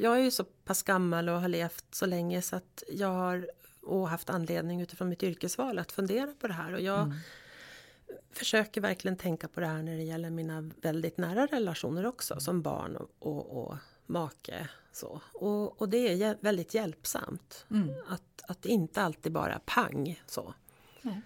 jag 0.00 0.16
är 0.16 0.20
ju 0.22 0.30
så 0.30 0.44
pass 0.44 0.82
gammal 0.82 1.28
och 1.28 1.40
har 1.40 1.48
levt 1.48 1.84
så 1.90 2.06
länge 2.06 2.42
så 2.42 2.56
att 2.56 2.82
jag 2.92 3.08
har 3.08 3.46
och 3.82 4.08
haft 4.08 4.30
anledning 4.30 4.80
utifrån 4.80 5.08
mitt 5.08 5.22
yrkesval 5.22 5.78
att 5.78 5.92
fundera 5.92 6.26
på 6.40 6.46
det 6.46 6.52
här 6.54 6.72
och 6.74 6.80
jag 6.80 6.98
Mm. 7.02 7.14
Försöker 8.32 8.80
verkligen 8.80 9.16
tänka 9.16 9.48
på 9.48 9.60
det 9.60 9.66
här 9.66 9.82
när 9.82 9.96
det 9.96 10.02
gäller 10.02 10.30
mina 10.30 10.70
väldigt 10.82 11.18
nära 11.18 11.46
relationer 11.46 12.06
också 12.06 12.40
som 12.40 12.62
barn 12.62 12.96
och, 12.96 13.08
och, 13.18 13.62
och 13.62 13.76
make. 14.06 14.68
Så. 14.92 15.20
Och, 15.34 15.80
och 15.80 15.88
det 15.88 16.22
är 16.22 16.36
väldigt 16.40 16.74
hjälpsamt 16.74 17.66
Mm. 17.70 17.90
att, 18.08 18.42
att 18.50 18.66
inte 18.66 19.02
alltid 19.02 19.32
bara 19.32 19.60
pang 19.64 20.22
så. 20.26 20.54
Nej. 21.02 21.20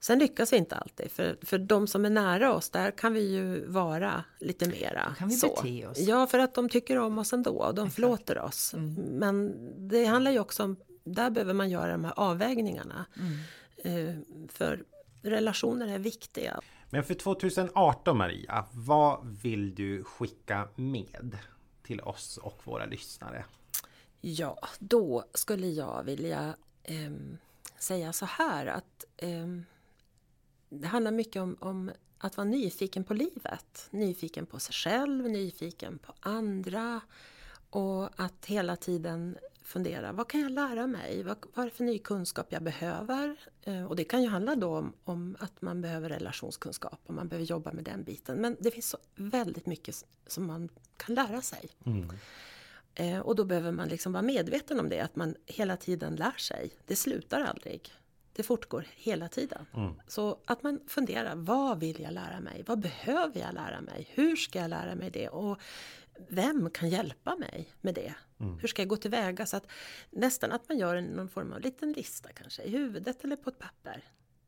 Sen 0.00 0.18
lyckas 0.18 0.52
vi 0.52 0.56
inte 0.56 0.76
alltid, 0.76 1.10
för, 1.10 1.38
för 1.42 1.58
de 1.58 1.86
som 1.86 2.04
är 2.04 2.10
nära 2.10 2.54
oss, 2.54 2.70
där 2.70 2.90
kan 2.90 3.12
vi 3.12 3.20
ju 3.20 3.66
vara 3.66 4.24
lite 4.38 4.68
mera 4.68 5.14
kan 5.18 5.28
vi 5.28 5.34
så. 5.34 5.60
bete 5.62 5.86
oss. 5.86 5.98
Ja, 5.98 6.26
för 6.26 6.38
att 6.38 6.54
de 6.54 6.68
tycker 6.68 6.98
om 6.98 7.18
oss 7.18 7.32
ändå 7.32 7.50
och 7.50 7.74
de 7.74 7.86
Exakt. 7.86 7.94
förlåter 7.94 8.38
oss. 8.38 8.74
Mm. 8.74 8.94
Men 8.94 9.54
det 9.88 10.04
handlar 10.04 10.30
ju 10.30 10.38
också 10.38 10.64
om, 10.64 10.76
där 11.04 11.30
behöver 11.30 11.54
man 11.54 11.70
göra 11.70 11.92
de 11.92 12.04
här 12.04 12.12
avvägningarna. 12.16 13.06
Mm. 13.16 13.38
Eh, 13.76 14.14
för 14.48 14.84
relationer 15.22 15.94
är 15.94 15.98
viktiga. 15.98 16.60
Men 16.90 17.04
för 17.04 17.14
2018 17.14 18.16
Maria, 18.16 18.64
vad 18.72 19.26
vill 19.26 19.74
du 19.74 20.04
skicka 20.04 20.68
med 20.74 21.38
till 21.82 22.00
oss 22.00 22.36
och 22.36 22.60
våra 22.64 22.86
lyssnare? 22.86 23.44
Ja, 24.20 24.58
då 24.78 25.24
skulle 25.34 25.66
jag 25.66 26.04
vilja 26.04 26.56
ehm, 26.82 27.38
säga 27.78 28.12
så 28.12 28.26
här 28.26 28.66
att 28.66 29.04
ehm, 29.16 29.64
det 30.68 30.86
handlar 30.86 31.10
mycket 31.10 31.42
om, 31.42 31.56
om 31.60 31.90
att 32.18 32.36
vara 32.36 32.48
nyfiken 32.48 33.04
på 33.04 33.14
livet. 33.14 33.88
Nyfiken 33.90 34.46
på 34.46 34.60
sig 34.60 34.74
själv, 34.74 35.30
nyfiken 35.30 35.98
på 35.98 36.12
andra 36.20 37.00
och 37.70 38.20
att 38.20 38.46
hela 38.46 38.76
tiden 38.76 39.38
fundera, 39.66 40.12
vad 40.12 40.28
kan 40.28 40.40
jag 40.40 40.52
lära 40.52 40.86
mig? 40.86 41.22
Vad, 41.22 41.36
vad 41.54 41.66
är 41.66 41.70
det 41.70 41.76
för 41.76 41.84
ny 41.84 41.98
kunskap 41.98 42.46
jag 42.48 42.62
behöver? 42.62 43.36
Eh, 43.62 43.84
och 43.84 43.96
det 43.96 44.04
kan 44.04 44.22
ju 44.22 44.28
handla 44.28 44.56
då 44.56 44.76
om, 44.76 44.92
om 45.04 45.36
att 45.40 45.62
man 45.62 45.80
behöver 45.80 46.08
relationskunskap 46.08 47.00
och 47.06 47.14
man 47.14 47.28
behöver 47.28 47.46
jobba 47.46 47.72
med 47.72 47.84
den 47.84 48.04
biten. 48.04 48.38
Men 48.38 48.56
det 48.60 48.70
finns 48.70 48.88
så 48.88 48.98
väldigt 49.14 49.66
mycket 49.66 50.04
som 50.26 50.46
man 50.46 50.68
kan 50.96 51.14
lära 51.14 51.42
sig. 51.42 51.68
Eh, 52.94 53.18
och 53.18 53.36
då 53.36 53.44
behöver 53.44 53.72
man 53.72 53.88
liksom 53.88 54.12
vara 54.12 54.22
medveten 54.22 54.80
om 54.80 54.88
det, 54.88 55.00
att 55.00 55.16
man 55.16 55.34
hela 55.46 55.76
tiden 55.76 56.16
lär 56.16 56.36
sig. 56.38 56.70
Det 56.86 56.96
slutar 56.96 57.40
aldrig. 57.40 57.92
Det 58.32 58.42
fortgår 58.42 58.86
hela 58.94 59.28
tiden. 59.28 59.66
Så 60.08 60.38
att 60.44 60.62
man 60.62 60.80
funderar, 60.86 61.36
vad 61.36 61.80
vill 61.80 62.00
jag 62.00 62.12
lära 62.12 62.40
mig? 62.40 62.64
Vad 62.66 62.80
behöver 62.80 63.40
jag 63.40 63.54
lära 63.54 63.80
mig? 63.80 64.08
Hur 64.10 64.36
ska 64.36 64.58
jag 64.58 64.70
lära 64.70 64.94
mig 64.94 65.10
det? 65.10 65.28
Och 65.28 65.58
vem 66.28 66.70
kan 66.70 66.88
hjälpa 66.88 67.36
mig 67.36 67.68
med 67.80 67.94
det? 67.94 68.14
Hur 68.60 68.68
ska 68.68 68.82
jag 68.82 68.88
gå 68.88 68.96
tillväga? 68.96 69.46
Så 69.46 69.56
att 69.56 69.66
nästan 70.10 70.52
att 70.52 70.68
man 70.68 70.78
gör 70.78 70.96
en, 70.96 71.04
någon 71.04 71.28
form 71.28 71.52
av 71.52 71.60
liten 71.60 71.92
lista 71.92 72.32
kanske 72.32 72.62
i 72.62 72.70
huvudet 72.70 73.24
eller 73.24 73.36
på 73.36 73.50
ett 73.50 73.58
papper. 73.58 74.04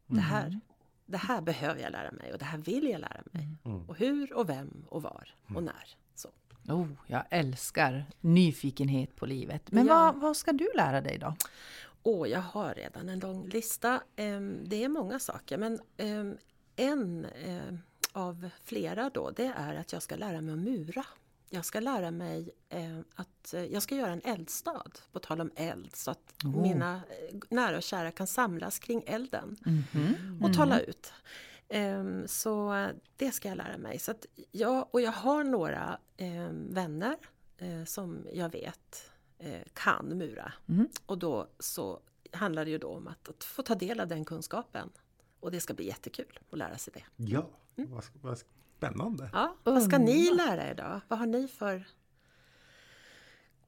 Det, 0.06 0.20
här, 0.20 0.60
det 1.06 1.16
här 1.18 1.40
behöver 1.40 1.80
jag 1.82 1.92
lära 1.92 2.10
mig 2.12 2.32
och 2.32 2.38
det 2.38 2.44
här 2.44 2.58
vill 2.58 2.88
jag 2.88 3.00
lära 3.00 3.22
mig. 3.32 3.48
Och 3.88 3.96
hur 3.96 4.32
och 4.32 4.48
vem 4.48 4.84
och 4.88 5.02
var 5.02 5.34
och 5.54 5.62
när. 5.62 5.96
Så. 6.14 6.28
Oh, 6.68 6.88
jag 7.06 7.24
älskar 7.30 8.04
nyfikenhet 8.20 9.16
på 9.16 9.26
livet. 9.26 9.72
Men 9.72 9.86
Ja. 9.86 9.94
vad, 9.94 10.20
vad 10.20 10.36
ska 10.36 10.52
du 10.52 10.68
lära 10.76 11.00
dig 11.00 11.18
då? 11.18 11.34
Åh, 12.02 12.28
jag 12.28 12.40
har 12.40 12.74
redan 12.74 13.08
en 13.08 13.18
lång 13.20 13.48
lista. 13.48 14.00
Ehm, 14.16 14.58
Det 14.64 14.84
är 14.84 14.88
många 14.88 15.18
saker, 15.18 15.58
men 15.58 15.80
ehm, 15.96 16.36
en 16.76 17.24
eh, 17.24 17.74
av 18.12 18.50
flera 18.62 19.10
då, 19.10 19.30
det 19.30 19.52
är 19.56 19.74
att 19.76 19.92
jag 19.92 20.02
ska 20.02 20.16
lära 20.16 20.40
mig 20.40 20.52
att 20.52 20.58
mura. 20.58 21.04
Jag 21.50 21.64
ska 21.64 21.80
lära 21.80 22.10
mig 22.10 22.50
eh, 22.68 22.98
att 23.14 23.54
eh, 23.54 23.64
jag 23.64 23.82
ska 23.82 23.94
göra 23.94 24.12
en 24.12 24.20
eldstad, 24.24 24.90
på 25.12 25.18
tal 25.18 25.40
om 25.40 25.50
eld, 25.56 25.96
så 25.96 26.10
att 26.10 26.34
Oh. 26.44 26.62
mina 26.62 26.94
eh, 27.30 27.36
nära 27.50 27.76
och 27.76 27.82
kära 27.82 28.10
kan 28.10 28.26
samlas 28.26 28.78
kring 28.78 29.02
elden 29.06 29.56
Mhm. 29.64 30.42
och 30.44 30.54
tala 30.54 30.80
ut. 30.80 31.12
Ehm, 31.68 32.28
så 32.28 32.74
eh, 32.74 32.88
det 33.16 33.32
ska 33.32 33.48
jag 33.48 33.56
lära 33.56 33.78
mig. 33.78 33.98
Så 33.98 34.10
att 34.10 34.26
jag, 34.50 34.88
och 34.90 35.00
jag 35.00 35.12
har 35.12 35.44
några 35.44 35.98
eh, 36.16 36.48
vänner 36.52 37.16
eh, 37.58 37.84
som 37.84 38.26
jag 38.32 38.48
vet 38.52 39.10
eh, 39.38 39.62
kan 39.72 40.06
mura. 40.18 40.52
Mm. 40.68 40.88
Och 41.06 41.18
då 41.18 41.48
så 41.58 42.00
handlar 42.32 42.64
det 42.64 42.70
ju 42.70 42.78
då 42.78 42.88
om 42.88 43.08
att, 43.08 43.28
att 43.28 43.44
få 43.44 43.62
ta 43.62 43.74
del 43.74 44.00
av 44.00 44.08
den 44.08 44.24
kunskapen. 44.24 44.90
Och 45.40 45.50
det 45.50 45.60
ska 45.60 45.74
bli 45.74 45.86
jättekul 45.86 46.38
att 46.50 46.58
lära 46.58 46.78
sig 46.78 46.92
det. 46.96 47.24
Ja, 47.32 47.48
vad, 47.74 48.04
vad 48.22 48.38
spännande. 48.78 49.30
Ja, 49.32 49.56
vad 49.64 49.82
ska 49.82 49.98
ni 49.98 50.34
lära 50.34 50.70
er 50.70 50.74
då? 50.74 51.00
Vad 51.08 51.18
har 51.18 51.26
ni 51.26 51.48
för 51.48 51.86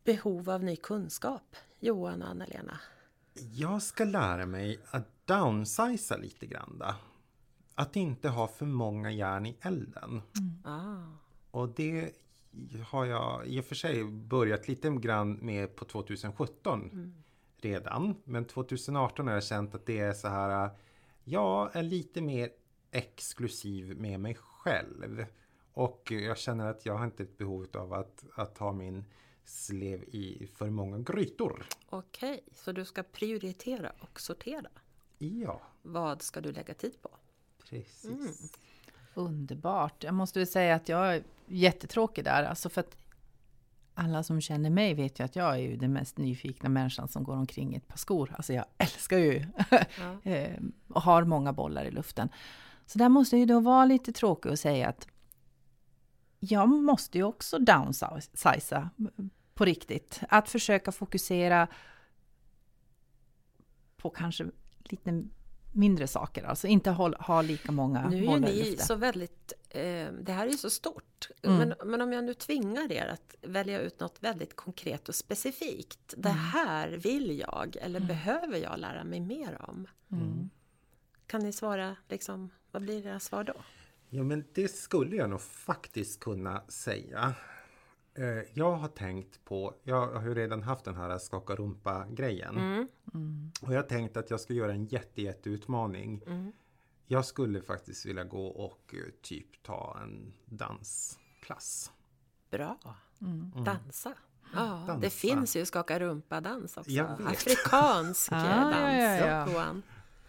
behov 0.05 0.51
av 0.51 0.65
ny 0.65 0.77
kunskap? 0.77 1.57
Johan 1.81 2.23
och 2.23 2.29
Anna-Lena? 2.29 2.81
Jag 3.53 3.83
ska 3.83 4.05
lära 4.05 4.47
mig 4.47 4.81
att 4.91 5.27
downsiza 5.27 6.17
lite 6.17 6.47
grann. 6.47 6.77
Då. 6.79 6.95
Att 7.75 7.97
inte 7.97 8.29
ha 8.29 8.49
för 8.49 8.67
många 8.67 9.11
järn 9.11 9.47
i 9.47 9.57
elden. 9.61 10.23
Ah. 10.65 11.03
Och 11.51 11.69
det 11.69 12.11
har 12.87 13.05
jag 13.05 13.47
i 13.47 13.61
och 13.61 13.65
för 13.65 13.75
sig 13.75 14.05
börjat 14.05 14.69
lite 14.69 14.91
grann 14.91 15.33
med 15.33 15.77
på 15.77 15.85
2017 15.85 17.15
redan. 17.57 18.15
Men 18.25 18.45
2018 18.45 19.27
har 19.27 19.35
jag 19.35 19.45
känt 19.45 19.75
att 19.75 19.87
det 19.87 19.99
är 19.99 20.13
så 20.13 20.29
här, 20.29 20.71
jag 21.25 21.77
är 21.77 21.83
lite 21.83 22.21
mer 22.21 22.51
exklusiv 22.91 24.01
med 24.01 24.21
mig 24.21 24.35
själv. 24.35 24.50
Och 25.73 26.11
jag 26.13 26.39
känner 26.39 26.67
att 26.67 26.87
jag 26.87 26.95
har 26.95 27.05
inte 27.05 27.23
ett 27.23 27.39
behov 27.39 27.67
av 27.75 27.93
att, 27.93 28.25
att 28.35 28.59
ha 28.59 28.73
min 28.73 29.05
slev 29.45 30.03
i 30.03 30.49
för 30.57 30.71
många 30.71 30.99
grytor. 30.99 31.67
Okej, 31.91 32.45
så 32.55 32.73
du 32.73 32.85
ska 32.85 33.03
prioritera 33.03 33.93
och 34.01 34.21
sortera. 34.21 34.69
Ja, 35.19 35.61
Vad 35.83 36.23
ska 36.23 36.41
du 36.41 36.53
lägga 36.53 36.75
tid 36.75 37.03
på? 37.03 37.11
precis. 37.71 38.53
Underbart. 39.15 40.05
Jag 40.05 40.15
måste 40.15 40.39
väl 40.39 40.47
säga 40.47 40.75
att 40.75 40.89
jag 40.89 41.15
är 41.15 41.23
jättetråkig 41.47 42.25
där. 42.25 42.43
Alltså 42.45 42.69
för 42.69 42.81
att 42.81 42.97
alla 43.95 44.23
som 44.23 44.41
känner 44.41 44.71
mig 44.71 44.95
vet 44.95 45.21
ju 45.21 45.25
att 45.25 45.37
jag 45.37 45.55
är 45.55 45.59
ju 45.59 45.77
den 45.77 45.93
mest 45.93 46.19
nyfikna 46.19 46.69
människan 46.69 47.09
som 47.09 47.25
går 47.25 47.37
omkring 47.37 47.75
i 47.75 47.77
ett 47.77 47.89
par 47.89 47.97
skor. 47.97 48.35
Alltså 48.37 48.53
jag 48.53 48.65
älskar 48.79 49.19
ju 49.19 49.47
Ja. 49.99 50.21
eh, 50.31 50.61
och 50.89 51.03
har 51.03 51.25
många 51.25 51.53
bollar 51.53 51.85
i 51.85 51.91
luften. 51.91 52.29
Så 52.91 52.99
där 52.99 53.09
måste 53.09 53.37
jag 53.37 53.41
ju 53.41 53.47
då 53.47 53.61
vara 53.61 53.85
lite 53.85 54.13
tråkig 54.13 54.53
och 54.53 54.59
säga 54.59 54.89
att 54.89 55.09
jag 56.41 56.69
måste 56.69 57.19
ju 57.19 57.25
också 57.25 57.59
downsiza 57.59 58.91
på 59.55 59.65
riktigt. 59.65 60.21
Att 60.29 60.49
försöka 60.49 60.93
fokusera 60.93 61.69
på 63.97 64.11
kanske 64.11 64.47
lite 64.79 65.25
mindre 65.73 66.07
saker, 66.07 66.45
alltså 66.45 66.67
inte 66.67 66.91
håll, 66.91 67.15
ha 67.15 67.43
lika 67.43 67.73
många 67.73 68.09
Nu 68.09 68.17
är 68.17 68.33
ju 68.33 68.41
ni 68.41 68.77
så 68.79 68.95
väldigt, 68.95 69.53
eh, 69.69 70.13
det 70.23 70.33
här 70.33 70.47
är 70.47 70.51
ju 70.51 70.57
så 70.57 70.71
stort. 70.71 71.29
Mm. 71.43 71.59
Men, 71.59 71.91
men 71.91 72.01
om 72.01 72.13
jag 72.13 72.25
nu 72.25 72.35
tvingar 72.35 72.93
er 72.93 73.07
att 73.07 73.35
välja 73.43 73.81
ut 73.81 74.01
något 74.01 74.23
väldigt 74.23 74.57
konkret 74.57 75.09
och 75.09 75.15
specifikt. 75.15 76.15
Det 76.17 76.29
Mm. 76.29 76.41
här 76.41 76.89
vill 76.89 77.39
jag 77.39 77.77
eller 77.81 78.01
behöver 78.01 78.57
jag 78.57 78.79
lära 78.79 79.05
mig 79.05 79.21
mer 79.21 79.59
om. 79.69 79.87
Mm. 80.13 80.51
Kan 81.27 81.41
ni 81.41 81.53
svara 81.53 81.97
liksom, 82.09 82.51
vad 82.73 82.83
blir 82.83 83.07
era 83.07 83.21
svar 83.21 83.45
då? 83.45 83.55
Ja, 84.09 84.23
men 84.23 84.45
det 84.55 84.69
skulle 84.69 85.17
jag 85.17 85.31
nog 85.31 85.41
faktiskt 85.41 86.21
kunna 86.21 86.63
säga. 86.69 87.35
Eh, 88.15 88.25
Jag 88.55 88.73
har 88.73 88.89
tänkt 88.89 89.45
på, 89.45 89.75
jag 89.83 90.07
har 90.07 90.23
ju 90.23 90.35
redan 90.35 90.63
haft 90.63 90.85
den 90.85 90.95
här 90.97 91.19
skaka 91.19 91.55
rumpa-grejen. 91.55 92.59
Mm. 92.59 92.89
Och 93.63 93.73
jag 93.75 93.79
har 93.79 93.89
tänkt 93.89 94.17
att 94.17 94.31
jag 94.31 94.41
ska 94.41 94.53
göra 94.55 94.73
en 94.73 94.85
jätte, 94.87 95.23
jätteutmaning. 95.23 96.23
Mm. 96.27 96.53
Jag 97.07 97.25
skulle 97.25 97.63
faktiskt 97.63 98.07
vilja 98.07 98.25
gå 98.25 98.47
och 98.47 98.95
eh, 98.95 99.13
typ 99.23 99.63
ta 99.63 99.99
en 100.03 100.33
dansklass. 100.47 101.91
Bra, 102.51 102.79
Mm. 103.23 103.65
dansa. 103.65 104.15
Ja, 104.55 104.83
det 104.87 104.93
Dansa. 104.93 105.11
finns 105.11 105.57
ju 105.57 105.65
skaka 105.67 106.01
rumpa-dans 106.01 106.77
också. 106.77 107.01
Afrikansk 107.27 108.33
Ah, 108.35 108.71
dans, 108.71 109.11
ja, 109.21 109.27
ja, 109.27 109.51
ja. 109.53 109.75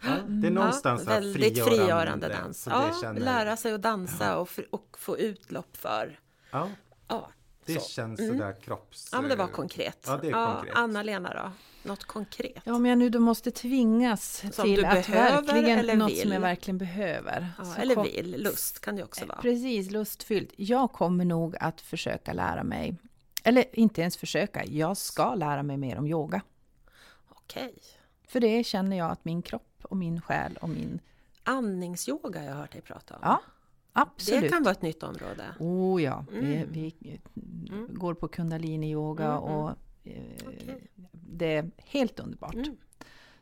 Ja, 0.04 0.10
det 0.28 0.46
är 0.46 0.50
någonstans 0.50 1.02
ja, 1.06 1.12
här 1.12 1.20
väldigt 1.20 1.64
frigörande 1.64 2.28
dans. 2.28 2.62
så 2.62 2.70
Ja, 2.70 2.94
känner- 3.00 3.20
lära 3.20 3.56
sig 3.56 3.72
att 3.72 3.82
dansa 3.82 4.36
och, 4.38 4.48
f- 4.58 4.64
och 4.70 4.96
få 4.98 5.18
utlopp 5.18 5.76
för. 5.76 6.20
Ja, 6.50 6.68
Ja, 7.08 7.28
det 7.66 7.80
så. 7.80 7.88
känns 7.88 8.20
Mm. 8.20 8.32
sådär 8.38 8.56
kropps... 8.60 9.08
Ja, 9.12 9.20
men 9.20 9.30
det 9.30 9.36
var 9.36 9.46
konkret. 9.46 10.04
Ja, 10.06 10.16
det 10.22 10.28
är 10.28 10.46
konkret. 10.54 10.76
Anna-Lena 10.76 11.34
då? 11.34 11.52
Något 11.88 12.04
konkret? 12.04 12.62
Ja, 12.64 12.74
om 12.74 12.86
jag 12.86 12.98
nu 12.98 13.08
då 13.08 13.20
måste 13.20 13.50
tvingas 13.50 14.44
Som 14.52 14.64
till 14.64 14.84
att 14.84 15.06
behöver 15.06 15.42
verkligen, 15.42 15.78
eller 15.78 15.96
något 15.96 16.10
vill? 16.10 16.20
som 16.20 16.32
jag 16.32 16.40
verkligen 16.40 16.78
behöver. 16.78 17.48
Ja, 17.58 17.76
eller 17.76 17.94
kom- 17.94 18.04
vill, 18.04 18.42
lust 18.42 18.80
kan 18.80 18.96
det 18.96 19.04
också 19.04 19.26
vara. 19.26 19.38
Precis, 19.42 19.90
lustfyllt. 19.90 20.50
Jag 20.56 20.92
kommer 20.92 21.24
nog 21.24 21.56
att 21.60 21.80
försöka 21.80 22.32
lära 22.32 22.64
mig, 22.64 22.94
eller 23.44 23.64
inte 23.78 24.00
ens 24.00 24.16
försöka, 24.16 24.64
jag 24.64 24.96
ska 24.96 25.34
lära 25.34 25.62
mig 25.62 25.76
mer 25.76 25.98
om 25.98 26.06
yoga. 26.06 26.40
Okej. 27.28 27.74
För 28.28 28.40
det 28.40 28.64
känner 28.64 28.96
jag 28.98 29.10
att 29.10 29.24
min 29.24 29.42
kropp 29.42 29.71
och 29.84 29.96
min 29.96 30.20
själ 30.20 30.58
och 30.60 30.68
min... 30.68 31.00
Andningsyoga 31.44 32.40
har 32.40 32.46
jag 32.46 32.54
hört 32.54 32.72
dig 32.72 32.80
prata 32.80 33.14
om. 33.14 33.20
Ja, 33.22 33.42
absolut. 33.92 34.40
det 34.40 34.48
kan 34.48 34.62
vara 34.62 34.72
ett 34.72 34.82
nytt 34.82 35.02
område. 35.02 35.44
Oh 35.58 36.02
ja, 36.02 36.24
vi, 36.30 36.38
Mm. 36.56 36.68
vi 36.72 36.94
går 37.88 38.14
på 38.14 38.28
kundalini-yoga 38.28 39.24
Mm, 39.24 39.36
mm. 39.42 39.54
och 39.54 39.70
eh, 40.04 40.22
Okej. 40.46 40.88
det 41.12 41.56
är 41.56 41.70
helt 41.76 42.20
underbart. 42.20 42.54
Mm. 42.54 42.76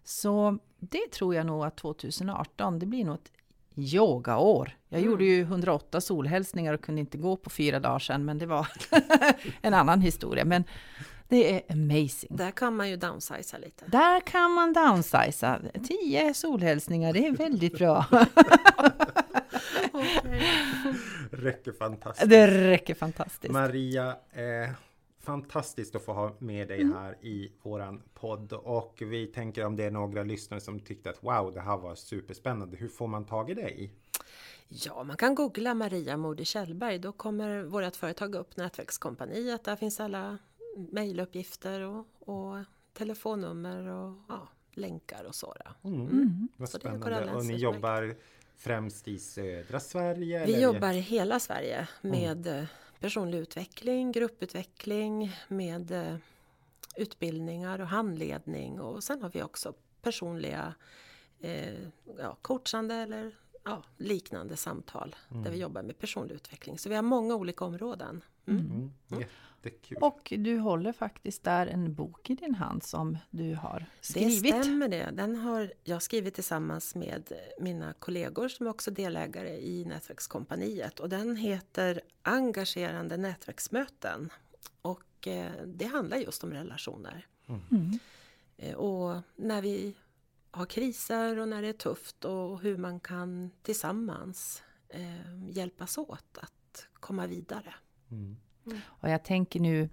Så 0.04 0.58
det 0.78 1.10
tror 1.12 1.34
jag 1.34 1.46
nog 1.46 1.64
att 1.64 1.76
2018, 1.76 2.78
det 2.78 2.86
blir 2.86 3.04
nog 3.04 3.14
ett 3.14 3.32
yogaår. 3.76 4.76
Jag 4.88 4.98
Mm. 4.98 5.10
gjorde 5.10 5.24
ju 5.24 5.40
108 5.42 6.00
solhälsningar 6.00 6.74
och 6.74 6.80
kunde 6.80 7.00
inte 7.00 7.18
gå 7.18 7.36
på 7.36 7.50
fyra 7.50 7.80
dagar 7.80 7.98
sedan, 7.98 8.24
men 8.24 8.38
det 8.38 8.46
var 8.46 8.68
en 9.62 9.74
annan 9.74 10.00
historia. 10.00 10.44
Men 10.44 10.64
det 11.30 11.52
är 11.54 11.72
amazing. 11.72 12.36
Där 12.36 12.50
kan 12.50 12.76
man 12.76 12.90
ju 12.90 12.96
downsiza 12.96 13.58
lite. 13.58 13.84
Där 13.86 14.20
kan 14.20 14.50
man 14.52 14.72
downsiza. 14.72 15.60
10 15.88 16.34
solhälsningar, 16.34 17.12
det 17.12 17.26
är 17.26 17.32
väldigt 17.32 17.78
bra. 17.78 18.06
Räcker 21.30 21.72
fantastiskt. 21.72 22.30
Det 22.30 22.46
räcker 22.70 22.94
fantastiskt. 22.94 23.52
Maria, 23.52 24.08
eh, 24.32 24.70
fantastiskt 25.20 25.94
att 25.94 26.04
få 26.04 26.12
ha 26.12 26.36
med 26.38 26.68
dig 26.68 26.80
Mm. 26.80 26.96
här 26.96 27.24
i 27.24 27.52
våran 27.62 28.02
podd 28.14 28.52
och 28.52 28.98
vi 29.06 29.26
tänker 29.26 29.64
om 29.66 29.76
det 29.76 29.84
är 29.84 29.90
några 29.90 30.22
lyssnare 30.22 30.60
som 30.60 30.80
tyckte 30.80 31.10
att 31.10 31.24
wow, 31.24 31.52
det 31.54 31.60
här 31.60 31.76
var 31.76 31.94
superspännande. 31.94 32.76
Hur 32.76 32.88
får 32.88 33.06
man 33.06 33.24
tag 33.24 33.50
i 33.50 33.54
dig? 33.54 33.90
Ja, 34.68 35.04
man 35.04 35.16
kan 35.16 35.34
googla 35.34 35.74
Maria 35.74 36.16
Modig 36.16 36.46
Kjellberg. 36.46 36.98
Då 36.98 37.12
kommer 37.12 37.62
vårt 37.62 37.96
företag 37.96 38.34
upp, 38.34 38.56
Nätverkskompaniet. 38.56 39.64
Där 39.64 39.76
finns 39.76 40.00
alla 40.00 40.38
mejluppgifter 40.76 41.80
och, 41.80 42.06
och 42.18 42.64
telefonnummer 42.92 43.88
och 43.88 44.16
ja, 44.28 44.48
länkar 44.72 45.24
och 45.24 45.34
så. 45.34 45.54
Då. 45.64 45.88
Mm. 45.88 46.00
Mm. 46.08 46.48
Vad 46.56 46.68
Så 46.68 46.78
spännande. 46.78 47.32
Och 47.32 47.44
ni 47.44 47.56
jobbar 47.56 48.14
främst 48.56 49.08
i 49.08 49.18
södra 49.18 49.80
Sverige? 49.80 50.46
Vi 50.46 50.54
eller? 50.54 50.62
jobbar 50.62 50.92
i 50.92 51.00
hela 51.00 51.40
Sverige 51.40 51.88
med 52.00 52.46
eh, 52.46 52.64
personlig 53.00 53.38
utveckling, 53.38 54.12
grupputveckling, 54.12 55.36
med 55.48 55.90
eh, 55.90 56.16
utbildningar 56.96 57.78
och 57.78 57.86
handledning 57.86 58.80
och 58.80 59.04
sen 59.04 59.22
har 59.22 59.30
vi 59.30 59.42
också 59.42 59.74
personliga 60.02 60.74
eh, 61.40 61.78
ja, 62.18 62.36
coachande 62.42 62.94
eller 62.94 63.34
ja, 63.64 63.82
liknande 63.96 64.56
samtal 64.56 65.16
där 65.28 65.50
vi 65.50 65.58
jobbar 65.58 65.82
med 65.82 65.98
personlig 65.98 66.34
utveckling. 66.34 66.78
Så 66.78 66.88
vi 66.88 66.94
har 66.94 67.02
många 67.02 67.34
olika 67.34 67.64
områden. 67.64 68.24
Mm. 68.46 68.92
Mm. 69.10 69.24
Jättekul. 69.62 69.98
Och 70.00 70.32
du 70.38 70.58
håller 70.58 70.92
faktiskt 70.92 71.44
där 71.44 71.66
en 71.66 71.94
bok 71.94 72.30
i 72.30 72.34
din 72.34 72.54
hand 72.54 72.82
som 72.82 73.18
du 73.30 73.54
har 73.54 73.78
Det 73.80 73.86
skrivit. 74.06 74.38
stämmer 74.64 74.88
det. 74.88 75.10
Den 75.12 75.36
har 75.36 75.72
jag 75.84 76.02
skrivit 76.02 76.34
tillsammans 76.34 76.94
med 76.94 77.32
mina 77.60 77.92
kollegor 77.92 78.48
som 78.48 78.66
är 78.66 78.70
också 78.70 78.90
delägare 78.90 79.58
i 79.60 79.84
Nätverkskompaniet 79.84 81.00
och 81.00 81.08
den 81.08 81.36
heter 81.36 82.00
Engagerande 82.22 83.16
nätverksmöten. 83.16 84.32
Och 84.82 85.26
eh, 85.28 85.52
det 85.66 85.84
handlar 85.84 86.16
just 86.16 86.44
om 86.44 86.52
relationer. 86.52 87.26
Mm. 87.48 87.98
Eh, 88.56 88.74
Och 88.74 89.20
när 89.36 89.62
vi 89.62 89.94
har 90.50 90.66
kriser 90.66 91.38
och 91.38 91.48
när 91.48 91.62
det 91.62 91.68
är 91.68 91.72
tufft 91.72 92.24
och 92.24 92.60
hur 92.60 92.76
man 92.76 93.00
kan 93.00 93.50
tillsammans 93.62 94.62
eh, 94.88 95.48
hjälpas 95.50 95.98
åt 95.98 96.38
att 96.38 96.86
komma 96.94 97.26
vidare. 97.26 97.74
Mm. 98.10 98.36
Och 98.86 99.10
jag 99.10 99.24
tänker 99.24 99.60
nu, 99.60 99.88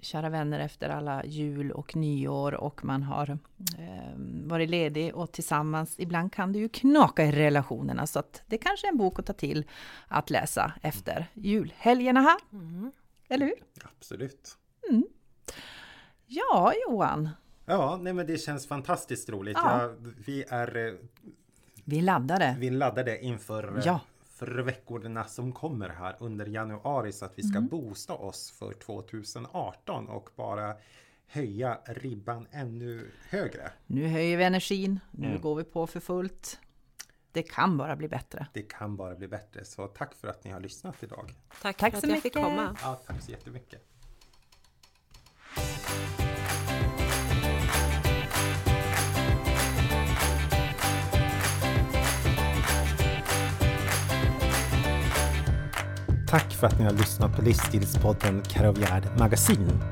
kära 0.00 0.28
vänner, 0.28 0.60
efter 0.60 0.88
alla 0.88 1.24
jul 1.24 1.72
och 1.72 1.96
nyår 1.96 2.54
och 2.54 2.84
man 2.84 3.02
har 3.02 3.38
eh, 3.78 4.12
varit 4.46 4.70
ledig 4.70 5.14
och 5.14 5.32
tillsammans. 5.32 5.94
Ibland 5.98 6.32
kan 6.32 6.52
det 6.52 6.58
ju 6.58 6.68
knaka 6.68 7.24
i 7.24 7.32
relationerna 7.32 8.06
så 8.06 8.18
att 8.18 8.42
det 8.46 8.58
kanske 8.58 8.86
är 8.86 8.92
en 8.92 8.98
bok 8.98 9.18
att 9.18 9.26
ta 9.26 9.32
till 9.32 9.64
att 10.08 10.30
läsa 10.30 10.72
efter 10.82 11.26
julhelgerna 11.34 12.20
här. 12.20 12.38
Mm. 12.52 12.92
Eller 13.28 13.46
hur? 13.46 13.64
Absolut. 13.84 14.56
Ja, 16.26 16.72
Johan. 16.88 17.28
Ja, 17.66 17.98
nej 18.02 18.12
men 18.12 18.26
det 18.26 18.38
känns 18.38 18.66
fantastiskt 18.66 19.28
roligt. 19.28 19.56
Ja. 19.62 19.82
Ja, 19.82 19.94
vi 20.26 20.44
är 20.48 20.76
eh, 20.86 20.94
Vi 21.84 22.00
laddade. 22.00 22.56
vi 22.58 22.70
laddade 22.70 23.24
inför 23.24 23.78
eh, 23.78 23.82
Ja. 23.86 24.00
För 24.40 24.58
veckorna 24.62 25.24
som 25.24 25.52
kommer 25.52 25.88
här 25.88 26.16
under 26.20 26.46
januari 26.46 27.12
så 27.12 27.24
att 27.24 27.32
vi 27.38 27.42
ska 27.42 27.58
Mm. 27.58 27.68
boosta 27.68 28.14
oss 28.14 28.50
för 28.50 28.72
2018 28.74 30.08
och 30.08 30.30
bara 30.36 30.76
höja 31.26 31.78
ribban 31.86 32.46
ännu 32.50 33.10
högre. 33.28 33.72
Nu 33.86 34.06
höjer 34.08 34.36
vi 34.36 34.44
energin. 34.44 35.00
Nu 35.10 35.26
Mm. 35.28 35.40
går 35.40 35.54
vi 35.54 35.64
på 35.64 35.86
för 35.86 36.00
fullt. 36.00 36.58
Det 37.32 37.42
kan 37.42 37.76
bara 37.76 37.96
bli 37.96 38.08
bättre. 38.08 38.46
Det 38.52 38.62
kan 38.62 38.96
bara 38.96 39.14
bli 39.14 39.28
bättre. 39.28 39.64
Så 39.64 39.86
tack 39.86 40.14
för 40.14 40.28
att 40.28 40.44
ni 40.44 40.50
har 40.50 40.60
lyssnat 40.60 41.02
idag. 41.02 41.30
Tack, 41.62 41.76
Tack 41.76 41.90
för 41.90 41.98
att 41.98 42.04
så 42.04 42.10
jag 42.10 42.22
fick 42.22 42.34
mycket. 42.34 42.42
komma. 42.48 42.76
Ja, 42.82 43.00
tack 43.06 43.22
så 43.22 43.30
jättemycket. 43.30 43.86
Tack 56.30 56.54
för 56.54 56.66
att 56.66 56.78
ni 56.78 56.84
har 56.84 56.92
lyssnat 56.92 57.36
på 57.36 57.42
livsstilspodden 57.42 58.42
Caroviard 58.48 59.02
Magasin. 59.18 59.82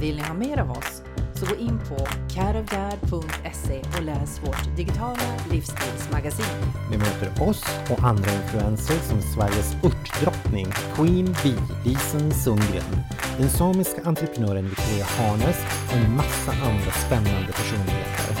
Vill 0.00 0.16
ni 0.16 0.22
ha 0.22 0.34
mer 0.34 0.58
av 0.58 0.70
oss 0.70 1.02
så 1.34 1.46
gå 1.46 1.54
in 1.54 1.80
på 1.88 2.06
caravgard.se 2.34 3.82
och 3.96 4.02
läs 4.02 4.40
vårt 4.46 4.76
digitala 4.76 5.36
livsstilsmagasin. 5.50 6.72
Ni 6.90 6.96
möter 6.96 7.48
oss 7.48 7.64
och 7.90 8.02
andra 8.04 8.32
influencers 8.32 9.02
som 9.02 9.22
Sveriges 9.22 9.74
örtdrottning 9.84 10.66
Queen 10.94 11.36
Bee, 11.42 11.62
Lisen 11.84 12.32
Sundgren, 12.32 12.96
den 13.38 13.50
samiska 13.50 14.02
entreprenören 14.04 14.68
Victoria 14.68 15.04
Harnes 15.04 15.56
och 15.88 15.96
en 15.96 16.16
massa 16.16 16.52
andra 16.52 16.92
spännande 17.06 17.52
personligheter. 17.52 18.34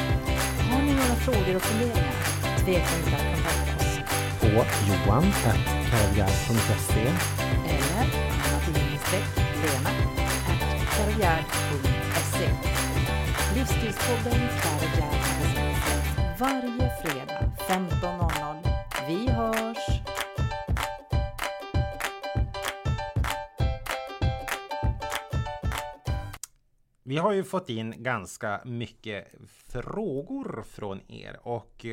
Har 0.70 0.82
ni 0.82 0.92
några 0.92 1.14
frågor 1.14 1.56
och 1.56 1.62
funderingar? 1.62 2.12
Tveka 2.58 2.96
inte 2.98 3.16
att 3.16 3.34
kontakta. 3.34 3.61
På 4.42 4.48
johan.caroviard.se 4.48 7.06
Eller 7.68 8.06
caravgard.se 10.96 12.48
Livsstilspodden 13.54 14.32
släpps 14.32 14.98
varje 16.40 16.90
fredag 17.02 17.52
15.00. 17.68 18.68
Vi 19.08 19.30
hörs! 19.30 20.00
Vi 27.02 27.16
har 27.16 27.32
ju 27.32 27.44
fått 27.44 27.68
in 27.68 27.94
ganska 27.96 28.60
mycket 28.64 29.28
frågor 29.68 30.64
från 30.68 31.10
er 31.10 31.40
och 31.42 31.86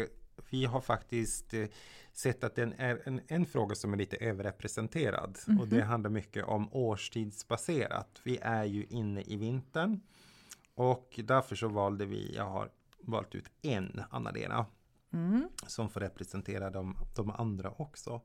vi 0.50 0.66
har 0.66 0.82
faktiskt 0.82 1.54
eh, 1.54 1.68
sett 2.14 2.43
att 2.43 2.56
den 2.56 2.74
är 2.78 3.02
en, 3.06 3.22
en 3.28 3.45
fråga 3.45 3.76
som 3.76 3.93
är 3.93 3.97
lite 3.97 4.18
överrepresenterad 4.18 5.39
och 5.60 5.68
det 5.68 5.82
handlar 5.82 6.10
mycket 6.10 6.45
om 6.45 6.74
årstidsbaserat. 6.74 8.22
Vi 8.24 8.38
är 8.41 8.64
ju 8.64 8.86
inne 8.89 9.22
i 9.22 9.36
vintern 9.36 10.02
och 10.76 11.20
därför 11.24 11.56
så 11.56 11.68
valde 11.68 12.06
vi, 12.06 12.36
jag 12.36 12.50
har 12.50 12.70
valt 13.02 13.36
ut 13.36 13.45
en 13.62 14.04
Anna-Lena 14.10 14.66
Mm. 15.14 15.50
som 15.68 15.89
får 15.89 16.00
representera 16.00 16.70
de, 16.70 16.97
de 17.16 17.30
andra 17.30 17.72
också. 17.78 18.22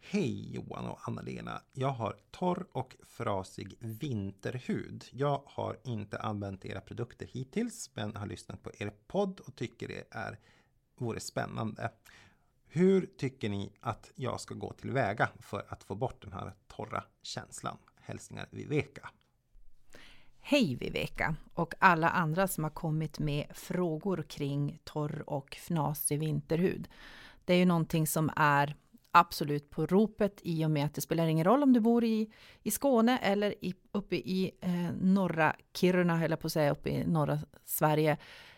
Hej 0.00 0.54
Johan 0.54 0.86
och 0.86 0.98
Anna-Lena. 1.08 1.62
Jag 1.72 1.88
har 1.88 2.16
torr 2.30 2.66
och 2.72 2.96
frasig 3.06 3.74
vinterhud. 3.80 5.04
Jag 5.12 5.42
har 5.46 5.78
inte 5.84 6.18
använt 6.18 6.64
era 6.64 6.80
produkter 6.80 7.26
hittills 7.26 7.90
men 7.94 8.16
har 8.16 8.26
lyssnat 8.26 8.62
på 8.62 8.70
er 8.78 8.92
podd 9.06 9.40
och 9.40 9.56
tycker 9.56 9.88
det 9.88 10.04
är, 10.10 10.38
vore 10.96 11.20
spännande. 11.20 11.90
Hur 12.68 13.06
tycker 13.18 13.48
ni 13.48 13.72
att 13.80 14.10
jag 14.14 14.40
ska 14.40 14.54
gå 14.54 14.72
tillväga 14.72 15.28
för 15.40 15.66
att 15.68 15.84
få 15.84 15.94
bort 15.94 16.22
den 16.22 16.32
här 16.32 16.52
torra 16.66 17.04
känslan? 17.22 17.76
Hälsningar 18.00 18.46
Viveka. 18.50 19.10
Hej 20.40 20.76
Viveka 20.76 21.36
och 21.54 21.74
alla 21.78 22.08
andra 22.08 22.48
som 22.48 22.64
har 22.64 22.70
kommit 22.70 23.18
med 23.18 23.46
frågor 23.54 24.24
kring 24.28 24.78
torr 24.84 25.24
och 25.26 25.56
fnasig 25.56 26.18
vinterhud. 26.18 26.88
Det 27.44 27.54
är 27.54 27.58
ju 27.58 27.64
någonting 27.64 28.06
som 28.06 28.30
är 28.36 28.76
absolut 29.10 29.70
på 29.70 29.86
ropet 29.86 30.40
i 30.42 30.64
och 30.64 30.70
med 30.70 30.86
att 30.86 30.94
det 30.94 31.00
spelar 31.00 31.26
ingen 31.26 31.44
roll 31.44 31.62
om 31.62 31.72
du 31.72 31.80
bor 31.80 32.04
i, 32.04 32.32
i 32.62 32.70
Skåne 32.70 33.18
eller 33.18 33.54
i, 33.64 33.74
uppe 33.92 34.16
i 34.16 34.50
eh, 34.60 34.92
norra 35.00 35.56
Kiruna, 35.74 36.24
eller 36.24 36.36
på 36.36 36.46
att 36.46 36.52
säga 36.52 36.70
uppe 36.70 36.90
i 36.90 37.06
norra 37.06 37.38
Sverige, 37.64 38.16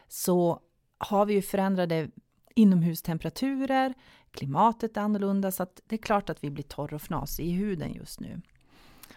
så 0.08 0.60
har 0.98 1.26
vi 1.26 1.34
ju 1.34 1.42
förändrade 1.42 2.10
inomhustemperaturer, 2.58 3.94
klimatet 4.30 4.96
är 4.96 5.00
annorlunda, 5.00 5.52
så 5.52 5.62
att 5.62 5.80
det 5.86 5.96
är 5.96 6.02
klart 6.02 6.30
att 6.30 6.44
vi 6.44 6.50
blir 6.50 6.64
torr 6.64 6.94
och 6.94 7.00
fnasig 7.00 7.46
i 7.46 7.50
huden 7.50 7.92
just 7.92 8.20
nu. 8.20 8.40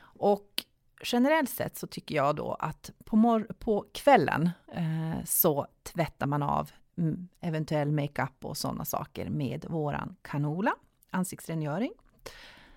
Och 0.01 0.65
generellt 1.03 1.49
sett 1.49 1.77
så 1.77 1.87
tycker 1.87 2.15
jag 2.15 2.35
då 2.35 2.53
att 2.53 2.91
på, 3.05 3.15
mor- 3.15 3.53
på 3.59 3.85
kvällen 3.93 4.49
eh, 4.73 5.25
så 5.25 5.67
tvättar 5.83 6.27
man 6.27 6.43
av 6.43 6.71
mm, 6.97 7.27
eventuell 7.39 7.91
makeup 7.91 8.45
och 8.45 8.57
sådana 8.57 8.85
saker 8.85 9.29
med 9.29 9.65
våran 9.69 10.15
Canola 10.21 10.75
ansiktsrengöring. 11.09 11.91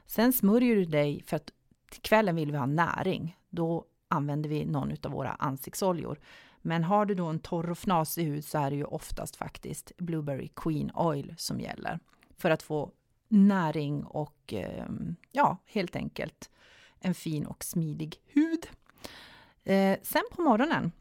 Sen 0.07 0.33
smörjer 0.33 0.77
du 0.77 0.85
dig 0.85 1.23
för 1.27 1.37
att 1.37 1.51
till 1.91 2.03
kvällen 2.03 2.37
vill 2.37 2.53
vi 2.53 2.59
ha 2.59 2.67
näring. 2.67 3.39
Då 3.51 3.85
använder 4.09 4.51
vi 4.51 4.65
någon 4.65 4.97
av 5.05 5.11
våra 5.11 5.31
ansiktsoljor. 5.31 6.19
Men 6.67 6.85
har 6.85 7.07
du 7.07 7.15
då 7.15 7.27
en 7.27 7.39
torr 7.39 7.71
och 7.71 7.79
fnasig 7.79 8.25
hud 8.25 8.45
så 8.45 8.59
är 8.59 8.71
det 8.71 8.77
ju 8.77 8.85
oftast 8.85 9.37
faktiskt 9.37 9.93
Blueberry 9.97 10.49
Queen 10.57 10.91
Oil 10.95 11.35
som 11.39 11.61
gäller 11.61 11.99
för 12.37 12.51
att 12.51 12.63
få 12.63 12.91
näring 13.29 14.05
och 14.05 14.53
ehm, 14.53 15.17
ja, 15.33 15.57
helt 15.67 15.97
enkelt 15.97 16.51
en 17.01 17.15
fin 17.15 17.47
och 17.47 17.65
smidig 17.65 18.17
hud. 18.27 18.67
Eh, 19.65 19.99
sen 20.03 20.23
på 20.33 20.43
morgonen, 20.43 20.93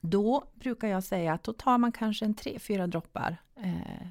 då 0.00 0.44
brukar 0.54 0.88
jag 0.88 1.04
säga 1.04 1.32
att 1.32 1.42
då 1.42 1.52
tar 1.52 1.78
man 1.78 1.92
kanske 1.92 2.24
en 2.24 2.34
3-4 2.34 2.86
droppar 2.86 3.36
eh, 3.56 4.08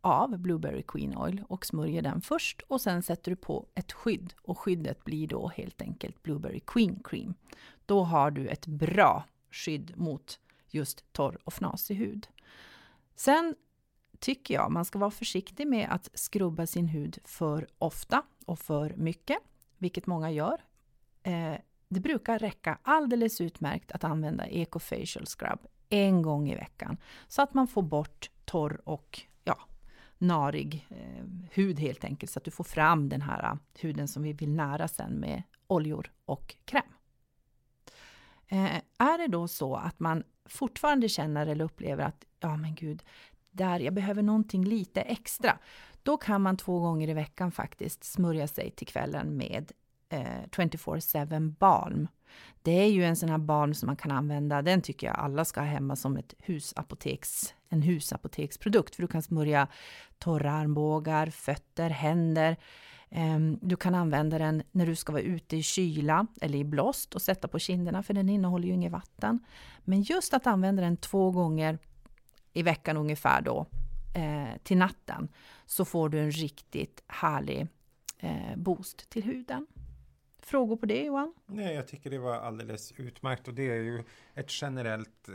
av 0.00 0.38
Blueberry 0.38 0.82
Queen 0.82 1.16
Oil 1.16 1.44
och 1.48 1.66
smörjer 1.66 2.02
den 2.02 2.20
först 2.20 2.62
och 2.68 2.80
sen 2.80 3.02
sätter 3.02 3.30
du 3.30 3.36
på 3.36 3.66
ett 3.74 3.92
skydd 3.92 4.34
och 4.42 4.58
skyddet 4.58 5.04
blir 5.04 5.28
då 5.28 5.48
helt 5.48 5.82
enkelt 5.82 6.22
Blueberry 6.22 6.60
Queen 6.60 7.00
Cream. 7.04 7.34
Då 7.86 8.02
har 8.02 8.30
du 8.30 8.48
ett 8.48 8.66
bra 8.66 9.24
skydd 9.54 9.96
mot 9.96 10.38
just 10.68 11.12
torr 11.12 11.38
och 11.44 11.52
fnasig 11.52 11.94
hud. 11.94 12.28
Sen 13.14 13.54
tycker 14.18 14.54
jag 14.54 14.72
man 14.72 14.84
ska 14.84 14.98
vara 14.98 15.10
försiktig 15.10 15.66
med 15.66 15.88
att 15.90 16.08
skrubba 16.14 16.66
sin 16.66 16.86
hud 16.86 17.18
för 17.24 17.68
ofta 17.78 18.22
och 18.46 18.58
för 18.58 18.94
mycket, 18.96 19.38
vilket 19.78 20.06
många 20.06 20.30
gör. 20.30 20.60
Eh, 21.22 21.54
det 21.88 22.00
brukar 22.00 22.38
räcka 22.38 22.78
alldeles 22.82 23.40
utmärkt 23.40 23.92
att 23.92 24.04
använda 24.04 24.46
Ecofacial 24.46 25.26
Scrub 25.26 25.58
en 25.88 26.22
gång 26.22 26.50
i 26.50 26.54
veckan 26.54 26.96
så 27.28 27.42
att 27.42 27.54
man 27.54 27.68
får 27.68 27.82
bort 27.82 28.30
torr 28.44 28.80
och 28.84 29.20
ja, 29.44 29.58
narig 30.18 30.86
eh, 30.90 31.24
hud 31.50 31.78
helt 31.78 32.04
enkelt 32.04 32.32
så 32.32 32.38
att 32.38 32.44
du 32.44 32.50
får 32.50 32.64
fram 32.64 33.08
den 33.08 33.22
här 33.22 33.44
eh, 33.44 33.58
huden 33.80 34.08
som 34.08 34.22
vi 34.22 34.32
vill 34.32 34.52
nära 34.52 34.88
sen 34.88 35.12
med 35.12 35.42
oljor 35.66 36.12
och 36.24 36.56
kräm. 36.64 36.93
Eh, 38.54 38.80
är 38.98 39.18
det 39.18 39.26
då 39.26 39.48
så 39.48 39.76
att 39.76 40.00
man 40.00 40.22
fortfarande 40.46 41.08
känner 41.08 41.46
eller 41.46 41.64
upplever 41.64 42.04
att 42.04 42.24
ja 42.40 42.56
men 42.56 42.74
gud, 42.74 43.02
där 43.50 43.80
jag 43.80 43.94
behöver 43.94 44.22
någonting 44.22 44.64
lite 44.64 45.00
extra, 45.00 45.58
då 46.02 46.16
kan 46.16 46.42
man 46.42 46.56
två 46.56 46.80
gånger 46.80 47.08
i 47.08 47.14
veckan 47.14 47.52
faktiskt 47.52 48.04
smörja 48.04 48.48
sig 48.48 48.70
till 48.70 48.86
kvällen 48.86 49.36
med 49.36 49.72
eh, 50.08 50.42
24-7 50.50 51.54
balm. 51.58 52.08
Det 52.62 52.72
är 52.72 52.86
ju 52.86 53.04
en 53.04 53.16
sån 53.16 53.28
här 53.28 53.38
balm 53.38 53.74
som 53.74 53.86
man 53.86 53.96
kan 53.96 54.10
använda, 54.10 54.62
den 54.62 54.82
tycker 54.82 55.06
jag 55.06 55.16
alla 55.16 55.44
ska 55.44 55.60
ha 55.60 55.66
hemma 55.66 55.96
som 55.96 56.16
ett 56.16 56.34
husapoteks, 56.38 57.54
en 57.68 57.82
husapoteksprodukt, 57.82 58.94
för 58.94 59.02
du 59.02 59.08
kan 59.08 59.22
smörja 59.22 59.68
torra 60.18 60.52
armbågar, 60.52 61.26
fötter, 61.26 61.90
händer. 61.90 62.56
Ehm, 63.16 63.58
du 63.62 63.76
kan 63.76 63.94
använda 63.94 64.38
den 64.38 64.62
när 64.72 64.86
du 64.86 64.96
ska 64.96 65.12
vara 65.12 65.22
ute 65.22 65.56
i 65.56 65.62
kyla 65.62 66.26
eller 66.40 66.58
i 66.58 66.64
blåst 66.64 67.14
och 67.14 67.22
sätta 67.22 67.48
på 67.48 67.58
kinderna, 67.58 68.02
för 68.02 68.14
den 68.14 68.28
innehåller 68.28 68.68
ju 68.68 68.74
inget 68.74 68.92
vatten. 68.92 69.38
Men 69.84 70.02
just 70.02 70.34
att 70.34 70.46
använda 70.46 70.82
den 70.82 70.96
två 70.96 71.30
gånger 71.30 71.78
i 72.52 72.62
veckan 72.62 72.96
ungefär 72.96 73.40
då, 73.40 73.66
eh, 74.14 74.58
till 74.62 74.76
natten, 74.76 75.28
så 75.66 75.84
får 75.84 76.08
du 76.08 76.20
en 76.20 76.30
riktigt 76.30 77.02
härlig 77.06 77.66
eh, 78.18 78.56
boost 78.56 79.10
till 79.10 79.24
huden. 79.24 79.66
Frågor 80.46 80.76
på 80.76 80.86
det 80.86 81.04
Johan? 81.04 81.34
Nej, 81.46 81.74
jag 81.74 81.88
tycker 81.88 82.10
det 82.10 82.18
var 82.18 82.34
alldeles 82.34 82.92
utmärkt 82.96 83.48
och 83.48 83.54
det 83.54 83.70
är 83.70 83.82
ju 83.82 84.04
ett 84.34 84.62
generellt 84.62 85.28
eh, 85.28 85.34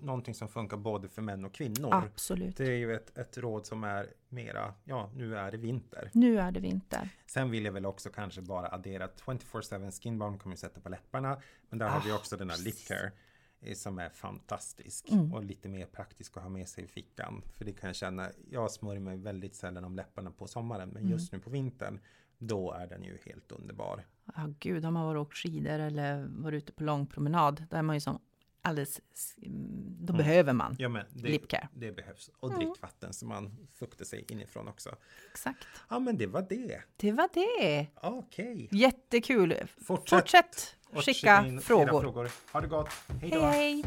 någonting 0.00 0.34
som 0.34 0.48
funkar 0.48 0.76
både 0.76 1.08
för 1.08 1.22
män 1.22 1.44
och 1.44 1.54
kvinnor. 1.54 1.94
Absolut. 1.94 2.56
Det 2.56 2.66
är 2.66 2.76
ju 2.76 2.94
ett, 2.94 3.18
ett 3.18 3.38
råd 3.38 3.66
som 3.66 3.84
är 3.84 4.06
mera, 4.28 4.74
ja, 4.84 5.10
nu 5.14 5.36
är 5.36 5.50
det 5.50 5.56
vinter. 5.56 6.10
Nu 6.14 6.38
är 6.38 6.50
det 6.50 6.60
vinter. 6.60 7.08
Sen 7.26 7.50
vill 7.50 7.64
jag 7.64 7.72
väl 7.72 7.86
också 7.86 8.10
kanske 8.10 8.40
bara 8.40 8.68
addera 8.68 9.06
24-7 9.06 10.02
Skin 10.02 10.18
Balm 10.18 10.38
kommer 10.38 10.56
vi 10.56 10.60
sätta 10.60 10.80
på 10.80 10.88
läpparna. 10.88 11.42
Men 11.70 11.78
där 11.78 11.86
ah, 11.86 11.90
har 11.90 12.00
vi 12.04 12.12
ah, 12.12 12.14
också 12.14 12.36
den 12.36 12.50
här 12.50 12.88
Care 12.88 13.12
eh, 13.60 13.74
som 13.74 13.98
är 13.98 14.08
fantastisk 14.08 15.10
mm. 15.10 15.34
och 15.34 15.44
lite 15.44 15.68
mer 15.68 15.86
praktisk 15.86 16.36
att 16.36 16.42
ha 16.42 16.50
med 16.50 16.68
sig 16.68 16.84
i 16.84 16.88
fickan. 16.88 17.42
För 17.56 17.64
det 17.64 17.72
kan 17.72 17.88
jag 17.88 17.96
känna, 17.96 18.30
jag 18.50 18.70
smörjer 18.70 19.00
mig 19.00 19.16
väldigt 19.16 19.54
sällan 19.54 19.84
om 19.84 19.96
läpparna 19.96 20.30
på 20.30 20.46
sommaren 20.46 20.88
men 20.88 21.02
mm. 21.02 21.12
just 21.12 21.32
nu 21.32 21.38
på 21.38 21.50
vintern 21.50 22.00
då 22.38 22.72
är 22.72 22.86
den 22.86 23.04
ju 23.04 23.18
helt 23.26 23.52
underbar. 23.52 24.04
Ja, 24.36 24.52
gud, 24.58 24.84
har 24.84 24.90
man 24.90 25.06
varit 25.06 25.20
åkt 25.20 25.36
skidor 25.36 25.78
eller 25.78 26.26
varit 26.28 26.62
ute 26.62 26.72
på 26.72 26.84
lång 26.84 27.06
promenad, 27.06 27.64
då 27.70 27.76
är 27.76 27.82
man 27.82 27.96
ju 27.96 28.00
som 28.00 28.20
alldeles, 28.62 29.00
då 29.98 30.12
mm. 30.12 30.16
behöver 30.16 30.52
man 30.52 30.76
ja, 30.78 30.88
men 30.88 31.06
det, 31.12 31.28
lipcare. 31.28 31.68
Det 31.72 31.92
behövs. 31.92 32.30
Och 32.40 32.48
mm. 32.50 32.60
drickvatten 32.60 33.12
så 33.12 33.26
man 33.26 33.56
fuktar 33.74 34.04
sig 34.04 34.24
inifrån 34.28 34.68
också. 34.68 34.96
Exakt. 35.30 35.66
Ja, 35.88 35.98
men 35.98 36.18
det 36.18 36.26
var 36.26 36.46
det. 36.48 36.82
Det 36.96 37.12
var 37.12 37.28
det. 37.34 37.86
Okej. 37.94 38.52
Okay. 38.52 38.78
Jättekul. 38.80 39.54
Fortsätt, 39.86 40.14
Fortsätt 40.24 40.76
skicka 41.04 41.60
frågor. 41.62 42.00
frågor. 42.00 42.30
Ha 42.52 42.60
det 42.60 42.68
gott. 42.68 42.88
Hej 43.20 43.30
då. 43.30 43.40
Hej. 43.40 43.84